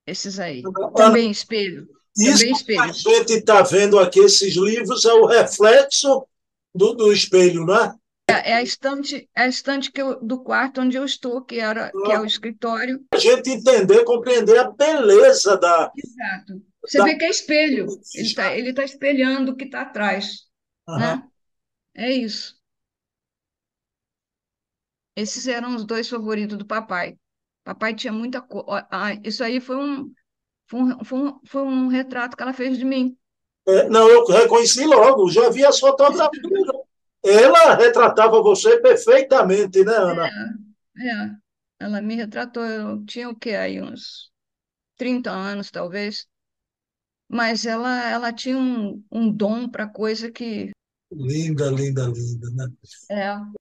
esses 0.09 0.39
aí. 0.39 0.63
Também 0.95 1.31
espelho. 1.31 1.87
Isso 2.17 2.39
também 2.39 2.51
espelho. 2.51 2.81
a 2.81 2.91
gente 2.91 3.33
está 3.33 3.61
vendo 3.61 3.99
aqui, 3.99 4.19
esses 4.19 4.55
livros, 4.55 5.05
é 5.05 5.13
o 5.13 5.25
reflexo 5.25 6.27
do, 6.73 6.93
do 6.93 7.11
espelho, 7.11 7.65
não 7.65 7.75
é? 7.75 7.95
É, 8.29 8.53
a 8.53 8.61
estante, 8.61 9.27
é 9.35 9.41
a 9.41 9.47
estante 9.47 9.91
que 9.91 9.99
eu, 9.99 10.19
do 10.23 10.43
quarto 10.43 10.81
onde 10.81 10.95
eu 10.95 11.03
estou, 11.03 11.41
que, 11.41 11.59
era, 11.59 11.91
que 11.91 12.11
é 12.11 12.19
o 12.19 12.25
escritório. 12.25 13.03
A 13.11 13.17
gente 13.17 13.49
entender, 13.49 14.03
compreender 14.03 14.59
a 14.59 14.69
beleza 14.69 15.57
da. 15.57 15.91
Exato. 15.97 16.61
Você 16.83 16.99
da... 16.99 17.05
vê 17.05 17.15
que 17.15 17.25
é 17.25 17.29
espelho. 17.29 17.87
Ele 18.13 18.27
está 18.27 18.55
ele 18.55 18.73
tá 18.73 18.83
espelhando 18.83 19.51
o 19.51 19.55
que 19.55 19.65
está 19.65 19.81
atrás. 19.81 20.43
Né? 20.87 21.23
É 21.95 22.11
isso. 22.11 22.55
Esses 25.15 25.47
eram 25.47 25.75
os 25.75 25.83
dois 25.83 26.07
favoritos 26.07 26.57
do 26.57 26.65
papai. 26.65 27.17
Papai 27.69 27.93
tinha 27.93 28.11
muita 28.11 28.41
cor. 28.41 28.65
Ah, 28.89 29.13
isso 29.23 29.43
aí 29.43 29.59
foi 29.59 29.75
um, 29.75 30.11
foi 30.67 30.79
um, 30.79 31.03
foi 31.03 31.19
um, 31.19 31.39
foi 31.45 31.61
um 31.61 31.87
retrato 31.87 32.35
que 32.35 32.41
ela 32.41 32.51
fez 32.51 32.79
de 32.79 32.83
mim. 32.83 33.15
É, 33.67 33.87
não, 33.87 34.09
eu 34.09 34.25
reconheci 34.25 34.83
logo, 34.85 35.29
já 35.29 35.51
vi 35.51 35.63
as 35.63 35.79
fotografias. 35.79 36.33
Ela 37.23 37.75
retratava 37.75 38.41
você 38.41 38.81
perfeitamente, 38.81 39.83
né, 39.83 39.93
Ana? 39.93 40.27
É, 40.27 41.07
é. 41.07 41.31
Ela 41.79 42.01
me 42.01 42.15
retratou, 42.15 42.63
eu 42.63 43.05
tinha 43.05 43.29
o 43.29 43.35
quê 43.35 43.51
aí, 43.51 43.79
uns 43.79 44.31
30 44.97 45.29
anos, 45.29 45.69
talvez. 45.69 46.25
Mas 47.29 47.67
ela, 47.67 48.09
ela 48.09 48.33
tinha 48.33 48.57
um, 48.57 49.03
um 49.11 49.31
dom 49.31 49.69
para 49.69 49.87
coisa 49.87 50.31
que. 50.31 50.71
Linda, 51.11 51.69
linda, 51.69 52.07
linda, 52.07 52.49
né? 52.51 52.67
É. 53.11 53.59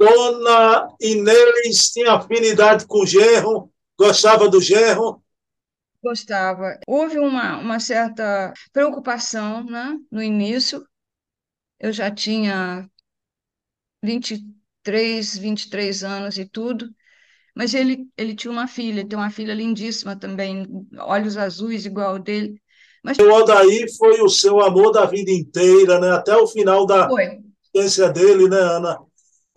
Dona 0.00 0.88
Inês 1.00 1.90
tinha 1.92 2.14
afinidade 2.14 2.86
com 2.86 3.02
o 3.02 3.06
genro, 3.06 3.70
gostava 3.98 4.48
do 4.48 4.60
genro? 4.60 5.22
Gostava. 6.02 6.78
Houve 6.86 7.18
uma, 7.18 7.58
uma 7.58 7.78
certa 7.80 8.52
preocupação, 8.72 9.64
né, 9.64 9.98
no 10.10 10.22
início. 10.22 10.86
Eu 11.80 11.92
já 11.92 12.10
tinha 12.14 12.88
vinte 14.02 14.34
vinte 14.34 14.40
e 14.42 14.54
três 14.82 15.36
vinte 15.38 15.62
e 15.64 15.70
três 15.70 16.02
anos 16.04 16.38
e 16.38 16.46
tudo, 16.46 16.90
mas 17.56 17.74
ele, 17.74 18.08
ele 18.16 18.34
tinha 18.36 18.52
uma 18.52 18.68
filha, 18.68 19.06
tem 19.08 19.18
uma 19.18 19.30
filha 19.30 19.54
lindíssima 19.54 20.16
também, 20.18 20.66
olhos 21.00 21.36
azuis 21.38 21.86
igual 21.86 22.16
o 22.16 22.18
dele. 22.18 22.62
Mas 23.04 23.18
O 23.20 23.22
Odaí 23.32 23.86
foi 23.96 24.20
o 24.20 24.28
seu 24.28 24.60
amor 24.60 24.90
da 24.92 25.04
vida 25.06 25.30
inteira, 25.30 26.00
né? 26.00 26.10
Até 26.12 26.36
o 26.36 26.46
final 26.46 26.84
da 26.86 27.08
foi. 27.08 27.42
existência 27.74 28.10
dele, 28.10 28.48
né, 28.48 28.58
Ana? 28.58 28.98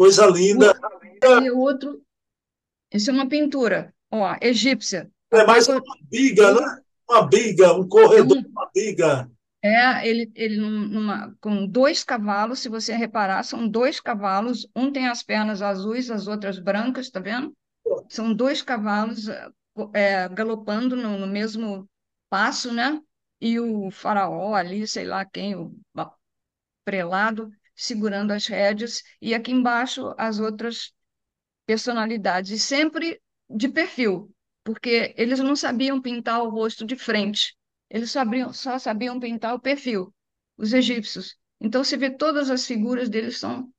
Coisa 0.03 0.27
linda. 0.27 0.73
E 1.41 1.49
o 1.51 1.59
outro, 1.59 2.01
isso 2.91 3.09
é 3.09 3.13
uma 3.13 3.29
pintura, 3.29 3.93
ó, 4.11 4.35
egípcia. 4.41 5.09
É 5.31 5.45
mais 5.45 5.67
uma 5.67 5.81
biga, 6.03 6.53
né? 6.53 6.81
Uma 7.09 7.27
biga, 7.27 7.73
um 7.73 7.83
é 7.83 7.87
corredor, 7.87 8.37
um 8.37 8.49
uma 8.51 8.69
biga. 8.73 9.29
É, 9.61 10.07
ele, 10.07 10.29
ele 10.35 10.57
num- 10.57 10.87
numa, 10.89 11.35
com 11.39 11.65
dois 11.65 12.03
cavalos, 12.03 12.59
se 12.59 12.67
você 12.69 12.93
reparar, 12.95 13.43
são 13.43 13.67
dois 13.67 13.99
cavalos, 13.99 14.67
um 14.75 14.91
tem 14.91 15.07
as 15.07 15.23
pernas 15.23 15.61
azuis, 15.61 16.11
as 16.11 16.27
outras 16.27 16.59
brancas, 16.59 17.09
tá 17.09 17.19
vendo? 17.21 17.53
São 18.09 18.33
dois 18.33 18.61
cavalos 18.61 19.27
eh, 19.93 20.29
galopando 20.29 20.95
no, 20.95 21.17
no 21.19 21.27
mesmo 21.27 21.89
passo, 22.29 22.73
né? 22.73 23.01
E 23.41 23.59
o 23.59 23.91
faraó 23.91 24.53
ali, 24.55 24.87
sei 24.87 25.05
lá 25.05 25.25
quem, 25.25 25.55
o 25.55 25.73
prelado, 26.85 27.51
segurando 27.75 28.31
as 28.31 28.47
rédeas, 28.47 29.03
e 29.21 29.33
aqui 29.33 29.51
embaixo 29.51 30.13
as 30.17 30.39
outras 30.39 30.93
personalidades, 31.65 32.51
e 32.51 32.59
sempre 32.59 33.21
de 33.49 33.69
perfil, 33.69 34.33
porque 34.63 35.13
eles 35.17 35.39
não 35.39 35.55
sabiam 35.55 36.01
pintar 36.01 36.41
o 36.43 36.49
rosto 36.49 36.85
de 36.85 36.95
frente, 36.95 37.55
eles 37.89 38.11
sabiam, 38.11 38.53
só 38.53 38.79
sabiam 38.79 39.19
pintar 39.19 39.55
o 39.55 39.59
perfil, 39.59 40.13
os 40.57 40.73
egípcios. 40.73 41.37
Então, 41.61 41.83
você 41.83 41.97
vê 41.97 42.09
todas 42.09 42.49
as 42.49 42.65
figuras 42.65 43.09
deles 43.09 43.37
são, 43.39 43.71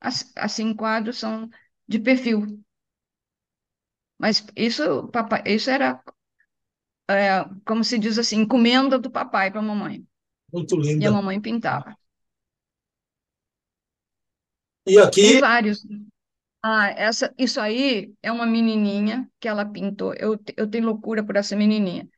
as- 0.00 0.32
assim, 0.36 0.74
quadros, 0.74 1.18
são 1.18 1.48
de 1.88 1.98
perfil. 2.00 2.46
Mas 4.22 4.36
isso, 4.68 5.08
papai, 5.14 5.42
isso 5.46 5.70
era, 5.70 6.02
é, 7.08 7.44
como 7.66 7.84
se 7.84 7.98
diz 7.98 8.18
assim, 8.18 8.38
encomenda 8.40 8.98
do 8.98 9.10
papai 9.10 9.50
para 9.50 9.60
a 9.60 9.62
mamãe. 9.62 10.06
Muito 10.52 10.76
E 11.00 11.06
a 11.06 11.10
linda. 11.10 11.12
mamãe 11.12 11.40
pintava. 11.40 11.96
E 14.86 14.98
Tem 15.20 15.34
aqui, 15.34 15.40
vários. 15.40 15.86
Ah, 16.62 16.88
essa, 16.90 17.32
isso 17.38 17.60
aí 17.60 18.12
é 18.22 18.32
uma 18.32 18.46
menininha 18.46 19.28
que 19.40 19.48
ela 19.48 19.64
pintou. 19.64 20.14
Eu, 20.14 20.38
eu 20.56 20.68
tenho 20.68 20.86
loucura 20.86 21.24
por 21.24 21.36
essa 21.36 21.56
menininha. 21.56 22.08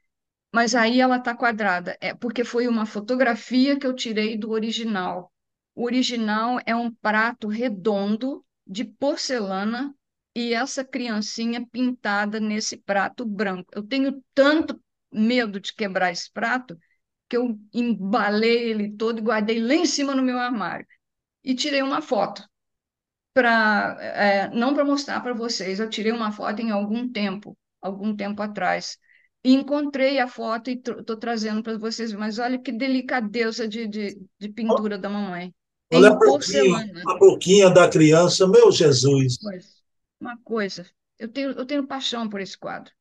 Mas 0.53 0.75
aí 0.75 1.01
ela 1.01 1.19
está 1.19 1.35
quadrada. 1.37 1.97
É 2.01 2.15
porque 2.15 2.45
foi 2.45 2.69
uma 2.69 2.87
fotografia 2.87 3.79
que 3.79 3.87
eu 3.87 3.95
tirei 3.95 4.39
do 4.39 4.51
original. 4.51 5.33
O 5.75 5.85
original 5.85 6.59
é 6.67 6.75
um 6.75 6.93
prato 6.93 7.49
redondo 7.49 8.45
de 8.67 8.85
porcelana 8.85 9.95
e 10.35 10.55
essa 10.55 10.85
criancinha 10.85 11.67
pintada 11.67 12.41
nesse 12.41 12.77
prato 12.79 13.25
branco. 13.27 13.71
Eu 13.75 13.83
tenho 13.83 14.23
tanto 14.35 14.81
medo 15.13 15.61
de 15.61 15.75
quebrar 15.75 16.13
esse 16.13 16.31
prato 16.33 16.79
que 17.29 17.37
eu 17.37 17.59
embalei 17.73 18.71
ele 18.71 18.93
todo 18.97 19.19
e 19.19 19.23
guardei 19.23 19.61
lá 19.61 19.75
em 19.75 19.87
cima 19.87 20.15
no 20.15 20.23
meu 20.23 20.39
armário. 20.39 20.87
E 21.45 21.55
tirei 21.55 21.83
uma 21.83 22.03
foto 22.03 22.43
para 23.39 24.51
não 24.53 24.75
para 24.75 24.85
mostrar 24.85 25.21
para 25.21 25.33
vocês, 25.33 25.79
eu 25.79 25.89
tirei 25.89 26.11
uma 26.13 26.33
foto 26.33 26.61
em 26.61 26.71
algum 26.71 27.09
tempo, 27.09 27.57
algum 27.81 28.15
tempo 28.17 28.43
atrás. 28.43 28.99
E 29.45 29.55
encontrei 29.55 30.19
a 30.19 30.27
foto 30.27 30.69
e 30.71 30.75
estou 30.75 31.17
trazendo 31.17 31.63
para 31.63 31.79
vocês, 31.79 32.13
mas 32.13 32.41
olha 32.41 32.59
que 32.59 32.73
delicadeza 32.73 33.69
de, 33.69 33.87
de, 33.87 34.21
de 34.39 34.49
pintura 34.49 34.99
da 34.99 35.09
mamãe. 35.09 35.55
olha 35.93 36.09
a 36.09 36.15
boquinha, 36.15 36.85
a 37.07 37.15
boquinha 37.19 37.71
da 37.71 37.89
criança, 37.89 38.49
meu 38.49 38.73
Jesus. 38.73 39.37
Pois, 39.41 39.83
uma 40.21 40.37
coisa. 40.39 40.85
Eu 41.19 41.29
tenho, 41.29 41.51
eu 41.53 41.65
tenho 41.65 41.87
paixão 41.87 42.29
por 42.29 42.41
esse 42.41 42.59
quadro. 42.59 42.93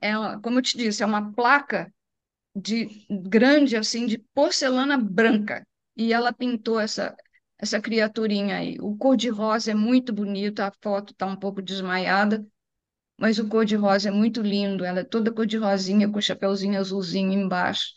É, 0.00 0.16
uma- 0.16 0.40
como 0.40 0.58
eu 0.58 0.62
te 0.62 0.76
disse, 0.76 1.02
é 1.02 1.06
uma 1.06 1.32
placa 1.32 1.92
de 2.54 2.88
grande 3.10 3.76
assim 3.76 4.06
de 4.06 4.18
porcelana 4.34 4.98
branca 4.98 5.66
e 5.96 6.12
ela 6.12 6.32
pintou 6.32 6.80
essa 6.80 7.16
essa 7.60 7.80
criaturinha 7.80 8.56
aí. 8.56 8.76
O 8.80 8.96
cor-de-rosa 8.96 9.72
é 9.72 9.74
muito 9.74 10.12
bonito, 10.12 10.60
a 10.60 10.72
foto 10.80 11.12
está 11.12 11.26
um 11.26 11.36
pouco 11.36 11.60
desmaiada, 11.60 12.44
mas 13.18 13.38
o 13.38 13.46
cor-de-rosa 13.46 14.08
é 14.08 14.12
muito 14.12 14.40
lindo. 14.40 14.84
Ela 14.84 15.00
é 15.00 15.04
toda 15.04 15.30
cor-de-rosinha 15.32 16.08
com 16.08 16.18
o 16.18 16.22
chapeuzinho 16.22 16.78
azulzinho 16.80 17.32
embaixo. 17.32 17.92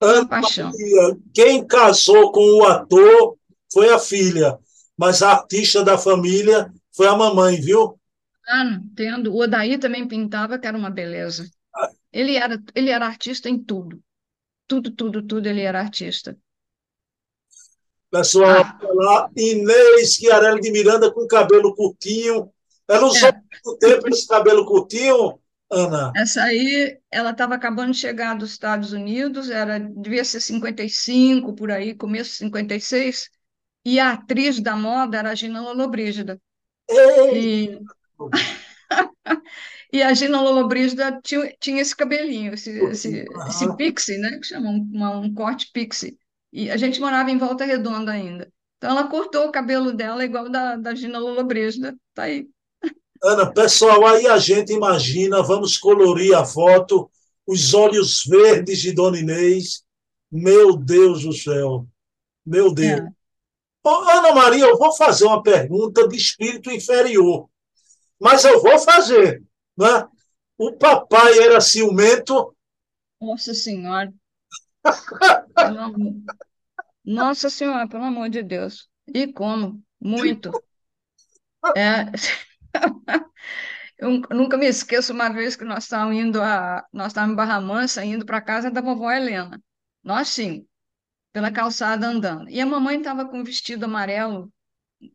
Ana 0.00 0.28
paixão. 0.28 0.70
Maria, 0.70 1.16
quem 1.34 1.66
casou 1.66 2.30
com 2.30 2.60
o 2.60 2.64
ator 2.64 3.36
foi 3.72 3.92
a 3.92 3.98
filha, 3.98 4.58
mas 4.96 5.22
a 5.22 5.32
artista 5.32 5.82
da 5.84 5.98
família 5.98 6.72
foi 6.92 7.08
a 7.08 7.16
mamãe, 7.16 7.60
viu? 7.60 7.98
Ah, 8.46 8.78
entendo. 8.82 9.32
O 9.32 9.42
Odaí 9.42 9.78
também 9.78 10.06
pintava, 10.06 10.58
que 10.58 10.66
era 10.66 10.76
uma 10.76 10.90
beleza. 10.90 11.48
Ele 12.12 12.36
era, 12.36 12.62
ele 12.74 12.90
era 12.90 13.06
artista 13.06 13.48
em 13.48 13.58
tudo. 13.58 14.00
Tudo, 14.68 14.90
tudo, 14.92 15.22
tudo 15.22 15.48
ele 15.48 15.62
era 15.62 15.80
artista. 15.80 16.38
Pessoal, 18.14 18.62
Ah, 18.62 18.78
lá, 18.92 19.30
Inês 19.36 20.14
Chiarelli 20.14 20.60
de 20.60 20.70
Miranda 20.70 21.10
com 21.10 21.26
cabelo 21.26 21.74
curtinho. 21.74 22.48
Ela 22.86 23.06
usou 23.06 23.28
é. 23.28 23.32
muito 23.32 23.78
tempo 23.80 24.08
esse 24.08 24.28
cabelo 24.28 24.64
curtinho, 24.64 25.40
Ana? 25.68 26.12
Essa 26.14 26.44
aí, 26.44 26.96
ela 27.10 27.32
estava 27.32 27.56
acabando 27.56 27.90
de 27.90 27.98
chegar 27.98 28.34
dos 28.36 28.52
Estados 28.52 28.92
Unidos, 28.92 29.50
era, 29.50 29.80
devia 29.80 30.24
ser 30.24 30.38
55 30.38 31.54
por 31.54 31.72
aí, 31.72 31.92
começo 31.92 32.30
de 32.30 32.36
56, 32.36 33.30
e 33.84 33.98
a 33.98 34.12
atriz 34.12 34.60
da 34.60 34.76
moda 34.76 35.18
era 35.18 35.30
a 35.30 35.34
Gina 35.34 35.60
Lollobrigida. 35.60 36.40
Ei! 36.88 37.34
E, 37.34 37.80
e 39.92 40.02
a 40.04 40.14
Gina 40.14 40.40
Lollobrigida 40.40 41.18
tinha, 41.20 41.52
tinha 41.58 41.82
esse 41.82 41.96
cabelinho, 41.96 42.54
esse, 42.54 42.70
esse, 42.84 43.24
esse 43.48 43.64
Aham. 43.64 43.76
pixie, 43.76 44.18
né, 44.18 44.38
que 44.38 44.46
chama 44.46 44.70
um, 44.70 45.24
um 45.24 45.34
corte 45.34 45.72
pixie. 45.72 46.16
E 46.54 46.70
a 46.70 46.76
gente 46.76 47.00
morava 47.00 47.32
em 47.32 47.36
Volta 47.36 47.64
Redonda 47.64 48.12
ainda. 48.12 48.48
Então 48.78 48.92
ela 48.92 49.08
cortou 49.08 49.48
o 49.48 49.50
cabelo 49.50 49.92
dela 49.92 50.24
igual 50.24 50.48
da, 50.48 50.76
da 50.76 50.94
Gina 50.94 51.18
Lollobrigida. 51.18 51.96
Tá 52.14 52.22
aí. 52.22 52.48
Ana, 53.20 53.52
pessoal, 53.52 54.06
aí 54.06 54.28
a 54.28 54.38
gente 54.38 54.72
imagina, 54.72 55.42
vamos 55.42 55.76
colorir 55.76 56.32
a 56.32 56.44
foto, 56.44 57.10
os 57.44 57.74
olhos 57.74 58.22
verdes 58.24 58.80
de 58.80 58.92
Dona 58.92 59.18
Inês. 59.18 59.82
Meu 60.30 60.76
Deus 60.76 61.24
do 61.24 61.32
céu, 61.32 61.88
meu 62.46 62.72
Deus. 62.72 63.00
É. 63.00 63.08
Ô, 63.82 63.90
Ana 64.10 64.32
Maria, 64.32 64.66
eu 64.66 64.78
vou 64.78 64.92
fazer 64.94 65.24
uma 65.24 65.42
pergunta 65.42 66.06
de 66.06 66.16
espírito 66.16 66.70
inferior, 66.70 67.48
mas 68.20 68.44
eu 68.44 68.62
vou 68.62 68.78
fazer, 68.78 69.42
né? 69.76 70.06
O 70.56 70.70
papai 70.72 71.36
era 71.40 71.60
ciumento? 71.60 72.54
Nossa 73.20 73.54
Senhora. 73.54 74.12
Nossa 77.04 77.48
Senhora, 77.50 77.88
pelo 77.88 78.04
amor 78.04 78.28
de 78.28 78.42
Deus. 78.42 78.88
E 79.06 79.32
como? 79.32 79.82
Muito. 80.00 80.58
É, 81.76 82.10
eu 83.98 84.10
nunca 84.30 84.56
me 84.56 84.66
esqueço 84.66 85.12
uma 85.12 85.30
vez 85.30 85.56
que 85.56 85.64
nós 85.64 85.84
estávamos 85.84 86.16
indo 86.16 86.40
a, 86.42 86.84
nós 86.92 87.08
estávamos 87.08 87.34
em 87.34 87.36
Barra 87.36 87.60
Mansa, 87.60 88.04
indo 88.04 88.24
para 88.26 88.40
casa 88.40 88.70
da 88.70 88.80
vovó 88.80 89.10
Helena. 89.10 89.62
Nós 90.02 90.28
sim, 90.28 90.66
pela 91.32 91.52
calçada 91.52 92.08
andando. 92.08 92.50
E 92.50 92.60
a 92.60 92.66
mamãe 92.66 92.98
estava 92.98 93.26
com 93.28 93.40
um 93.40 93.44
vestido 93.44 93.84
amarelo, 93.86 94.52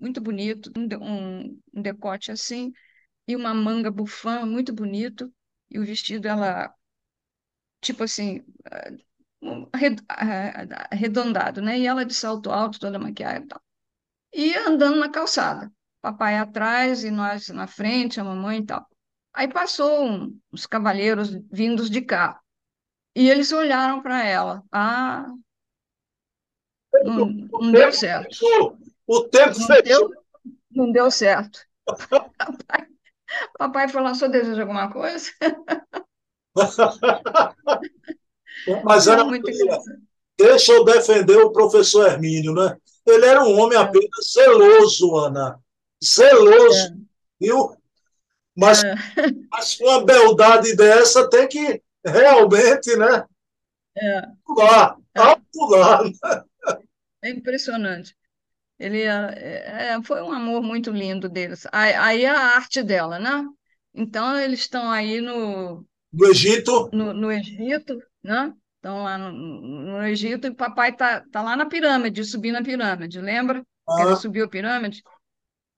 muito 0.02 0.22
bonito, 0.22 0.72
um, 0.78 0.88
de- 0.88 0.98
decote 1.74 2.32
assim, 2.32 2.74
e 3.28 3.36
uma 3.36 3.54
manga 3.54 3.92
bufã, 3.92 4.46
muito 4.46 4.74
bonito. 4.74 5.34
E 5.72 5.80
o 5.80 5.86
vestido, 5.86 6.28
ela, 6.28 6.74
tipo 7.82 8.04
assim, 8.04 8.44
arred- 9.74 10.04
arredondado, 10.92 11.62
né? 11.62 11.80
E 11.80 11.88
ela 11.88 12.06
de 12.06 12.14
salto 12.14 12.52
alto, 12.52 12.80
toda 12.80 13.00
maquiada 13.00 13.40
e 13.46 13.48
tal. 13.48 13.62
E 14.34 14.56
andando 14.58 15.00
na 15.00 15.10
calçada. 15.10 15.72
Papai 16.02 16.38
atrás 16.38 17.04
e 17.04 17.12
nós 17.12 17.50
na 17.50 17.68
frente, 17.68 18.20
a 18.20 18.24
mamãe 18.24 18.60
e 18.60 18.66
tal. 18.66 18.88
Aí 19.34 19.48
passou 19.48 20.06
um, 20.08 20.40
uns 20.54 20.66
cavalheiros 20.66 21.32
vindos 21.52 21.90
de 21.90 22.02
carro. 22.02 22.40
E 23.16 23.30
eles 23.30 23.52
olharam 23.52 24.02
para 24.02 24.26
ela. 24.26 24.64
Ah, 24.72 25.28
não, 27.04 27.26
não 27.52 27.72
deu 27.72 27.92
certo. 27.92 28.38
O 29.08 29.24
tempo 29.24 29.60
Não 29.60 29.82
deu, 29.82 30.10
não 30.72 30.92
deu 30.92 31.12
certo. 31.12 31.60
Papai, 32.38 32.88
papai 33.58 33.90
falou: 33.90 34.16
"Só 34.16 34.28
deseja 34.28 34.62
alguma 34.64 34.92
coisa? 34.92 35.32
Mas, 38.84 39.08
Ana 39.08 39.24
Não, 39.24 39.30
muito 39.30 39.50
deixa 40.38 40.72
eu 40.72 40.86
defender 40.86 41.38
o 41.38 41.52
professor 41.52 42.08
Hermínio, 42.08 42.54
né? 42.54 42.78
Ele 43.06 43.26
era 43.26 43.44
um 43.44 43.60
homem 43.60 43.78
É, 43.78 43.82
apenas 43.82 44.32
zeloso, 44.34 45.16
Ana. 45.18 45.60
Zeloso, 46.04 46.78
é, 46.78 46.94
viu? 47.40 47.76
Mas, 48.56 48.84
é. 48.84 48.96
mas 49.52 49.80
uma 49.80 50.06
beldade 50.06 50.76
dessa 50.76 51.30
tem 51.30 51.48
que 51.48 51.82
realmente, 52.06 52.96
né? 52.96 53.26
É. 53.98 54.22
Pular, 54.46 54.98
é. 55.16 55.22
pular. 55.52 56.04
É 57.22 57.30
impressionante. 57.30 58.16
Ele 58.80 59.02
é, 59.02 59.92
é, 59.92 60.04
foi 60.04 60.22
um 60.22 60.32
amor 60.32 60.62
muito 60.62 60.90
lindo 60.90 61.28
deles. 61.28 61.68
Aí 61.72 62.26
a 62.26 62.56
arte 62.56 62.82
dela, 62.82 63.20
né? 63.20 63.46
Então 63.94 64.38
eles 64.40 64.62
estão 64.62 64.90
aí 64.90 65.20
no 65.20 65.86
no 66.12 66.26
Egito, 66.28 66.90
no, 66.92 67.14
no 67.14 67.32
Egito, 67.32 68.02
né? 68.24 68.54
Estão 68.76 69.04
lá 69.04 69.18
no, 69.18 69.32
no, 69.32 70.04
Egito 70.08 70.48
e 70.48 70.50
o 70.52 70.56
papai 70.56 70.96
tá, 70.96 71.22
tá 71.32 71.42
lá 71.42 71.56
na 71.56 71.66
pirâmide, 71.66 72.24
subindo 72.24 72.58
a 72.58 72.64
pirâmide, 72.64 73.20
lembra? 73.20 73.66
Ah. 73.88 73.96
Que 73.96 74.02
ele 74.04 74.16
subiu 74.16 74.46
a 74.46 74.50
pirâmide. 74.50 75.04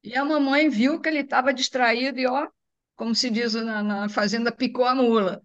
E 0.04 0.16
a 0.16 0.24
mamãe 0.24 0.70
viu 0.70 1.00
que 1.00 1.10
ele 1.10 1.20
estava 1.20 1.54
distraído 1.54 2.20
e, 2.20 2.28
ó, 2.28 2.48
como 2.96 3.16
se 3.16 3.30
diz 3.30 3.54
na, 3.56 3.82
na 3.84 4.10
fazenda, 4.10 4.52
picou 4.52 4.86
a 4.86 4.94
mula. 4.96 5.42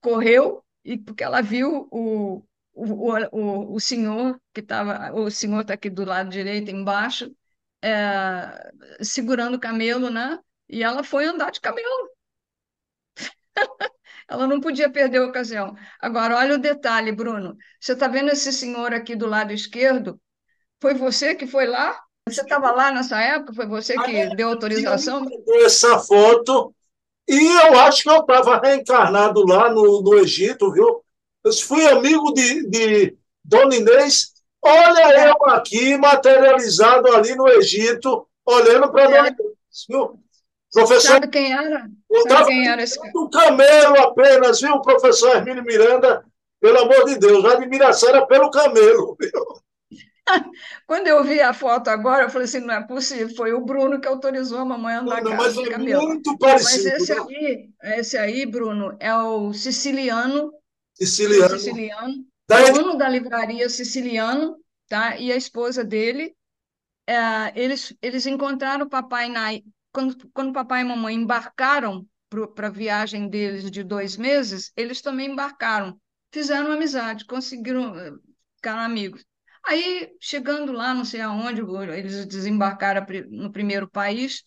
Correu 0.00 0.64
e 0.84 0.98
porque 0.98 1.24
ela 1.24 1.40
viu 1.42 1.88
o, 1.90 2.42
o, 2.72 3.12
o, 3.32 3.74
o 3.74 3.80
senhor 3.80 4.40
que 4.52 4.60
estava, 4.60 5.12
o 5.12 5.30
senhor 5.30 5.62
está 5.62 5.74
aqui 5.74 5.90
do 5.90 6.04
lado 6.04 6.30
direito, 6.30 6.70
embaixo, 6.70 7.34
é, 7.82 8.72
segurando 9.02 9.56
o 9.56 9.60
camelo, 9.60 10.10
né? 10.10 10.38
E 10.68 10.82
ela 10.82 11.02
foi 11.04 11.24
andar 11.26 11.50
de 11.50 11.60
camelo. 11.60 12.10
ela 14.28 14.46
não 14.46 14.60
podia 14.60 14.90
perder 14.90 15.18
a 15.18 15.26
ocasião. 15.26 15.74
Agora, 16.00 16.36
olha 16.36 16.54
o 16.56 16.58
detalhe, 16.58 17.12
Bruno. 17.12 17.56
Você 17.80 17.92
está 17.92 18.08
vendo 18.08 18.30
esse 18.30 18.52
senhor 18.52 18.92
aqui 18.92 19.14
do 19.14 19.26
lado 19.26 19.52
esquerdo? 19.52 20.20
Foi 20.80 20.94
você 20.94 21.34
que 21.34 21.46
foi 21.46 21.66
lá? 21.66 21.98
Você 22.28 22.40
estava 22.40 22.72
lá 22.72 22.90
nessa 22.90 23.20
época? 23.20 23.54
Foi 23.54 23.66
você 23.66 23.94
que 23.94 24.34
deu 24.34 24.48
autorização? 24.48 25.24
Essa 25.64 25.98
foto. 26.00 26.74
E 27.28 27.38
eu 27.38 27.78
acho 27.80 28.02
que 28.02 28.10
eu 28.10 28.20
estava 28.20 28.58
reencarnado 28.58 29.46
lá 29.46 29.70
no, 29.70 30.02
no 30.02 30.14
Egito, 30.18 30.72
viu? 30.72 31.04
Eu 31.44 31.52
fui 31.52 31.86
amigo 31.86 32.32
de, 32.32 32.68
de 32.68 33.16
Dona 33.44 33.76
Inês. 33.76 34.32
Olha 34.60 35.28
eu 35.28 35.50
aqui, 35.50 35.96
materializado 35.96 37.12
ali 37.12 37.36
no 37.36 37.48
Egito, 37.48 38.26
olhando 38.44 38.90
para 38.90 39.02
é. 39.02 39.08
Dona 39.08 39.28
Inês, 39.28 39.86
viu? 39.88 40.20
Professor, 40.76 41.12
Sabe 41.12 41.28
quem 41.28 41.52
era? 41.52 41.88
Sabe 42.28 42.46
quem 42.46 42.68
era 42.68 42.82
esse? 42.82 42.98
Um 43.14 43.30
camelo 43.30 43.98
apenas, 44.00 44.60
viu, 44.60 44.80
professor 44.80 45.36
Hermínio 45.36 45.64
Miranda? 45.64 46.24
Pelo 46.60 46.78
amor 46.78 47.04
de 47.04 47.18
Deus, 47.18 47.44
a 47.44 47.52
admiração 47.52 48.08
era 48.08 48.26
pelo 48.26 48.50
camelo, 48.50 49.16
viu? 49.20 49.30
Quando 50.86 51.06
eu 51.06 51.22
vi 51.22 51.40
a 51.40 51.54
foto 51.54 51.88
agora, 51.88 52.24
eu 52.24 52.30
falei 52.30 52.46
assim, 52.46 52.60
não 52.60 52.74
é 52.74 52.86
possível, 52.86 53.34
foi 53.36 53.52
o 53.52 53.64
Bruno 53.64 54.00
que 54.00 54.08
autorizou 54.08 54.58
a 54.58 54.64
mamãe 54.64 54.94
a 54.96 55.00
andar 55.00 55.22
não, 55.22 55.36
mas 55.36 55.56
é 55.56 55.68
camelo. 55.68 56.02
muito 56.02 56.36
parecido. 56.38 56.90
Mas 56.90 57.02
esse 57.02 57.14
né? 57.14 57.20
aí, 57.20 57.70
esse 57.98 58.18
aí, 58.18 58.46
Bruno, 58.46 58.96
é 58.98 59.14
o 59.14 59.52
siciliano 59.52 60.52
Siciliano. 60.96 61.58
Siciliano. 61.58 62.24
Dono 62.48 62.96
da 62.96 63.08
livraria 63.08 63.68
Siciliano, 63.68 64.56
tá? 64.88 65.18
E 65.18 65.30
a 65.30 65.36
esposa 65.36 65.84
dele. 65.84 66.34
É, 67.08 67.52
eles, 67.54 67.94
eles 68.02 68.26
encontraram 68.26 68.86
o 68.86 68.88
papai 68.88 69.28
na. 69.28 69.50
Quando, 69.96 70.28
quando 70.34 70.52
papai 70.52 70.82
e 70.82 70.84
mamãe 70.84 71.14
embarcaram 71.14 72.06
para 72.54 72.66
a 72.66 72.70
viagem 72.70 73.30
deles 73.30 73.70
de 73.70 73.82
dois 73.82 74.14
meses, 74.18 74.70
eles 74.76 75.00
também 75.00 75.30
embarcaram. 75.30 75.98
Fizeram 76.30 76.70
amizade, 76.70 77.24
conseguiram 77.24 77.98
eh, 77.98 78.12
ficar 78.56 78.84
amigos. 78.84 79.24
Aí, 79.64 80.14
chegando 80.20 80.70
lá, 80.70 80.92
não 80.92 81.02
sei 81.06 81.22
aonde, 81.22 81.62
eles 81.96 82.26
desembarcaram 82.26 83.06
no 83.30 83.50
primeiro 83.50 83.88
país, 83.88 84.42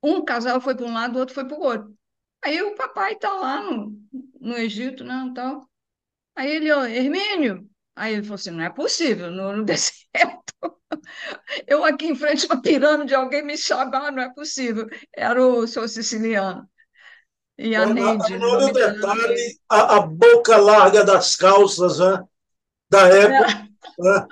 um 0.00 0.24
casal 0.24 0.60
foi 0.60 0.76
para 0.76 0.86
um 0.86 0.94
lado, 0.94 1.16
o 1.16 1.18
outro 1.18 1.34
foi 1.34 1.44
para 1.48 1.56
o 1.58 1.60
outro. 1.62 1.92
Aí 2.40 2.62
o 2.62 2.76
papai 2.76 3.14
está 3.14 3.32
lá 3.34 3.62
no, 3.62 3.98
no 4.40 4.56
Egito, 4.56 5.02
né, 5.02 5.32
tal. 5.34 5.68
Aí 6.36 6.50
ele, 6.56 6.70
ó, 6.72 6.84
Hermínio. 6.86 7.68
Aí 7.96 8.14
ele 8.14 8.22
falou 8.22 8.36
assim: 8.36 8.50
não 8.50 8.64
é 8.64 8.70
possível, 8.70 9.30
no, 9.30 9.56
no 9.56 9.64
deserto. 9.66 10.43
Eu 11.66 11.84
aqui 11.84 12.06
em 12.06 12.14
frente 12.14 12.46
a 12.48 12.54
uma 12.54 12.62
pirâmide, 12.62 13.14
alguém 13.14 13.44
me 13.44 13.56
chamar, 13.56 14.12
não 14.12 14.22
é 14.22 14.32
possível. 14.32 14.86
Era 15.14 15.44
o 15.44 15.66
seu 15.66 15.88
siciliano. 15.88 16.68
E 17.58 17.74
a 17.76 17.86
Neide. 17.86 18.34
Olha 18.34 18.66
o 18.66 18.72
detalhe, 18.72 19.58
a, 19.68 19.96
a, 19.96 20.00
boca 20.00 20.56
larga 20.56 21.04
das 21.04 21.36
calças 21.36 21.98
né, 21.98 22.24
da 22.90 23.08
época. 23.08 23.68
É. 24.00 24.02
Né? 24.02 24.26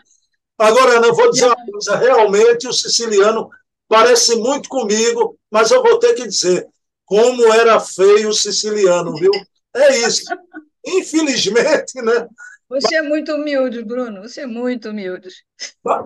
Agora, 0.58 1.00
não 1.00 1.14
vou 1.14 1.30
dizer 1.30 1.46
uma 1.46 1.56
coisa, 1.56 1.96
realmente 1.96 2.66
o 2.66 2.72
siciliano 2.72 3.48
parece 3.88 4.36
muito 4.36 4.68
comigo, 4.68 5.38
mas 5.50 5.70
eu 5.70 5.82
vou 5.82 5.98
ter 5.98 6.14
que 6.14 6.26
dizer, 6.26 6.66
como 7.04 7.52
era 7.52 7.78
feio 7.78 8.30
o 8.30 8.34
siciliano, 8.34 9.14
viu? 9.14 9.30
É 9.74 9.98
isso. 9.98 10.24
Infelizmente, 10.84 12.00
né? 12.02 12.28
Você 12.72 12.96
é 12.96 13.02
muito 13.02 13.34
humilde, 13.34 13.84
Bruno. 13.84 14.22
Você 14.22 14.40
é 14.40 14.46
muito 14.46 14.88
humilde. 14.88 15.28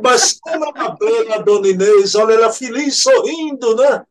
Mas 0.02 0.36
como 0.40 0.64
ela 0.64 1.36
a 1.36 1.38
dona 1.38 1.68
Inês, 1.68 2.16
olha, 2.16 2.34
ela 2.34 2.52
feliz, 2.52 3.02
sorrindo, 3.02 3.76
né? 3.76 4.04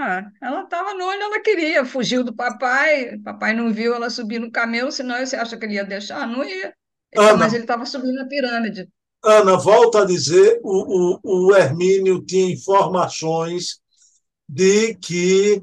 Ah, 0.00 0.30
ela 0.42 0.62
estava 0.62 0.92
onde 0.92 1.22
ela 1.22 1.40
queria, 1.40 1.84
fugiu 1.84 2.24
do 2.24 2.34
papai, 2.34 3.18
papai 3.18 3.54
não 3.54 3.70
viu 3.70 3.94
ela 3.94 4.08
subir 4.08 4.38
no 4.38 4.50
camelo, 4.50 4.90
senão 4.90 5.18
você 5.18 5.36
acha 5.36 5.58
que 5.58 5.66
ele 5.66 5.74
ia 5.74 5.84
deixar? 5.84 6.26
Não 6.26 6.42
ia. 6.42 6.74
Ana, 7.14 7.36
Mas 7.36 7.52
ele 7.52 7.64
estava 7.64 7.84
subindo 7.84 8.20
a 8.20 8.26
pirâmide. 8.26 8.88
Ana, 9.22 9.56
volta 9.56 10.02
a 10.02 10.06
dizer, 10.06 10.60
o, 10.62 11.18
o, 11.22 11.48
o 11.48 11.54
Hermínio 11.54 12.24
tinha 12.24 12.50
informações 12.50 13.80
de 14.48 14.94
que 14.94 15.62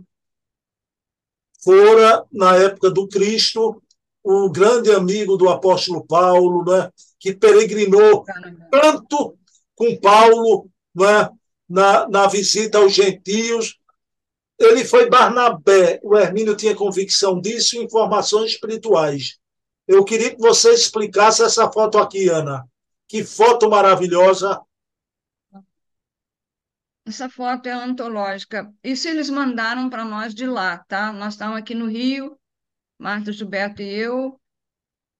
fora, 1.64 2.24
na 2.32 2.56
época 2.58 2.92
do 2.92 3.08
Cristo, 3.08 3.82
o 4.26 4.50
grande 4.50 4.92
amigo 4.92 5.38
do 5.38 5.48
apóstolo 5.48 6.04
Paulo, 6.04 6.66
né, 6.66 6.90
que 7.20 7.32
peregrinou 7.32 8.26
tanto 8.72 9.38
com 9.76 9.96
Paulo 10.00 10.68
né, 10.96 11.30
na, 11.70 12.10
na 12.10 12.28
visita 12.28 12.80
aos 12.80 12.92
gentios. 12.92 13.78
Ele 14.58 14.84
foi 14.84 15.08
Barnabé. 15.08 16.00
O 16.02 16.18
Hermínio 16.18 16.56
tinha 16.56 16.76
convicção 16.76 17.40
disso 17.40 17.76
e 17.76 17.84
informações 17.84 18.54
espirituais. 18.54 19.38
Eu 19.88 20.04
queria 20.04 20.34
que 20.34 20.42
você 20.42 20.74
explicasse 20.74 21.44
essa 21.44 21.72
foto 21.72 22.00
aqui, 22.00 22.28
Ana. 22.28 22.68
Que 23.08 23.24
foto 23.24 23.70
maravilhosa. 23.70 24.60
Essa 27.06 27.30
foto 27.30 27.68
é 27.68 27.74
antológica. 27.74 28.74
Isso 28.84 29.08
eles 29.08 29.30
mandaram 29.30 29.88
para 29.88 30.04
nós 30.04 30.34
de 30.34 30.48
lá, 30.48 30.80
tá? 30.88 31.14
Nós 31.14 31.36
estamos 31.36 31.58
aqui 31.58 31.76
no 31.76 31.86
Rio, 31.86 32.36
Marta, 32.98 33.32
Gilberto 33.32 33.82
e 33.82 33.94
eu, 33.94 34.40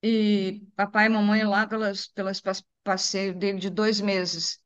e 0.04 0.62
papai 0.76 1.08
e 1.08 1.10
mamãe 1.10 1.44
lá 1.44 1.68
pelas, 1.68 2.08
pelas 2.08 2.42
passeio 2.84 3.36
dele 3.36 3.60
de 3.60 3.70
dois 3.70 4.00
meses. 4.02 4.60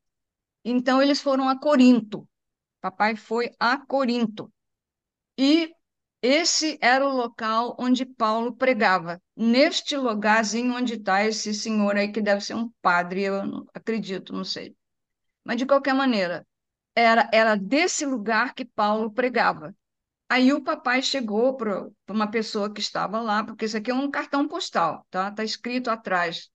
Então, 0.64 1.02
eles 1.02 1.22
foram 1.22 1.50
a 1.50 1.60
Corinto. 1.60 2.28
Papai 2.82 3.16
foi 3.16 3.52
a 3.60 3.78
Corinto. 3.78 4.52
E 5.38 5.74
esse 6.22 6.78
era 6.82 7.06
o 7.06 7.16
local 7.16 7.76
onde 7.80 8.06
Paulo 8.06 8.54
pregava. 8.56 9.22
Neste 9.36 9.96
lugarzinho 9.96 10.76
onde 10.76 10.96
está 10.96 11.26
esse 11.26 11.54
senhor 11.54 11.96
aí, 11.96 12.12
que 12.12 12.22
deve 12.22 12.42
ser 12.42 12.56
um 12.56 12.70
padre, 12.82 13.24
eu 13.24 13.46
não 13.46 13.66
acredito, 13.74 14.34
não 14.34 14.44
sei. 14.44 14.76
Mas, 15.44 15.58
de 15.58 15.66
qualquer 15.66 15.94
maneira, 15.94 16.46
era, 16.96 17.30
era 17.34 17.56
desse 17.56 18.06
lugar 18.06 18.54
que 18.54 18.66
Paulo 18.66 19.12
pregava. 19.12 19.76
Aí 20.30 20.54
o 20.54 20.64
papai 20.64 21.02
chegou 21.02 21.58
para 21.58 21.90
uma 22.08 22.30
pessoa 22.30 22.72
que 22.72 22.80
estava 22.80 23.20
lá, 23.20 23.44
porque 23.44 23.66
isso 23.66 23.78
aqui 23.78 23.90
é 23.90 23.94
um 23.94 24.12
cartão 24.12 24.48
postal, 24.48 25.06
tá? 25.10 25.30
Está 25.30 25.44
escrito 25.44 25.90
atrás. 25.90 26.50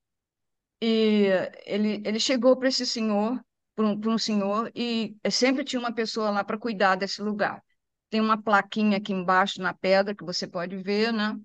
E 0.80 1.26
ele, 1.66 2.02
ele 2.04 2.20
chegou 2.20 2.56
para 2.56 2.68
esse 2.68 2.86
senhor, 2.86 3.42
para 3.74 3.86
um, 3.86 4.00
um 4.14 4.18
senhor, 4.18 4.70
e 4.74 5.16
sempre 5.30 5.64
tinha 5.64 5.80
uma 5.80 5.92
pessoa 5.94 6.30
lá 6.30 6.44
para 6.44 6.58
cuidar 6.58 6.96
desse 6.96 7.22
lugar. 7.22 7.62
Tem 8.10 8.20
uma 8.20 8.40
plaquinha 8.40 8.98
aqui 8.98 9.12
embaixo 9.12 9.60
na 9.60 9.74
pedra 9.74 10.14
que 10.14 10.24
você 10.24 10.46
pode 10.46 10.76
ver, 10.76 11.12
né? 11.12 11.36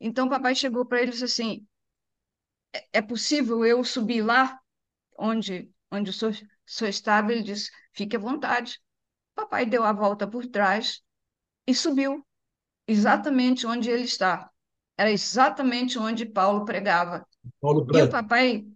Então 0.00 0.26
o 0.26 0.30
papai 0.30 0.54
chegou 0.54 0.86
para 0.86 1.00
ele 1.00 1.10
e 1.10 1.12
disse 1.12 1.24
assim: 1.24 1.66
é, 2.72 2.98
é 2.98 3.02
possível 3.02 3.64
eu 3.64 3.82
subir 3.84 4.22
lá 4.22 4.58
onde, 5.18 5.70
onde 5.90 6.10
o 6.10 6.12
senhor, 6.12 6.34
o 6.34 6.70
senhor 6.70 6.90
estava? 6.90 7.32
Ele 7.32 7.42
disse: 7.42 7.70
fique 7.92 8.16
à 8.16 8.18
vontade. 8.20 8.80
O 9.32 9.42
papai 9.42 9.66
deu 9.66 9.84
a 9.84 9.92
volta 9.92 10.28
por 10.28 10.46
trás 10.46 11.02
e 11.66 11.74
subiu, 11.74 12.24
exatamente 12.86 13.66
onde 13.66 13.90
ele 13.90 14.04
está. 14.04 14.50
Era 14.96 15.10
exatamente 15.10 15.98
onde 15.98 16.26
Paulo 16.26 16.64
pregava. 16.64 17.26
Paulo 17.60 17.86
E 17.94 18.02
o 18.02 18.10
papai, 18.10 18.66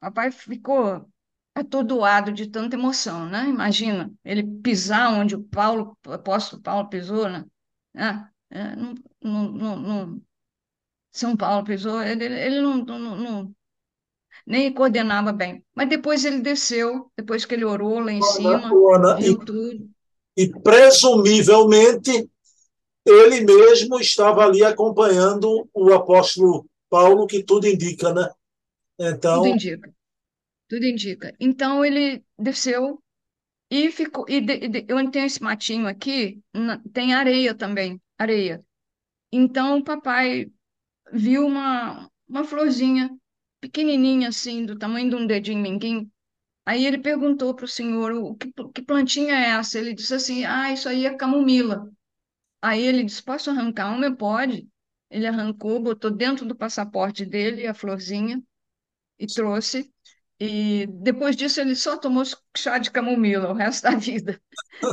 papai 0.00 0.30
ficou 0.30 1.06
atordoado 1.54 2.32
de 2.32 2.46
tanta 2.46 2.76
emoção, 2.76 3.26
né? 3.26 3.48
Imagina, 3.48 4.10
ele 4.24 4.42
pisar 4.62 5.12
onde 5.12 5.34
o 5.34 5.42
Paulo, 5.42 5.96
o 6.06 6.12
apóstolo 6.12 6.62
Paulo 6.62 6.88
pisou, 6.88 7.28
né? 7.28 7.44
Ah, 7.94 8.30
é, 8.50 8.76
não, 8.76 8.94
não, 9.22 9.76
não, 9.76 10.22
São 11.10 11.36
Paulo 11.36 11.64
pisou, 11.64 12.02
ele, 12.02 12.24
ele 12.24 12.60
não, 12.60 12.76
não, 12.78 13.54
nem 14.46 14.72
coordenava 14.72 15.32
bem. 15.32 15.64
Mas 15.74 15.88
depois 15.88 16.24
ele 16.24 16.40
desceu, 16.40 17.10
depois 17.16 17.44
que 17.44 17.54
ele 17.54 17.64
orou 17.64 17.98
lá 17.98 18.12
em 18.12 18.22
cima, 18.22 18.70
Ana, 18.94 19.16
viu 19.16 19.34
e, 19.34 19.44
tudo 19.44 19.90
e 20.40 20.48
presumivelmente 20.62 22.30
ele 23.04 23.42
mesmo 23.42 24.00
estava 24.00 24.46
ali 24.46 24.64
acompanhando 24.64 25.68
o 25.74 25.92
apóstolo 25.92 26.66
Paulo, 26.88 27.26
que 27.26 27.42
tudo 27.42 27.66
indica, 27.66 28.14
né? 28.14 28.26
Então. 28.98 29.42
Tudo 29.42 29.48
indica. 29.48 29.94
Tudo 30.66 30.86
indica. 30.86 31.36
Então 31.38 31.84
ele 31.84 32.24
desceu 32.38 33.02
e 33.70 33.90
ficou. 33.92 34.24
E 34.28 34.40
de, 34.40 34.68
de, 34.68 34.94
onde 34.94 35.10
tem 35.10 35.24
esse 35.24 35.42
matinho 35.42 35.86
aqui, 35.86 36.40
tem 36.90 37.12
areia 37.12 37.54
também, 37.54 38.00
areia. 38.16 38.64
Então 39.30 39.78
o 39.78 39.84
papai 39.84 40.50
viu 41.12 41.46
uma, 41.46 42.10
uma 42.26 42.44
florzinha 42.44 43.14
pequenininha 43.60 44.28
assim, 44.30 44.64
do 44.64 44.78
tamanho 44.78 45.10
de 45.10 45.16
um 45.16 45.26
dedinho 45.26 45.60
minguinho. 45.60 46.10
Aí 46.66 46.86
ele 46.86 46.98
perguntou 46.98 47.54
para 47.54 47.64
o 47.64 47.68
senhor, 47.68 48.12
o 48.12 48.34
que, 48.36 48.52
que 48.74 48.82
plantinha 48.82 49.34
é 49.34 49.50
essa? 49.50 49.78
Ele 49.78 49.94
disse 49.94 50.14
assim, 50.14 50.44
ah, 50.44 50.72
isso 50.72 50.88
aí 50.88 51.06
é 51.06 51.14
camomila. 51.16 51.90
Aí 52.62 52.82
ele 52.82 53.04
disse, 53.04 53.22
posso 53.22 53.50
arrancar 53.50 53.92
uma? 53.94 54.14
Pode. 54.14 54.68
Ele 55.10 55.26
arrancou, 55.26 55.82
botou 55.82 56.10
dentro 56.10 56.46
do 56.46 56.56
passaporte 56.56 57.24
dele 57.26 57.66
a 57.66 57.74
florzinha 57.74 58.42
e 59.18 59.26
trouxe. 59.26 59.92
E 60.40 60.86
depois 60.88 61.36
disso 61.36 61.60
ele 61.60 61.76
só 61.76 61.96
tomou 61.98 62.24
chá 62.56 62.78
de 62.78 62.90
camomila 62.90 63.50
o 63.50 63.54
resto 63.54 63.84
da 63.90 63.96
vida. 63.96 64.40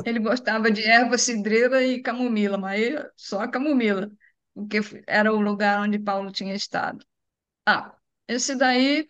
Ele 0.05 0.19
gostava 0.19 0.71
de 0.71 0.83
erva 0.83 1.17
cidreira 1.17 1.83
e 1.85 2.01
camomila, 2.01 2.57
mas 2.57 2.95
só 3.17 3.47
camomila, 3.47 4.11
porque 4.53 4.79
era 5.07 5.33
o 5.33 5.41
lugar 5.41 5.81
onde 5.81 5.99
Paulo 5.99 6.31
tinha 6.31 6.55
estado. 6.55 7.05
Ah, 7.65 7.95
esse 8.27 8.55
daí 8.55 9.09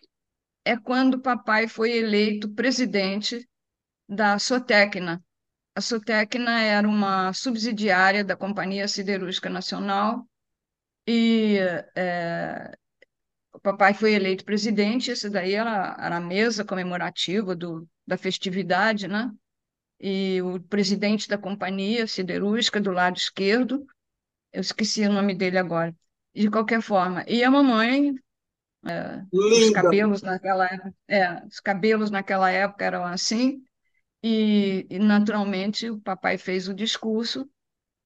é 0.68 0.76
quando 0.76 1.14
o 1.14 1.22
papai 1.22 1.66
foi 1.66 1.92
eleito 1.92 2.50
presidente 2.50 3.48
da 4.06 4.38
Sotecna. 4.38 5.24
A 5.74 5.80
Sotecna 5.80 6.60
era 6.60 6.86
uma 6.86 7.32
subsidiária 7.32 8.22
da 8.22 8.36
Companhia 8.36 8.86
Siderúrgica 8.86 9.48
Nacional 9.48 10.28
e 11.06 11.56
é, 11.96 12.76
o 13.50 13.58
papai 13.58 13.94
foi 13.94 14.12
eleito 14.12 14.44
presidente, 14.44 15.10
esse 15.10 15.30
daí 15.30 15.54
era, 15.54 15.96
era 15.98 16.16
a 16.18 16.20
mesa 16.20 16.66
comemorativa 16.66 17.56
do, 17.56 17.88
da 18.06 18.18
festividade, 18.18 19.08
né? 19.08 19.32
E 19.98 20.42
o 20.42 20.60
presidente 20.60 21.28
da 21.30 21.38
companhia 21.38 22.06
siderúrgica 22.06 22.78
do 22.78 22.90
lado 22.90 23.16
esquerdo, 23.16 23.86
eu 24.52 24.60
esqueci 24.60 25.06
o 25.06 25.12
nome 25.12 25.34
dele 25.34 25.56
agora. 25.56 25.96
De 26.34 26.50
qualquer 26.50 26.82
forma, 26.82 27.24
e 27.26 27.42
a 27.42 27.50
mamãe, 27.50 28.14
é, 28.86 29.22
os 29.32 29.70
cabelos 29.70 30.22
naquela, 30.22 30.68
é, 31.08 31.44
os 31.46 31.60
cabelos 31.60 32.10
naquela 32.10 32.50
época 32.50 32.84
eram 32.84 33.04
assim, 33.04 33.62
e, 34.22 34.86
e 34.90 34.98
naturalmente 34.98 35.90
o 35.90 36.00
papai 36.00 36.38
fez 36.38 36.68
o 36.68 36.74
discurso 36.74 37.48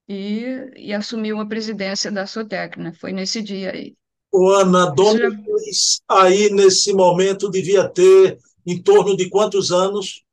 e, 0.08 0.44
e 0.76 0.92
assumiu 0.92 1.40
a 1.40 1.46
presidência 1.46 2.10
da 2.10 2.26
Sotecna. 2.26 2.92
Foi 2.94 3.12
nesse 3.12 3.42
dia 3.42 3.72
aí. 3.72 3.96
O 4.32 4.48
Ana, 4.50 4.90
Dona 4.90 5.28
Luiz, 5.28 6.00
aí 6.08 6.50
nesse 6.50 6.92
momento 6.92 7.50
devia 7.50 7.88
ter 7.88 8.38
em 8.66 8.82
torno 8.82 9.16
de 9.16 9.28
quantos 9.28 9.70
anos? 9.70 10.24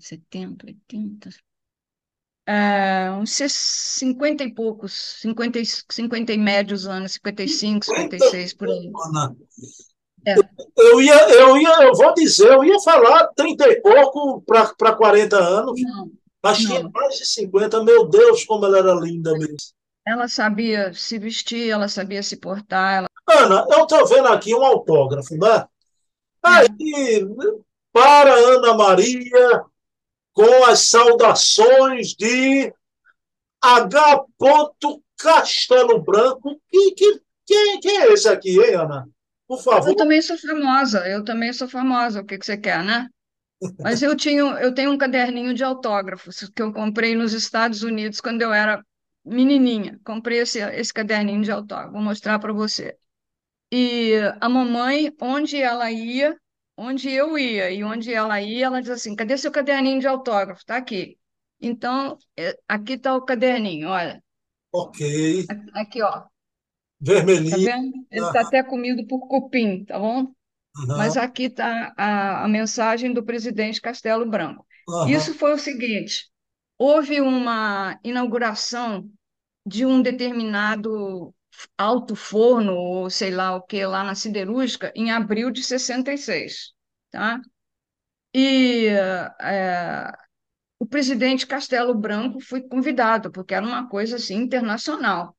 70, 0.00 0.66
80. 0.66 1.30
É, 2.50 3.10
uns 3.10 3.30
50 3.30 4.42
e 4.42 4.54
poucos, 4.54 5.20
50, 5.20 5.58
50 5.86 6.32
e 6.32 6.38
médios 6.38 6.86
anos, 6.86 7.12
55, 7.12 7.84
56, 7.84 8.54
por 8.54 8.70
aí. 8.70 8.90
É. 10.26 10.34
Eu, 10.78 10.98
ia, 11.02 11.28
eu 11.28 11.58
ia, 11.58 11.82
eu 11.82 11.92
vou 11.92 12.14
dizer, 12.14 12.50
eu 12.50 12.64
ia 12.64 12.80
falar 12.80 13.26
30 13.36 13.68
e 13.68 13.82
pouco 13.82 14.42
para 14.46 14.94
40 14.94 15.36
anos, 15.36 15.78
não, 15.78 16.10
mas 16.42 16.64
não. 16.64 16.70
tinha 16.70 16.88
mais 16.88 17.18
de 17.18 17.26
50, 17.26 17.84
meu 17.84 18.08
Deus, 18.08 18.42
como 18.46 18.64
ela 18.64 18.78
era 18.78 18.94
linda 18.94 19.30
mesmo. 19.32 19.56
Ela 20.06 20.26
sabia 20.26 20.94
se 20.94 21.18
vestir, 21.18 21.68
ela 21.68 21.86
sabia 21.86 22.22
se 22.22 22.38
portar. 22.38 23.00
Ela... 23.00 23.08
Ana, 23.28 23.66
eu 23.70 23.82
estou 23.82 24.06
vendo 24.06 24.28
aqui 24.28 24.54
um 24.54 24.64
autógrafo, 24.64 25.36
né? 25.36 25.66
Aí, 26.42 27.26
para 27.92 28.32
Ana 28.32 28.72
Maria, 28.72 29.64
com 30.38 30.64
as 30.66 30.82
saudações 30.82 32.14
de 32.14 32.72
H. 33.60 34.24
Castelo 35.18 36.00
Branco. 36.00 36.62
Que, 36.70 36.92
que, 36.92 37.20
que, 37.44 37.78
que 37.78 37.88
é 37.88 38.12
esse 38.12 38.28
aqui, 38.28 38.50
hein, 38.50 38.76
Ana? 38.76 39.08
Por 39.48 39.60
favor. 39.60 39.88
Eu 39.88 39.96
também 39.96 40.22
sou 40.22 40.38
famosa, 40.38 41.08
eu 41.08 41.24
também 41.24 41.52
sou 41.52 41.68
famosa. 41.68 42.20
O 42.20 42.24
que, 42.24 42.38
que 42.38 42.46
você 42.46 42.56
quer, 42.56 42.84
né? 42.84 43.08
Mas 43.80 44.00
eu, 44.00 44.14
tinha, 44.14 44.40
eu 44.40 44.72
tenho 44.72 44.92
um 44.92 44.98
caderninho 44.98 45.52
de 45.52 45.64
autógrafos 45.64 46.48
que 46.54 46.62
eu 46.62 46.72
comprei 46.72 47.16
nos 47.16 47.32
Estados 47.32 47.82
Unidos 47.82 48.20
quando 48.20 48.40
eu 48.40 48.52
era 48.52 48.80
menininha, 49.24 49.98
comprei 50.04 50.38
esse, 50.38 50.60
esse 50.60 50.94
caderninho 50.94 51.42
de 51.42 51.50
autógrafo, 51.50 51.94
vou 51.94 52.00
mostrar 52.00 52.38
para 52.38 52.52
você. 52.52 52.96
E 53.72 54.12
a 54.40 54.48
mamãe, 54.48 55.12
onde 55.20 55.60
ela 55.60 55.90
ia, 55.90 56.38
onde 56.78 57.10
eu 57.10 57.36
ia 57.36 57.70
e 57.70 57.82
onde 57.82 58.14
ela 58.14 58.40
ia, 58.40 58.66
ela 58.66 58.80
diz 58.80 58.90
assim: 58.90 59.16
cadê 59.16 59.36
seu 59.36 59.50
caderninho 59.50 60.00
de 60.00 60.06
autógrafo? 60.06 60.60
Está 60.60 60.76
aqui. 60.76 61.18
Então, 61.60 62.16
é, 62.36 62.56
aqui 62.68 62.92
está 62.92 63.16
o 63.16 63.24
caderninho, 63.24 63.88
olha. 63.88 64.22
Ok. 64.72 65.44
Aqui, 65.74 66.00
ó. 66.00 66.24
Vermelhinho. 67.00 67.50
Tá 67.50 67.56
vendo? 67.56 67.92
Ele 68.10 68.26
está 68.26 68.40
até 68.42 68.62
comido 68.62 69.06
por 69.08 69.26
cupim, 69.26 69.84
tá 69.84 69.98
bom? 69.98 70.20
Uhum. 70.20 70.86
Mas 70.86 71.16
aqui 71.16 71.44
está 71.44 71.92
a, 71.96 72.44
a 72.44 72.48
mensagem 72.48 73.12
do 73.12 73.24
presidente 73.24 73.80
Castelo 73.80 74.28
Branco. 74.28 74.64
Uhum. 74.88 75.08
Isso 75.08 75.34
foi 75.34 75.52
o 75.52 75.58
seguinte: 75.58 76.30
houve 76.78 77.20
uma 77.20 77.98
inauguração 78.04 79.10
de 79.66 79.84
um 79.84 80.00
determinado 80.00 81.34
alto 81.76 82.14
forno, 82.16 82.74
ou 82.74 83.10
sei 83.10 83.30
lá 83.30 83.54
o 83.56 83.62
que, 83.62 83.84
lá 83.86 84.04
na 84.04 84.14
siderúrgica, 84.14 84.92
em 84.94 85.10
abril 85.10 85.50
de 85.50 85.62
66. 85.62 86.72
Tá? 87.10 87.40
E 88.34 88.88
é, 89.40 90.12
o 90.78 90.86
presidente 90.86 91.46
Castelo 91.46 91.94
Branco 91.94 92.40
foi 92.40 92.62
convidado, 92.62 93.30
porque 93.32 93.54
era 93.54 93.66
uma 93.66 93.88
coisa 93.88 94.16
assim, 94.16 94.36
internacional. 94.36 95.36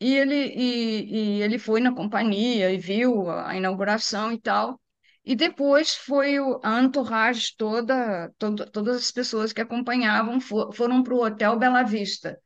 E 0.00 0.14
ele, 0.16 0.34
e, 0.34 1.38
e 1.38 1.42
ele 1.42 1.58
foi 1.58 1.80
na 1.80 1.94
companhia 1.94 2.72
e 2.72 2.78
viu 2.78 3.30
a 3.30 3.56
inauguração 3.56 4.32
e 4.32 4.40
tal. 4.40 4.80
E 5.24 5.34
depois 5.36 5.94
foi 5.94 6.36
a 6.62 6.80
entourage 6.82 7.54
toda, 7.56 8.32
toda, 8.38 8.66
todas 8.70 8.96
as 8.96 9.10
pessoas 9.12 9.52
que 9.52 9.60
acompanhavam 9.60 10.40
for, 10.40 10.72
foram 10.74 11.02
para 11.02 11.14
o 11.14 11.22
Hotel 11.24 11.58
Bela 11.58 11.82
Vista. 11.82 12.40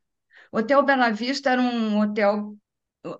O 0.51 0.59
Hotel 0.59 0.83
Bela 0.83 1.11
Vista 1.11 1.51
era 1.51 1.61
um 1.61 1.99
hotel, 1.99 2.55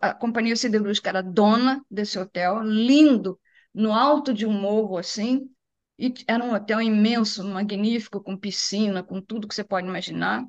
a 0.02 0.14
Companhia 0.14 0.56
Siderúrgica 0.56 1.10
era 1.10 1.22
dona 1.22 1.84
desse 1.90 2.18
hotel, 2.18 2.62
lindo, 2.62 3.40
no 3.74 3.92
alto 3.94 4.34
de 4.34 4.46
um 4.46 4.54
morro 4.54 4.98
assim, 4.98 5.50
e 5.98 6.14
era 6.28 6.44
um 6.44 6.54
hotel 6.54 6.82
imenso, 6.82 7.44
magnífico, 7.44 8.22
com 8.22 8.38
piscina, 8.38 9.04
com 9.04 9.22
tudo 9.22 9.48
que 9.48 9.56
você 9.56 9.64
pode 9.64 9.88
imaginar. 9.88 10.46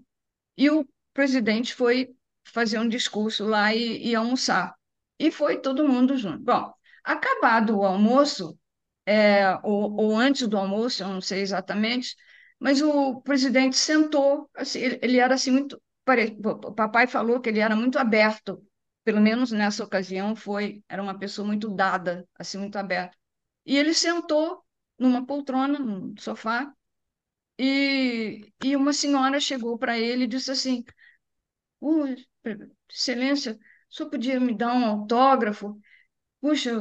E 0.56 0.70
o 0.70 0.86
presidente 1.12 1.74
foi 1.74 2.14
fazer 2.44 2.78
um 2.78 2.88
discurso 2.88 3.44
lá 3.44 3.74
e, 3.74 4.08
e 4.08 4.14
almoçar. 4.14 4.74
E 5.18 5.30
foi 5.30 5.60
todo 5.60 5.88
mundo 5.88 6.16
junto. 6.16 6.38
Bom, 6.40 6.72
acabado 7.02 7.78
o 7.78 7.84
almoço, 7.84 8.58
é, 9.06 9.58
ou, 9.62 9.94
ou, 9.96 10.16
antes 10.16 10.46
do 10.48 10.56
almoço, 10.56 11.02
eu 11.02 11.08
não 11.08 11.20
sei 11.20 11.40
exatamente, 11.40 12.16
mas 12.58 12.80
o 12.82 13.20
presidente 13.20 13.76
sentou, 13.76 14.48
assim, 14.54 14.80
ele, 14.80 14.98
ele, 15.02 15.18
era 15.18 15.34
assim 15.34 15.50
muito, 15.50 15.80
o 16.66 16.72
papai 16.72 17.06
falou 17.06 17.40
que 17.40 17.48
ele 17.48 17.60
era 17.60 17.76
muito 17.76 17.98
aberto, 17.98 18.62
pelo 19.04 19.20
menos 19.20 19.52
nessa 19.52 19.84
ocasião 19.84 20.34
foi, 20.36 20.82
era 20.88 21.02
uma 21.02 21.18
pessoa 21.18 21.46
muito 21.46 21.68
dada, 21.70 22.28
assim 22.38 22.58
muito 22.58 22.76
aberta. 22.76 23.16
E 23.66 23.76
ele 23.76 23.94
sentou 23.94 24.64
numa 24.98 25.26
poltrona, 25.26 25.78
no 25.78 26.14
sofá, 26.20 26.72
e, 27.58 28.52
e 28.64 28.76
uma 28.76 28.92
senhora 28.92 29.40
chegou 29.40 29.78
para 29.78 29.98
ele 29.98 30.24
e 30.24 30.26
disse 30.28 30.50
assim, 30.50 30.84
oh, 31.80 32.04
excelência, 32.88 33.58
senhor 33.94 34.10
podia 34.10 34.40
me 34.40 34.54
dar 34.56 34.74
um 34.74 34.84
autógrafo? 34.84 35.80
Puxa, 36.40 36.72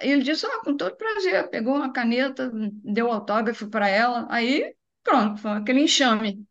ele 0.00 0.22
disse, 0.22 0.46
ah, 0.46 0.60
com 0.64 0.76
todo 0.76 0.96
prazer. 0.96 1.48
Pegou 1.50 1.76
uma 1.76 1.92
caneta, 1.92 2.50
deu 2.84 3.10
autógrafo 3.12 3.68
para 3.68 3.88
ela. 3.88 4.26
Aí, 4.30 4.74
pronto, 5.02 5.40
foi 5.40 5.52
aquele 5.52 5.82
enxame, 5.82 6.46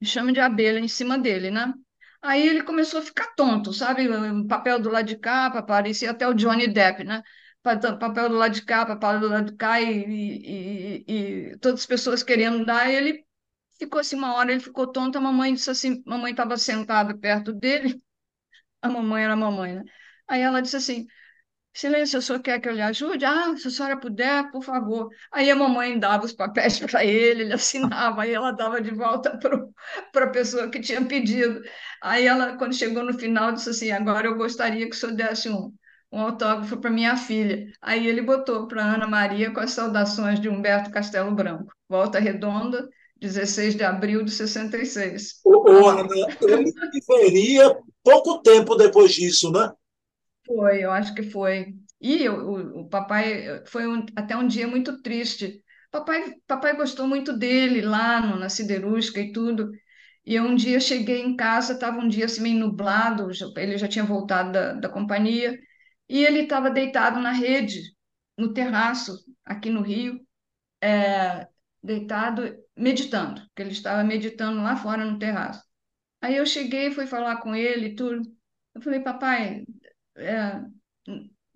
enxame 0.00 0.32
de 0.32 0.40
abelha 0.40 0.78
em 0.80 0.88
cima 0.88 1.18
dele, 1.18 1.50
né? 1.50 1.74
Aí 2.22 2.46
ele 2.46 2.62
começou 2.62 3.00
a 3.00 3.02
ficar 3.02 3.34
tonto, 3.34 3.72
sabe? 3.72 4.08
Papel 4.48 4.80
do 4.80 4.90
lado 4.90 5.06
de 5.06 5.16
cá, 5.16 5.50
parecia 5.62 6.10
até 6.10 6.26
o 6.28 6.34
Johnny 6.34 6.66
Depp, 6.68 7.04
né? 7.04 7.22
Papel 7.62 8.28
do 8.28 8.36
lado 8.36 8.52
de 8.54 8.64
cá, 8.64 8.86
papel 8.86 9.20
do 9.20 9.28
lado 9.28 9.50
de 9.52 9.56
cá, 9.56 9.80
e, 9.80 11.04
e, 11.06 11.50
e, 11.52 11.58
todas 11.58 11.80
as 11.80 11.86
pessoas 11.86 12.22
querendo 12.22 12.64
dar, 12.64 12.88
e 12.88 12.94
ele 12.94 13.24
ficou 13.78 14.00
assim 14.00 14.16
uma 14.16 14.34
hora, 14.34 14.52
ele 14.52 14.60
ficou 14.60 14.86
tonto, 14.92 15.18
a 15.18 15.20
mamãe 15.20 15.54
disse 15.54 15.70
assim, 15.70 16.02
mamãe 16.06 16.30
estava 16.32 16.56
sentada 16.56 17.16
perto 17.16 17.52
dele, 17.52 18.00
a 18.82 18.88
mamãe 18.90 19.24
era 19.24 19.34
a 19.34 19.36
mamãe, 19.36 19.76
né? 19.76 19.84
Aí 20.28 20.42
ela 20.42 20.62
disse 20.62 20.76
assim, 20.76 21.06
Silêncio, 21.76 22.20
o 22.20 22.22
senhor 22.22 22.40
quer 22.40 22.58
que 22.58 22.70
eu 22.70 22.72
lhe 22.72 22.80
ajude? 22.80 23.22
Ah, 23.26 23.54
se 23.54 23.68
a 23.68 23.70
senhora 23.70 24.00
puder, 24.00 24.50
por 24.50 24.62
favor. 24.62 25.10
Aí 25.30 25.50
a 25.50 25.54
mamãe 25.54 25.98
dava 25.98 26.24
os 26.24 26.32
papéis 26.32 26.78
para 26.80 27.04
ele, 27.04 27.42
ele 27.42 27.52
assinava, 27.52 28.22
aí 28.22 28.32
ela 28.32 28.50
dava 28.50 28.80
de 28.80 28.90
volta 28.92 29.38
para 30.10 30.24
a 30.24 30.30
pessoa 30.30 30.70
que 30.70 30.80
tinha 30.80 31.04
pedido. 31.04 31.60
Aí 32.02 32.26
ela, 32.26 32.56
quando 32.56 32.74
chegou 32.74 33.04
no 33.04 33.12
final, 33.12 33.52
disse 33.52 33.68
assim: 33.68 33.90
agora 33.90 34.26
eu 34.26 34.36
gostaria 34.38 34.88
que 34.88 34.96
o 34.96 34.98
senhor 34.98 35.14
desse 35.14 35.50
um, 35.50 35.70
um 36.10 36.18
autógrafo 36.18 36.78
para 36.78 36.90
minha 36.90 37.14
filha. 37.14 37.66
Aí 37.82 38.06
ele 38.06 38.22
botou 38.22 38.66
para 38.66 38.82
Ana 38.82 39.06
Maria 39.06 39.52
com 39.52 39.60
as 39.60 39.72
saudações 39.72 40.40
de 40.40 40.48
Humberto 40.48 40.90
Castelo 40.90 41.34
Branco. 41.34 41.70
Volta 41.86 42.18
Redonda, 42.18 42.88
16 43.20 43.74
de 43.74 43.84
abril 43.84 44.24
de 44.24 44.30
66. 44.30 45.40
Ô, 45.44 45.88
Ana, 45.88 46.08
ele 46.40 46.72
viveria 46.90 47.76
pouco 48.02 48.40
tempo 48.40 48.76
depois 48.76 49.12
disso, 49.12 49.52
né? 49.52 49.70
Foi, 50.46 50.84
eu 50.84 50.90
acho 50.92 51.14
que 51.14 51.22
foi. 51.22 51.74
E 52.00 52.28
o, 52.28 52.80
o 52.82 52.88
papai 52.88 53.64
foi 53.66 53.86
um, 53.86 54.04
até 54.16 54.36
um 54.36 54.46
dia 54.46 54.66
muito 54.66 55.02
triste. 55.02 55.62
Papai, 55.90 56.34
papai 56.46 56.76
gostou 56.76 57.06
muito 57.08 57.36
dele 57.36 57.80
lá 57.80 58.20
no, 58.20 58.36
na 58.38 58.48
siderúrgica 58.48 59.20
e 59.20 59.32
tudo. 59.32 59.70
E 60.24 60.34
eu 60.34 60.44
um 60.44 60.54
dia 60.56 60.80
cheguei 60.80 61.22
em 61.22 61.36
casa, 61.36 61.74
estava 61.74 61.98
um 62.00 62.08
dia 62.08 62.26
assim 62.26 62.42
meio 62.42 62.58
nublado, 62.60 63.28
ele 63.56 63.78
já 63.78 63.88
tinha 63.88 64.04
voltado 64.04 64.52
da, 64.52 64.72
da 64.74 64.88
companhia, 64.88 65.58
e 66.08 66.24
ele 66.24 66.40
estava 66.42 66.70
deitado 66.70 67.20
na 67.20 67.32
rede, 67.32 67.80
no 68.38 68.52
terraço, 68.52 69.12
aqui 69.44 69.70
no 69.70 69.82
Rio, 69.82 70.20
é, 70.82 71.48
deitado, 71.82 72.42
meditando, 72.76 73.40
porque 73.48 73.62
ele 73.62 73.72
estava 73.72 74.04
meditando 74.04 74.62
lá 74.62 74.76
fora 74.76 75.04
no 75.04 75.18
terraço. 75.18 75.62
Aí 76.20 76.36
eu 76.36 76.46
cheguei, 76.46 76.90
fui 76.90 77.06
falar 77.06 77.38
com 77.38 77.54
ele 77.54 77.88
e 77.88 77.94
tudo. 77.96 78.22
Eu 78.74 78.80
falei, 78.82 79.00
papai, 79.00 79.64
é, 80.16 80.62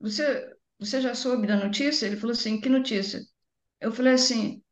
você, 0.01 0.55
você 0.79 1.01
já 1.01 1.15
soube 1.15 1.47
da 1.47 1.57
notícia? 1.57 2.07
Ele 2.07 2.17
falou 2.17 2.33
assim, 2.33 2.61
que 2.61 2.69
notícia? 2.69 3.21
Eu 3.81 3.93
falei 3.93 4.15
assim, 4.15 4.63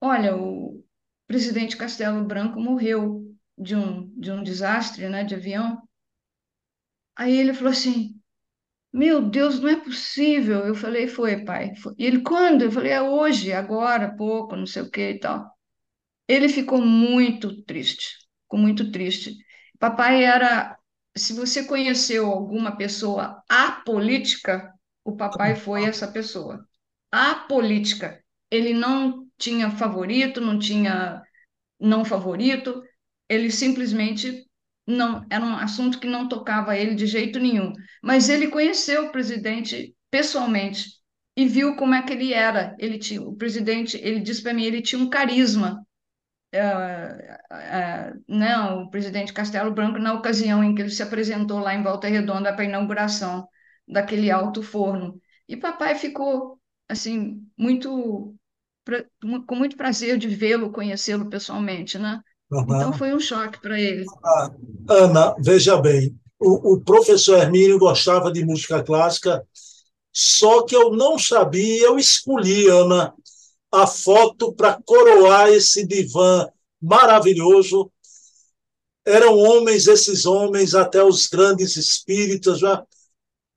olha, 0.00 0.36
o 0.36 0.84
presidente 1.26 1.76
Castelo 1.76 2.24
Branco 2.26 2.60
morreu 2.60 3.24
de 3.58 3.76
um, 3.76 4.08
de 4.18 4.32
um 4.32 4.42
desastre, 4.42 5.08
né, 5.08 5.24
de 5.24 5.34
avião. 5.36 5.82
Aí 7.16 7.36
ele 7.36 7.54
falou 7.54 7.72
assim, 7.72 8.20
meu 8.92 9.22
Deus, 9.22 9.60
não 9.60 9.68
é 9.70 9.76
possível. 9.76 10.60
Eu 10.66 10.74
falei, 10.74 11.08
foi, 11.08 11.44
pai. 11.44 11.74
Foi. 11.76 11.94
E 11.98 12.06
ele, 12.06 12.22
quando? 12.22 12.62
Eu 12.64 12.72
falei, 12.72 12.92
é 12.92 13.02
hoje, 13.02 13.52
agora, 13.52 14.16
pouco, 14.16 14.56
não 14.56 14.66
sei 14.66 14.82
o 14.82 14.90
que 14.90 15.10
e 15.12 15.20
tal. 15.20 15.50
Ele 16.28 16.48
ficou 16.48 16.80
muito 16.82 17.62
triste, 17.64 18.06
ficou 18.44 18.60
muito 18.60 18.90
triste. 18.92 19.36
Papai 19.78 20.24
era 20.24 20.78
se 21.16 21.32
você 21.32 21.64
conheceu 21.64 22.26
alguma 22.26 22.76
pessoa 22.76 23.42
apolítica, 23.48 24.72
o 25.04 25.16
papai 25.16 25.54
foi 25.54 25.84
essa 25.84 26.08
pessoa. 26.08 26.66
Apolítica. 27.10 28.22
Ele 28.50 28.74
não 28.74 29.26
tinha 29.38 29.70
favorito, 29.70 30.40
não 30.40 30.58
tinha 30.58 31.22
não 31.78 32.04
favorito, 32.04 32.82
ele 33.28 33.50
simplesmente 33.50 34.44
não 34.86 35.24
era 35.30 35.44
um 35.44 35.56
assunto 35.56 35.98
que 35.98 36.06
não 36.06 36.28
tocava 36.28 36.76
ele 36.76 36.94
de 36.94 37.06
jeito 37.06 37.38
nenhum. 37.38 37.72
Mas 38.02 38.28
ele 38.28 38.48
conheceu 38.48 39.06
o 39.06 39.12
presidente 39.12 39.94
pessoalmente 40.10 40.90
e 41.36 41.46
viu 41.46 41.76
como 41.76 41.94
é 41.94 42.02
que 42.02 42.12
ele 42.12 42.32
era. 42.32 42.76
Ele 42.78 42.98
tinha, 42.98 43.22
o 43.22 43.36
presidente, 43.36 43.96
ele 44.02 44.20
disse 44.20 44.42
para 44.42 44.52
mim, 44.52 44.64
ele 44.64 44.82
tinha 44.82 45.00
um 45.00 45.08
carisma 45.08 45.84
uh, 46.54 48.22
né, 48.28 48.58
o 48.72 48.88
presidente 48.90 49.32
Castelo 49.32 49.72
Branco 49.72 49.98
na 49.98 50.14
ocasião 50.14 50.62
em 50.62 50.74
que 50.74 50.82
ele 50.82 50.90
se 50.90 51.02
apresentou 51.02 51.58
lá 51.58 51.74
em 51.74 51.82
Volta 51.82 52.08
Redonda 52.08 52.52
para 52.52 52.62
a 52.62 52.68
inauguração 52.68 53.46
daquele 53.86 54.30
alto 54.30 54.62
forno. 54.62 55.20
E 55.48 55.56
papai 55.56 55.94
ficou 55.94 56.58
assim 56.88 57.42
muito 57.58 58.34
com 59.46 59.54
muito 59.54 59.76
prazer 59.76 60.18
de 60.18 60.28
vê-lo, 60.28 60.70
conhecê-lo 60.70 61.28
pessoalmente, 61.28 61.98
né? 61.98 62.20
Uhum. 62.50 62.62
Então 62.62 62.92
foi 62.92 63.14
um 63.14 63.20
choque 63.20 63.60
para 63.60 63.80
ele. 63.80 64.04
Ah, 64.22 64.50
Ana, 64.88 65.34
veja 65.38 65.80
bem, 65.80 66.14
o, 66.38 66.74
o 66.74 66.80
professor 66.80 67.38
Hermínio 67.38 67.78
gostava 67.78 68.30
de 68.30 68.44
música 68.44 68.82
clássica, 68.82 69.42
só 70.12 70.62
que 70.64 70.76
eu 70.76 70.92
não 70.92 71.18
sabia, 71.18 71.86
eu 71.86 71.98
escolhi, 71.98 72.68
Ana, 72.68 73.12
a 73.74 73.86
foto 73.86 74.52
para 74.52 74.80
coroar 74.84 75.48
esse 75.48 75.86
divã 75.86 76.48
maravilhoso. 76.80 77.90
Eram 79.04 79.36
homens, 79.36 79.86
esses 79.86 80.24
homens, 80.24 80.74
até 80.74 81.02
os 81.02 81.26
grandes 81.26 81.76
espíritas. 81.76 82.58
Já. 82.58 82.84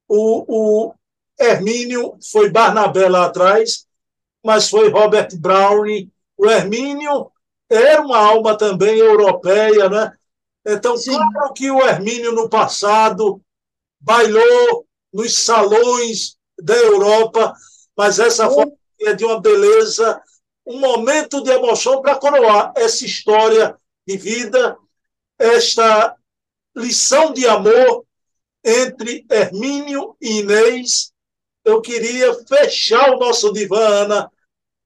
O, 0.07 0.87
o 0.87 0.93
Hermínio 1.39 2.17
foi 2.31 2.49
Barnabé 2.49 3.07
lá 3.07 3.25
atrás, 3.25 3.85
mas 4.43 4.69
foi 4.69 4.89
Robert 4.89 5.29
Browning. 5.37 6.11
O 6.37 6.49
Hermínio 6.49 7.31
era 7.69 8.01
uma 8.01 8.17
alma 8.17 8.57
também 8.57 8.97
europeia, 8.97 9.89
né? 9.89 10.13
Então, 10.65 10.97
Sim. 10.97 11.11
claro 11.11 11.53
que 11.53 11.71
o 11.71 11.81
Hermínio, 11.81 12.33
no 12.33 12.49
passado, 12.49 13.41
bailou 13.99 14.85
nos 15.13 15.37
salões 15.37 16.37
da 16.61 16.75
Europa, 16.75 17.53
mas 17.95 18.19
essa 18.19 18.49
foto 18.49 18.76
é 19.01 19.13
de 19.13 19.25
uma 19.25 19.39
beleza, 19.39 20.21
um 20.65 20.79
momento 20.79 21.41
de 21.43 21.51
emoção 21.51 22.01
para 22.01 22.17
coroar 22.17 22.73
essa 22.75 23.05
história 23.05 23.77
de 24.05 24.17
vida, 24.17 24.77
esta 25.37 26.15
lição 26.75 27.33
de 27.33 27.47
amor 27.47 28.05
entre 28.63 29.25
Hermínio 29.29 30.15
e 30.21 30.39
Inês. 30.39 31.11
Eu 31.63 31.81
queria 31.81 32.33
fechar 32.45 33.11
o 33.11 33.19
nosso 33.19 33.51
divã, 33.53 33.79
Ana, 33.79 34.31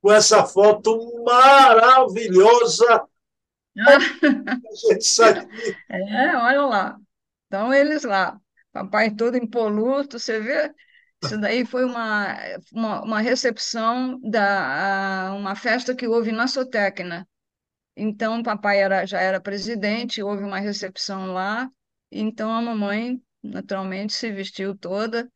com 0.02 0.12
essa 0.12 0.46
foto 0.46 1.24
maravilhosa. 1.24 3.04
é, 5.90 6.38
olha 6.38 6.62
lá. 6.64 6.98
Então, 7.48 7.74
eles 7.74 8.04
lá. 8.04 8.40
Papai 8.72 9.12
todo 9.12 9.38
impoluto, 9.38 10.18
você 10.18 10.40
vê? 10.40 10.74
Isso 11.24 11.38
daí 11.38 11.66
foi 11.66 11.86
uma, 11.86 12.36
uma, 12.74 13.02
uma 13.04 13.20
recepção 13.22 14.20
da 14.22 15.34
uma 15.36 15.56
festa 15.56 15.96
que 15.96 16.08
houve 16.08 16.32
na 16.32 16.48
Sotecna. 16.48 17.28
Então, 17.96 18.40
o 18.40 18.44
papai 18.44 18.82
era, 18.82 19.06
já 19.06 19.20
era 19.20 19.40
presidente, 19.40 20.24
houve 20.24 20.44
uma 20.44 20.60
recepção 20.60 21.34
lá, 21.34 21.70
então 22.12 22.52
a 22.52 22.62
mamãe, 22.62 23.22
naturalmente, 23.44 24.14
se 24.14 24.32
vestiu 24.32 24.76
toda 24.76 25.30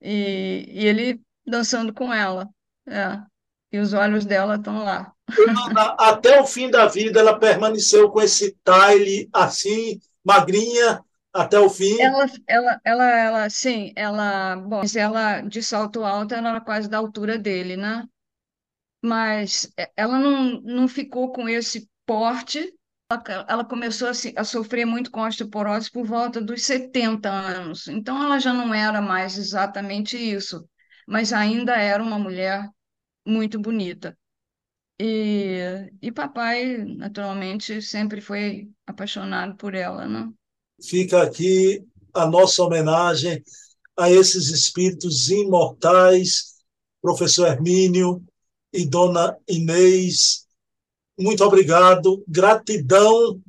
e, 0.00 0.64
e 0.68 0.86
ele 0.86 1.20
dançando 1.46 1.92
com 1.92 2.12
ela. 2.12 2.48
É. 2.86 3.20
E 3.70 3.78
os 3.78 3.92
olhos 3.92 4.24
dela 4.24 4.56
estão 4.56 4.82
lá. 4.82 5.12
Até 5.98 6.40
o 6.40 6.46
fim 6.46 6.70
da 6.70 6.86
vida, 6.86 7.20
ela 7.20 7.38
permaneceu 7.38 8.10
com 8.10 8.20
esse 8.20 8.56
taile 8.64 9.28
assim, 9.30 10.00
magrinha, 10.24 11.04
até 11.38 11.58
o 11.58 11.70
fim. 11.70 12.00
Ela, 12.00 12.26
ela, 12.46 12.80
ela, 12.84 13.04
ela, 13.04 13.50
sim, 13.50 13.92
ela, 13.96 14.56
bom, 14.56 14.82
ela 14.96 15.40
de 15.42 15.62
salto 15.62 16.04
alto, 16.04 16.34
ela 16.34 16.50
era 16.50 16.60
quase 16.60 16.88
da 16.88 16.98
altura 16.98 17.38
dele, 17.38 17.76
né? 17.76 18.04
Mas 19.02 19.72
ela 19.96 20.18
não, 20.18 20.60
não 20.62 20.88
ficou 20.88 21.32
com 21.32 21.48
esse 21.48 21.88
porte. 22.04 22.74
Ela, 23.48 23.64
começou 23.64 24.08
a, 24.08 24.14
se, 24.14 24.34
a 24.36 24.44
sofrer 24.44 24.84
muito 24.84 25.10
com 25.10 25.22
osteoporose 25.22 25.90
por 25.90 26.04
volta 26.06 26.40
dos 26.42 26.62
70 26.64 27.30
anos. 27.30 27.88
Então, 27.88 28.22
ela 28.22 28.38
já 28.38 28.52
não 28.52 28.74
era 28.74 29.00
mais 29.00 29.38
exatamente 29.38 30.16
isso, 30.16 30.68
mas 31.06 31.32
ainda 31.32 31.74
era 31.76 32.02
uma 32.02 32.18
mulher 32.18 32.68
muito 33.26 33.58
bonita. 33.60 34.16
E, 35.00 35.90
e 36.02 36.12
papai, 36.12 36.78
naturalmente, 36.84 37.80
sempre 37.82 38.20
foi 38.20 38.68
apaixonado 38.86 39.56
por 39.56 39.74
ela, 39.74 40.06
né? 40.08 40.28
Fica 40.82 41.22
aqui 41.22 41.84
a 42.12 42.26
nossa 42.26 42.62
homenagem 42.62 43.42
a 43.96 44.10
esses 44.10 44.48
espíritos 44.48 45.28
imortais, 45.28 46.56
professor 47.02 47.48
Hermínio 47.48 48.24
e 48.72 48.86
dona 48.86 49.36
Inês. 49.48 50.46
Muito 51.18 51.44
obrigado, 51.44 52.22
gratidão 52.28 53.42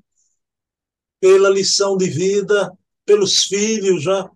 pela 1.19 1.49
lição 1.49 1.97
de 1.97 2.09
vida, 2.09 2.71
pelos 3.05 3.43
filhos, 3.43 4.05
né? 4.05 4.29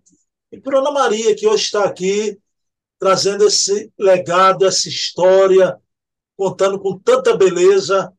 e 0.52 0.60
por 0.60 0.76
Ana 0.76 0.92
Maria, 0.92 1.34
que 1.34 1.46
hoje 1.46 1.64
está 1.64 1.84
aqui 1.84 2.38
trazendo 2.98 3.46
esse 3.46 3.92
legado, 3.98 4.64
essa 4.64 4.88
história, 4.88 5.76
contando 6.36 6.78
com 6.78 6.98
tanta 6.98 7.36
beleza. 7.36 8.12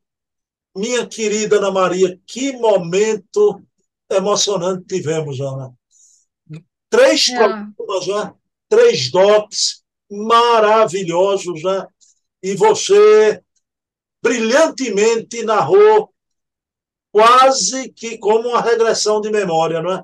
Minha 0.76 1.07
querida 1.07 1.57
Ana 1.57 1.71
Maria, 1.71 2.19
que 2.28 2.51
momento 2.51 3.61
emocionante 4.09 4.85
tivemos, 4.87 5.39
Ana. 5.39 5.73
Três 6.89 7.29
é. 7.29 7.37
programas 7.37 8.05
já, 8.05 8.33
três 8.69 9.11
docs 9.11 9.83
maravilhosos, 10.09 11.63
né? 11.63 11.87
E 12.41 12.55
você 12.55 13.41
brilhantemente 14.21 15.43
narrou 15.43 16.13
quase 17.11 17.89
que 17.89 18.17
como 18.17 18.49
uma 18.49 18.61
regressão 18.61 19.21
de 19.21 19.29
memória, 19.29 19.81
não 19.81 19.93
é? 19.93 20.03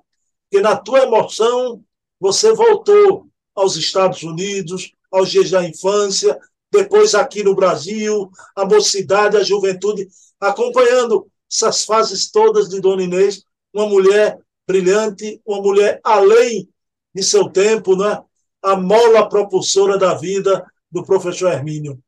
Porque 0.49 0.63
na 0.63 0.75
tua 0.75 1.03
emoção 1.03 1.83
você 2.19 2.53
voltou 2.53 3.27
aos 3.55 3.75
Estados 3.75 4.23
Unidos, 4.23 4.91
aos 5.11 5.29
dias 5.29 5.51
da 5.51 5.63
infância, 5.67 6.39
depois 6.71 7.13
aqui 7.13 7.43
no 7.43 7.53
Brasil, 7.53 8.31
a 8.55 8.65
mocidade, 8.65 9.35
a 9.35 9.43
juventude, 9.43 10.07
acompanhando 10.39 11.27
essas 11.51 11.83
fases 11.83 12.31
todas 12.31 12.69
de 12.69 12.79
Dona 12.79 13.03
Inês, 13.03 13.43
uma 13.73 13.87
mulher 13.87 14.39
brilhante, 14.67 15.41
uma 15.45 15.61
mulher 15.61 15.99
além 16.03 16.69
de 17.13 17.23
seu 17.23 17.49
tempo, 17.49 17.95
né? 17.95 18.21
a 18.61 18.75
mola 18.75 19.27
propulsora 19.27 19.97
da 19.97 20.13
vida 20.13 20.65
do 20.89 21.03
professor 21.03 21.51
Hermínio. 21.51 22.01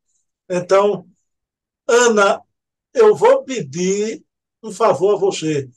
Então, 0.50 1.08
Ana, 1.88 2.42
eu 2.94 3.16
vou 3.16 3.44
pedir 3.44 4.24
um 4.62 4.72
favor 4.72 5.16
a 5.16 5.18
você. 5.18 5.70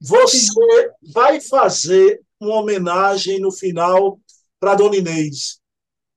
Você 0.00 0.90
vai 1.12 1.40
fazer 1.40 2.20
uma 2.40 2.56
homenagem 2.56 3.40
no 3.40 3.50
final 3.50 4.20
para 4.58 4.74
Dona 4.74 4.96
Inês. 4.96 5.60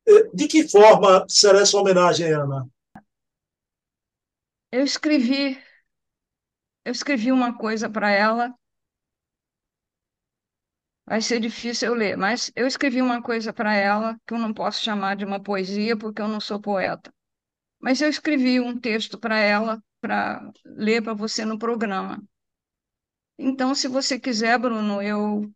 Eh, 0.08 0.30
de 0.34 0.48
que 0.48 0.68
forma 0.68 1.26
será 1.30 1.60
essa 1.60 1.78
homenagem, 1.78 2.34
Ana? 2.34 2.68
Eu 4.72 4.84
escrevi, 4.84 5.58
eu 6.84 6.92
escrevi 6.92 7.32
uma 7.32 7.58
coisa 7.58 7.90
para 7.90 8.12
ela. 8.12 8.54
Vai 11.10 11.24
ser 11.24 11.40
difícil 11.40 11.88
eu 11.88 11.96
ler, 11.96 12.16
mas 12.16 12.52
eu 12.56 12.68
escrevi 12.68 13.02
uma 13.02 13.20
coisa 13.20 13.52
para 13.52 13.74
ela 13.74 14.16
que 14.28 14.34
eu 14.36 14.38
não 14.38 14.54
posso 14.54 14.84
chamar 14.84 15.16
de 15.16 15.26
uma 15.26 15.42
poesia 15.42 15.98
porque 15.98 16.22
eu 16.22 16.28
não 16.28 16.40
sou 16.40 16.62
poeta. 16.62 17.12
Mas 17.82 18.00
eu 18.00 18.08
escrevi 18.08 18.60
um 18.60 18.80
texto 18.80 19.18
para 19.18 19.40
ela 19.40 19.82
para 20.00 20.52
ler 20.64 21.02
para 21.02 21.16
você 21.16 21.44
no 21.44 21.58
programa. 21.58 22.22
Então, 23.40 23.74
se 23.74 23.88
você 23.88 24.20
quiser, 24.20 24.60
Bruno, 24.60 25.02
eu. 25.02 25.52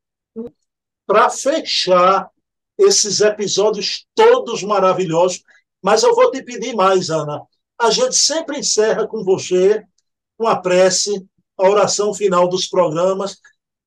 Para 1.05 1.29
fechar 1.29 2.31
esses 2.75 3.21
episódios 3.21 4.07
todos 4.15 4.63
maravilhosos, 4.63 5.43
mas 5.83 6.01
eu 6.01 6.15
vou 6.15 6.31
te 6.31 6.41
pedir 6.41 6.75
mais, 6.75 7.11
Ana. 7.11 7.43
A 7.79 7.91
gente 7.91 8.15
sempre 8.15 8.57
encerra 8.57 9.07
com 9.07 9.23
você 9.23 9.85
uma 10.35 10.59
prece, 10.59 11.11
a 11.55 11.69
oração 11.69 12.11
final 12.11 12.49
dos 12.49 12.65
programas. 12.65 13.39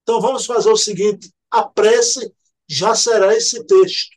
Então, 0.05 0.21
vamos 0.21 0.47
fazer 0.47 0.71
o 0.71 0.77
seguinte: 0.77 1.35
a 1.51 1.65
prece 1.69 2.35
já 2.69 2.95
será 2.95 3.35
esse 3.35 3.65
texto. 3.67 4.17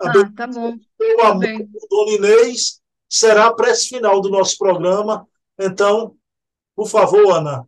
A 0.00 0.10
ah, 0.10 0.32
tá 0.34 0.46
bom. 0.46 0.74
O 0.74 1.16
tá 1.16 1.28
amor 1.28 1.66
do 1.66 1.86
Dona 1.88 2.12
Inês 2.12 2.80
será 3.08 3.46
a 3.46 3.54
prece 3.54 3.88
final 3.88 4.20
do 4.20 4.28
nosso 4.28 4.58
programa. 4.58 5.26
Então, 5.58 6.16
por 6.74 6.88
favor, 6.88 7.32
Ana. 7.32 7.66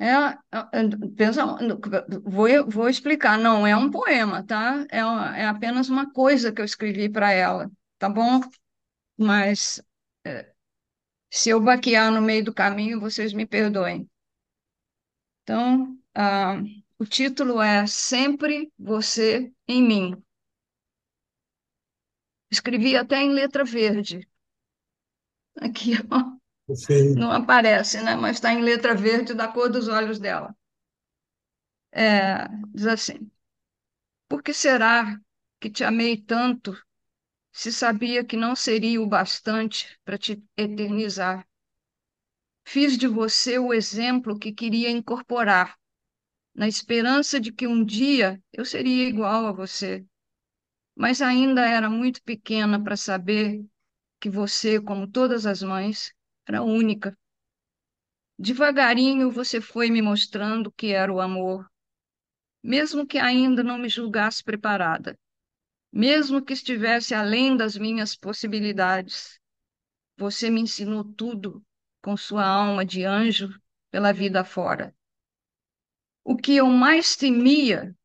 É, 0.00 0.12
é, 0.12 0.38
pensa, 1.16 1.44
vou, 2.22 2.48
vou 2.68 2.88
explicar. 2.88 3.38
Não 3.38 3.66
é 3.66 3.76
um 3.76 3.90
poema, 3.90 4.44
tá? 4.46 4.86
É, 4.90 4.98
é 4.98 5.46
apenas 5.46 5.88
uma 5.88 6.10
coisa 6.12 6.52
que 6.52 6.60
eu 6.60 6.64
escrevi 6.64 7.08
para 7.08 7.32
ela, 7.32 7.70
tá 7.98 8.08
bom? 8.08 8.40
Mas 9.16 9.82
é, 10.24 10.52
se 11.30 11.50
eu 11.50 11.60
baquear 11.60 12.12
no 12.12 12.22
meio 12.22 12.44
do 12.44 12.54
caminho, 12.54 13.00
vocês 13.00 13.32
me 13.32 13.44
perdoem. 13.46 14.08
Então, 15.42 15.97
ah, 16.18 16.60
o 16.98 17.04
título 17.04 17.62
é 17.62 17.86
Sempre 17.86 18.72
Você 18.78 19.52
em 19.68 19.82
Mim. 19.82 20.22
Escrevi 22.50 22.96
até 22.96 23.22
em 23.22 23.32
letra 23.32 23.64
verde. 23.64 24.28
Aqui, 25.60 25.92
ó. 26.10 26.38
Não 27.16 27.30
aparece, 27.32 28.02
né? 28.02 28.16
Mas 28.16 28.36
está 28.36 28.52
em 28.52 28.62
letra 28.62 28.94
verde 28.94 29.32
da 29.34 29.48
cor 29.48 29.70
dos 29.70 29.88
olhos 29.88 30.18
dela. 30.18 30.54
É, 31.92 32.48
diz 32.74 32.86
assim: 32.86 33.30
Por 34.28 34.42
que 34.42 34.54
será 34.54 35.20
que 35.60 35.70
te 35.70 35.84
amei 35.84 36.16
tanto 36.16 36.76
se 37.52 37.72
sabia 37.72 38.24
que 38.24 38.36
não 38.36 38.56
seria 38.56 39.02
o 39.02 39.06
bastante 39.06 39.98
para 40.04 40.18
te 40.18 40.42
eternizar? 40.56 41.46
Fiz 42.64 42.96
de 42.96 43.08
você 43.08 43.58
o 43.58 43.72
exemplo 43.74 44.38
que 44.38 44.52
queria 44.52 44.90
incorporar, 44.90 45.76
na 46.58 46.66
esperança 46.66 47.38
de 47.38 47.52
que 47.52 47.68
um 47.68 47.84
dia 47.84 48.42
eu 48.52 48.64
seria 48.64 49.08
igual 49.08 49.46
a 49.46 49.52
você. 49.52 50.04
Mas 50.92 51.22
ainda 51.22 51.64
era 51.64 51.88
muito 51.88 52.20
pequena 52.20 52.82
para 52.82 52.96
saber 52.96 53.64
que 54.20 54.28
você, 54.28 54.80
como 54.80 55.06
todas 55.06 55.46
as 55.46 55.62
mães, 55.62 56.12
era 56.48 56.60
única. 56.60 57.16
Devagarinho 58.36 59.30
você 59.30 59.60
foi 59.60 59.88
me 59.88 60.02
mostrando 60.02 60.72
que 60.72 60.88
era 60.88 61.12
o 61.12 61.20
amor, 61.20 61.70
mesmo 62.60 63.06
que 63.06 63.18
ainda 63.18 63.62
não 63.62 63.78
me 63.78 63.88
julgasse 63.88 64.42
preparada, 64.42 65.16
mesmo 65.92 66.44
que 66.44 66.54
estivesse 66.54 67.14
além 67.14 67.56
das 67.56 67.76
minhas 67.76 68.16
possibilidades. 68.16 69.38
Você 70.16 70.50
me 70.50 70.62
ensinou 70.62 71.04
tudo 71.04 71.64
com 72.02 72.16
sua 72.16 72.44
alma 72.44 72.84
de 72.84 73.04
anjo 73.04 73.48
pela 73.92 74.12
vida 74.12 74.42
fora. 74.42 74.92
O 76.30 76.36
que 76.36 76.56
eu 76.56 76.66
mais 76.66 77.16
temia 77.16 77.96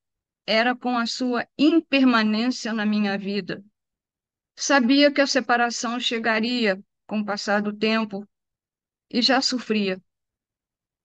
era 0.47 0.73
com 0.73 0.97
a 0.97 1.05
sua 1.05 1.45
impermanência 1.59 2.71
na 2.71 2.85
minha 2.85 3.17
vida. 3.17 3.61
Sabia 4.55 5.11
que 5.11 5.19
a 5.19 5.27
separação 5.27 5.99
chegaria 5.99 6.81
com 7.05 7.19
o 7.19 7.25
passar 7.25 7.61
do 7.61 7.77
tempo 7.77 8.25
e 9.11 9.21
já 9.21 9.41
sofria. 9.41 10.01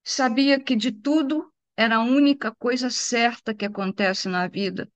Sabia 0.05 0.63
que 0.63 0.77
de 0.77 0.93
tudo 0.93 1.53
era 1.77 1.97
a 1.97 2.05
única 2.05 2.55
coisa 2.55 2.89
certa 2.89 3.53
que 3.53 3.65
acontece 3.65 4.29
na 4.29 4.47
vida. 4.47 4.89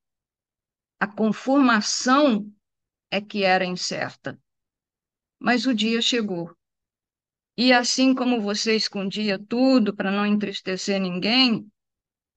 A 1.00 1.08
conformação 1.08 2.48
é 3.10 3.20
que 3.20 3.42
era 3.42 3.64
incerta. 3.64 4.40
Mas 5.40 5.66
o 5.66 5.74
dia 5.74 6.00
chegou. 6.00 6.56
E 7.56 7.72
assim 7.72 8.14
como 8.14 8.40
você 8.40 8.76
escondia 8.76 9.40
tudo 9.40 9.92
para 9.92 10.12
não 10.12 10.24
entristecer 10.24 11.00
ninguém, 11.00 11.68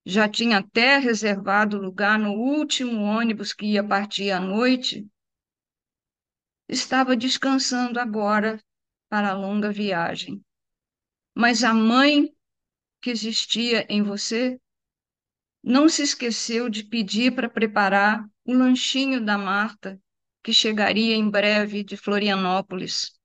já 0.06 0.30
tinha 0.30 0.60
até 0.60 0.98
reservado 0.98 1.78
lugar 1.78 2.20
no 2.20 2.34
último 2.34 3.02
ônibus 3.02 3.52
que 3.52 3.66
ia 3.66 3.84
partir 3.84 4.30
à 4.30 4.40
noite, 4.40 5.08
estava 6.70 7.16
descansando 7.16 8.00
agora 8.00 8.62
para 9.10 9.32
a 9.32 9.34
longa 9.34 9.72
viagem. 9.72 10.44
Mas 11.36 11.64
a 11.64 11.74
mãe 11.74 12.32
que 13.02 13.10
existia 13.10 13.86
em 13.90 14.04
você 14.04 14.60
não 15.64 15.90
se 15.90 16.04
esqueceu 16.04 16.70
de 16.70 16.84
pedir 16.84 17.34
para 17.34 17.50
preparar 17.50 18.24
o 18.46 18.54
lanchinho 18.54 19.24
da 19.24 19.38
Marta, 19.38 20.00
que 20.44 20.54
chegaria 20.54 21.16
em 21.16 21.28
breve 21.28 21.84
de 21.84 21.98
Florianópolis. 21.98 23.20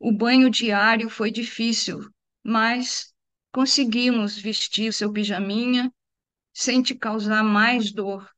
O 0.00 0.10
banho 0.10 0.48
diário 0.48 1.10
foi 1.10 1.30
difícil, 1.30 2.00
mas 2.42 3.14
conseguimos 3.52 4.38
vestir 4.38 4.92
seu 4.92 5.12
pijaminha 5.12 5.92
sem 6.52 6.82
te 6.82 6.94
causar 6.94 7.42
mais 7.42 7.92
dor. 7.92 8.28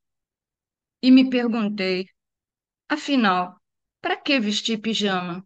E 1.01 1.09
me 1.11 1.29
perguntei, 1.29 2.07
afinal, 2.87 3.59
para 4.01 4.15
que 4.17 4.39
vestir 4.39 4.79
pijama? 4.79 5.45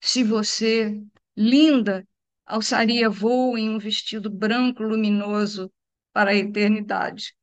Se 0.00 0.24
você, 0.24 1.00
linda, 1.36 2.06
alçaria 2.44 3.08
voo 3.08 3.56
em 3.56 3.70
um 3.70 3.78
vestido 3.78 4.28
branco 4.28 4.82
luminoso 4.82 5.72
para 6.12 6.30
a 6.32 6.34
eternidade. 6.34 7.36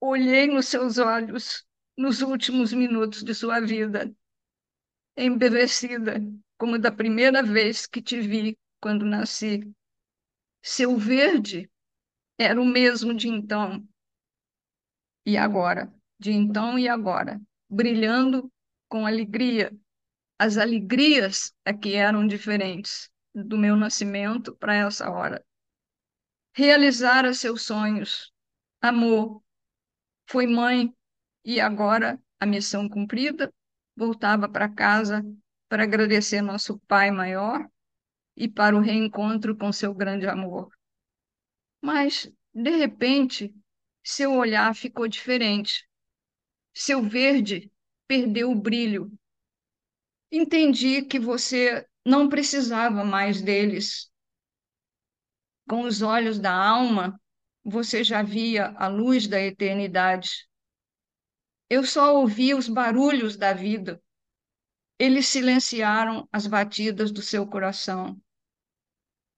Olhei 0.00 0.46
nos 0.46 0.68
seus 0.68 0.98
olhos 0.98 1.64
nos 1.96 2.22
últimos 2.22 2.72
minutos 2.72 3.22
de 3.22 3.34
sua 3.34 3.60
vida, 3.60 4.12
embevecida 5.16 6.20
como 6.62 6.78
da 6.78 6.92
primeira 6.92 7.42
vez 7.42 7.88
que 7.88 8.00
te 8.00 8.20
vi 8.20 8.56
quando 8.80 9.04
nasci. 9.04 9.68
Seu 10.62 10.96
verde 10.96 11.68
era 12.38 12.62
o 12.62 12.64
mesmo 12.64 13.12
de 13.12 13.26
então 13.26 13.84
e 15.26 15.36
agora, 15.36 15.92
de 16.20 16.30
então 16.30 16.78
e 16.78 16.88
agora, 16.88 17.42
brilhando 17.68 18.48
com 18.88 19.04
alegria. 19.04 19.76
As 20.38 20.56
alegrias 20.56 21.52
é 21.64 21.72
que 21.72 21.96
eram 21.96 22.28
diferentes 22.28 23.10
do 23.34 23.58
meu 23.58 23.74
nascimento 23.74 24.54
para 24.54 24.76
essa 24.76 25.10
hora. 25.10 25.44
Realizara 26.54 27.34
seus 27.34 27.62
sonhos, 27.62 28.32
amor, 28.80 29.42
foi 30.30 30.46
mãe 30.46 30.94
e 31.44 31.60
agora 31.60 32.22
a 32.38 32.46
missão 32.46 32.88
cumprida, 32.88 33.52
voltava 33.96 34.48
para 34.48 34.68
casa 34.68 35.24
para 35.72 35.84
agradecer 35.84 36.42
nosso 36.42 36.78
Pai 36.80 37.10
maior 37.10 37.66
e 38.36 38.46
para 38.46 38.76
o 38.76 38.80
reencontro 38.80 39.56
com 39.56 39.72
seu 39.72 39.94
grande 39.94 40.26
amor. 40.26 40.70
Mas, 41.80 42.30
de 42.52 42.76
repente, 42.76 43.54
seu 44.04 44.34
olhar 44.34 44.74
ficou 44.74 45.08
diferente. 45.08 45.88
Seu 46.74 47.02
verde 47.02 47.72
perdeu 48.06 48.50
o 48.50 48.54
brilho. 48.54 49.10
Entendi 50.30 51.06
que 51.06 51.18
você 51.18 51.88
não 52.04 52.28
precisava 52.28 53.02
mais 53.02 53.40
deles. 53.40 54.12
Com 55.66 55.84
os 55.84 56.02
olhos 56.02 56.38
da 56.38 56.52
alma, 56.52 57.18
você 57.64 58.04
já 58.04 58.22
via 58.22 58.74
a 58.76 58.88
luz 58.88 59.26
da 59.26 59.40
eternidade. 59.40 60.46
Eu 61.70 61.82
só 61.82 62.14
ouvi 62.14 62.52
os 62.52 62.68
barulhos 62.68 63.38
da 63.38 63.54
vida. 63.54 63.98
Eles 65.04 65.26
silenciaram 65.26 66.28
as 66.30 66.46
batidas 66.46 67.10
do 67.10 67.20
seu 67.20 67.44
coração. 67.44 68.16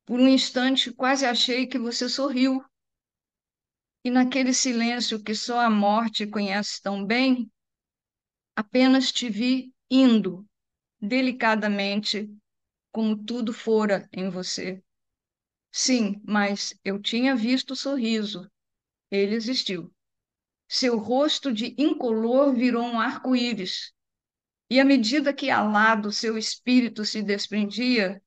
Por 0.05 0.21
um 0.21 0.29
instante, 0.29 0.93
quase 0.93 1.25
achei 1.25 1.67
que 1.67 1.79
você 1.79 2.07
sorriu. 2.07 2.63
E 4.05 4.11
naquele 4.11 4.53
silêncio 4.53 5.25
que 5.25 5.35
só 5.35 5.61
a 5.61 5.71
morte 5.71 6.27
conhece 6.27 6.83
tão 6.83 7.03
bem, 7.07 7.51
apenas 8.55 9.11
te 9.11 9.31
vi 9.31 9.73
indo 9.91 10.47
delicadamente, 11.01 12.31
como 12.93 13.17
tudo 13.25 13.51
fora 13.51 14.07
em 14.13 14.29
você. 14.29 14.85
Sim, 15.73 16.21
mas 16.27 16.79
eu 16.85 17.01
tinha 17.01 17.35
visto 17.35 17.71
o 17.71 17.77
sorriso. 17.77 18.53
Ele 19.11 19.35
existiu. 19.35 19.91
Seu 20.69 20.99
rosto 20.99 21.51
de 21.51 21.75
incolor 21.79 22.55
virou 22.55 22.83
um 22.83 23.01
arco-íris. 23.01 23.94
E 24.71 24.81
à 24.81 24.85
medida 24.85 25.33
que 25.33 25.51
alado 25.51 26.11
seu 26.11 26.39
espírito 26.39 27.05
se 27.05 27.23
desprendia, 27.23 28.23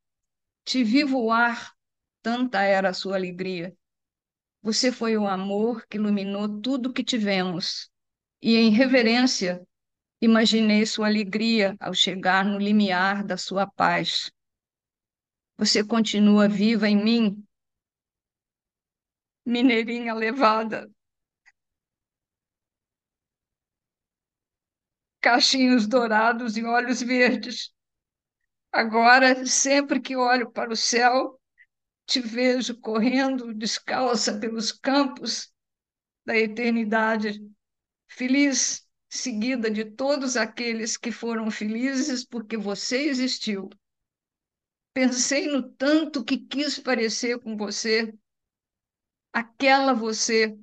te 0.63 0.83
vi 0.83 1.03
voar, 1.03 1.73
tanta 2.21 2.61
era 2.61 2.89
a 2.89 2.93
sua 2.93 3.15
alegria. 3.15 3.75
Você 4.61 4.91
foi 4.91 5.17
o 5.17 5.27
amor 5.27 5.87
que 5.87 5.97
iluminou 5.97 6.61
tudo 6.61 6.93
que 6.93 7.03
tivemos. 7.03 7.89
E 8.41 8.55
em 8.55 8.69
reverência, 8.69 9.65
imaginei 10.21 10.85
sua 10.85 11.07
alegria 11.07 11.75
ao 11.79 11.93
chegar 11.93 12.45
no 12.45 12.59
limiar 12.59 13.23
da 13.23 13.37
sua 13.37 13.65
paz. 13.65 14.31
Você 15.57 15.83
continua 15.83 16.47
viva 16.47 16.87
em 16.87 17.03
mim, 17.03 17.47
mineirinha 19.45 20.13
levada. 20.13 20.89
Cachinhos 25.21 25.87
dourados 25.87 26.57
e 26.57 26.63
olhos 26.63 27.01
verdes. 27.01 27.71
Agora, 28.71 29.45
sempre 29.45 29.99
que 29.99 30.15
olho 30.15 30.51
para 30.51 30.71
o 30.71 30.75
céu, 30.75 31.39
te 32.05 32.21
vejo 32.21 32.79
correndo 32.79 33.53
descalça 33.53 34.37
pelos 34.39 34.71
campos 34.71 35.51
da 36.25 36.37
eternidade, 36.37 37.41
feliz, 38.07 38.87
seguida 39.09 39.69
de 39.69 39.85
todos 39.85 40.37
aqueles 40.37 40.97
que 40.97 41.11
foram 41.11 41.49
felizes 41.49 42.25
porque 42.25 42.57
você 42.57 43.09
existiu. 43.09 43.69
Pensei 44.93 45.47
no 45.47 45.69
tanto 45.73 46.23
que 46.23 46.37
quis 46.37 46.79
parecer 46.79 47.39
com 47.39 47.55
você, 47.55 48.13
aquela 49.31 49.93
você 49.93 50.57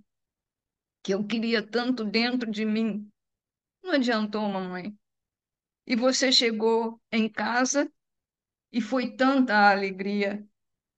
que 1.03 1.13
eu 1.13 1.25
queria 1.25 1.63
tanto 1.63 2.05
dentro 2.05 2.51
de 2.51 2.65
mim. 2.65 3.11
Não 3.85 3.93
adiantou, 3.93 4.49
mamãe. 4.49 4.99
E 5.87 5.95
você 5.95 6.32
chegou 6.32 6.99
em 7.12 7.28
casa 7.28 7.93
e 8.72 8.80
foi 8.80 9.14
tanta 9.14 9.55
a 9.55 9.70
alegria 9.70 10.45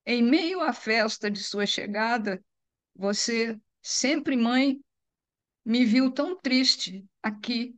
em 0.07 0.23
meio 0.23 0.61
à 0.61 0.73
festa 0.73 1.29
de 1.29 1.43
sua 1.43 1.67
chegada, 1.67 2.43
você, 2.95 3.61
sempre 3.83 4.37
mãe, 4.37 4.81
me 5.65 5.85
viu 5.85 6.13
tão 6.13 6.39
triste 6.39 7.05
aqui, 7.21 7.77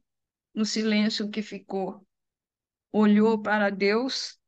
no 0.54 0.66
silêncio 0.66 1.30
que 1.30 1.40
ficou. 1.40 2.06
Olhou 2.92 3.40
para 3.40 3.70
Deus 3.70 4.38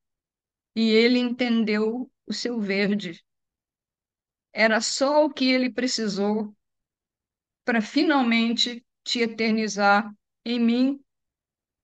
e 0.76 0.90
ele 0.90 1.18
entendeu 1.18 2.12
o 2.26 2.34
seu 2.34 2.60
verde. 2.60 3.24
Era 4.52 4.82
só 4.82 5.24
o 5.24 5.32
que 5.32 5.50
ele 5.50 5.70
precisou 5.70 6.54
para 7.64 7.80
finalmente 7.80 8.84
te 9.02 9.20
eternizar 9.20 10.14
em 10.44 10.58
mim 10.58 11.00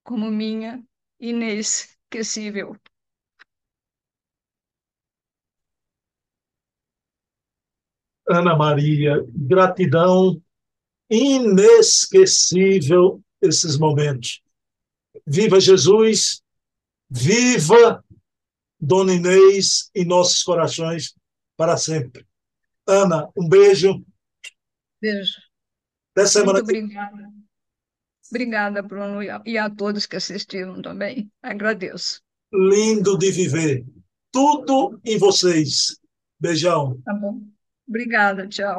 como 0.05 0.31
minha 0.31 0.85
inesquecível. 1.19 2.77
Ana 8.29 8.57
Maria, 8.57 9.25
gratidão 9.29 10.43
inesquecível 11.09 13.23
esses 13.41 13.79
momentos. 13.79 14.43
Viva 15.27 15.61
Jesus, 15.61 16.43
viva 17.09 18.05
Dona 18.79 19.15
Inês 19.15 19.91
em 19.95 20.05
nossos 20.05 20.43
corações 20.43 21.15
para 21.57 21.77
sempre. 21.77 22.27
Ana, 22.87 23.29
um 23.37 23.49
beijo. 23.49 24.05
Beijo. 25.01 25.41
Até 26.13 26.27
semana 26.27 26.63
Muito 26.63 26.71
obrigada. 26.71 27.26
Obrigada, 28.31 28.83
Bruno, 28.83 29.23
e 29.23 29.59
a 29.59 29.71
todos 29.71 30.07
que 30.07 30.17
assistiram 30.17 30.83
também. 30.83 31.31
Agradeço. 31.43 32.21
Lindo 32.53 33.17
de 33.19 33.31
viver. 33.31 33.85
Tudo 34.33 35.01
em 35.05 35.19
vocês. 35.19 35.99
Beijão. 36.39 37.01
Tá 37.05 37.15
bom. 37.15 37.41
Obrigada, 37.89 38.49
tchau. 38.49 38.79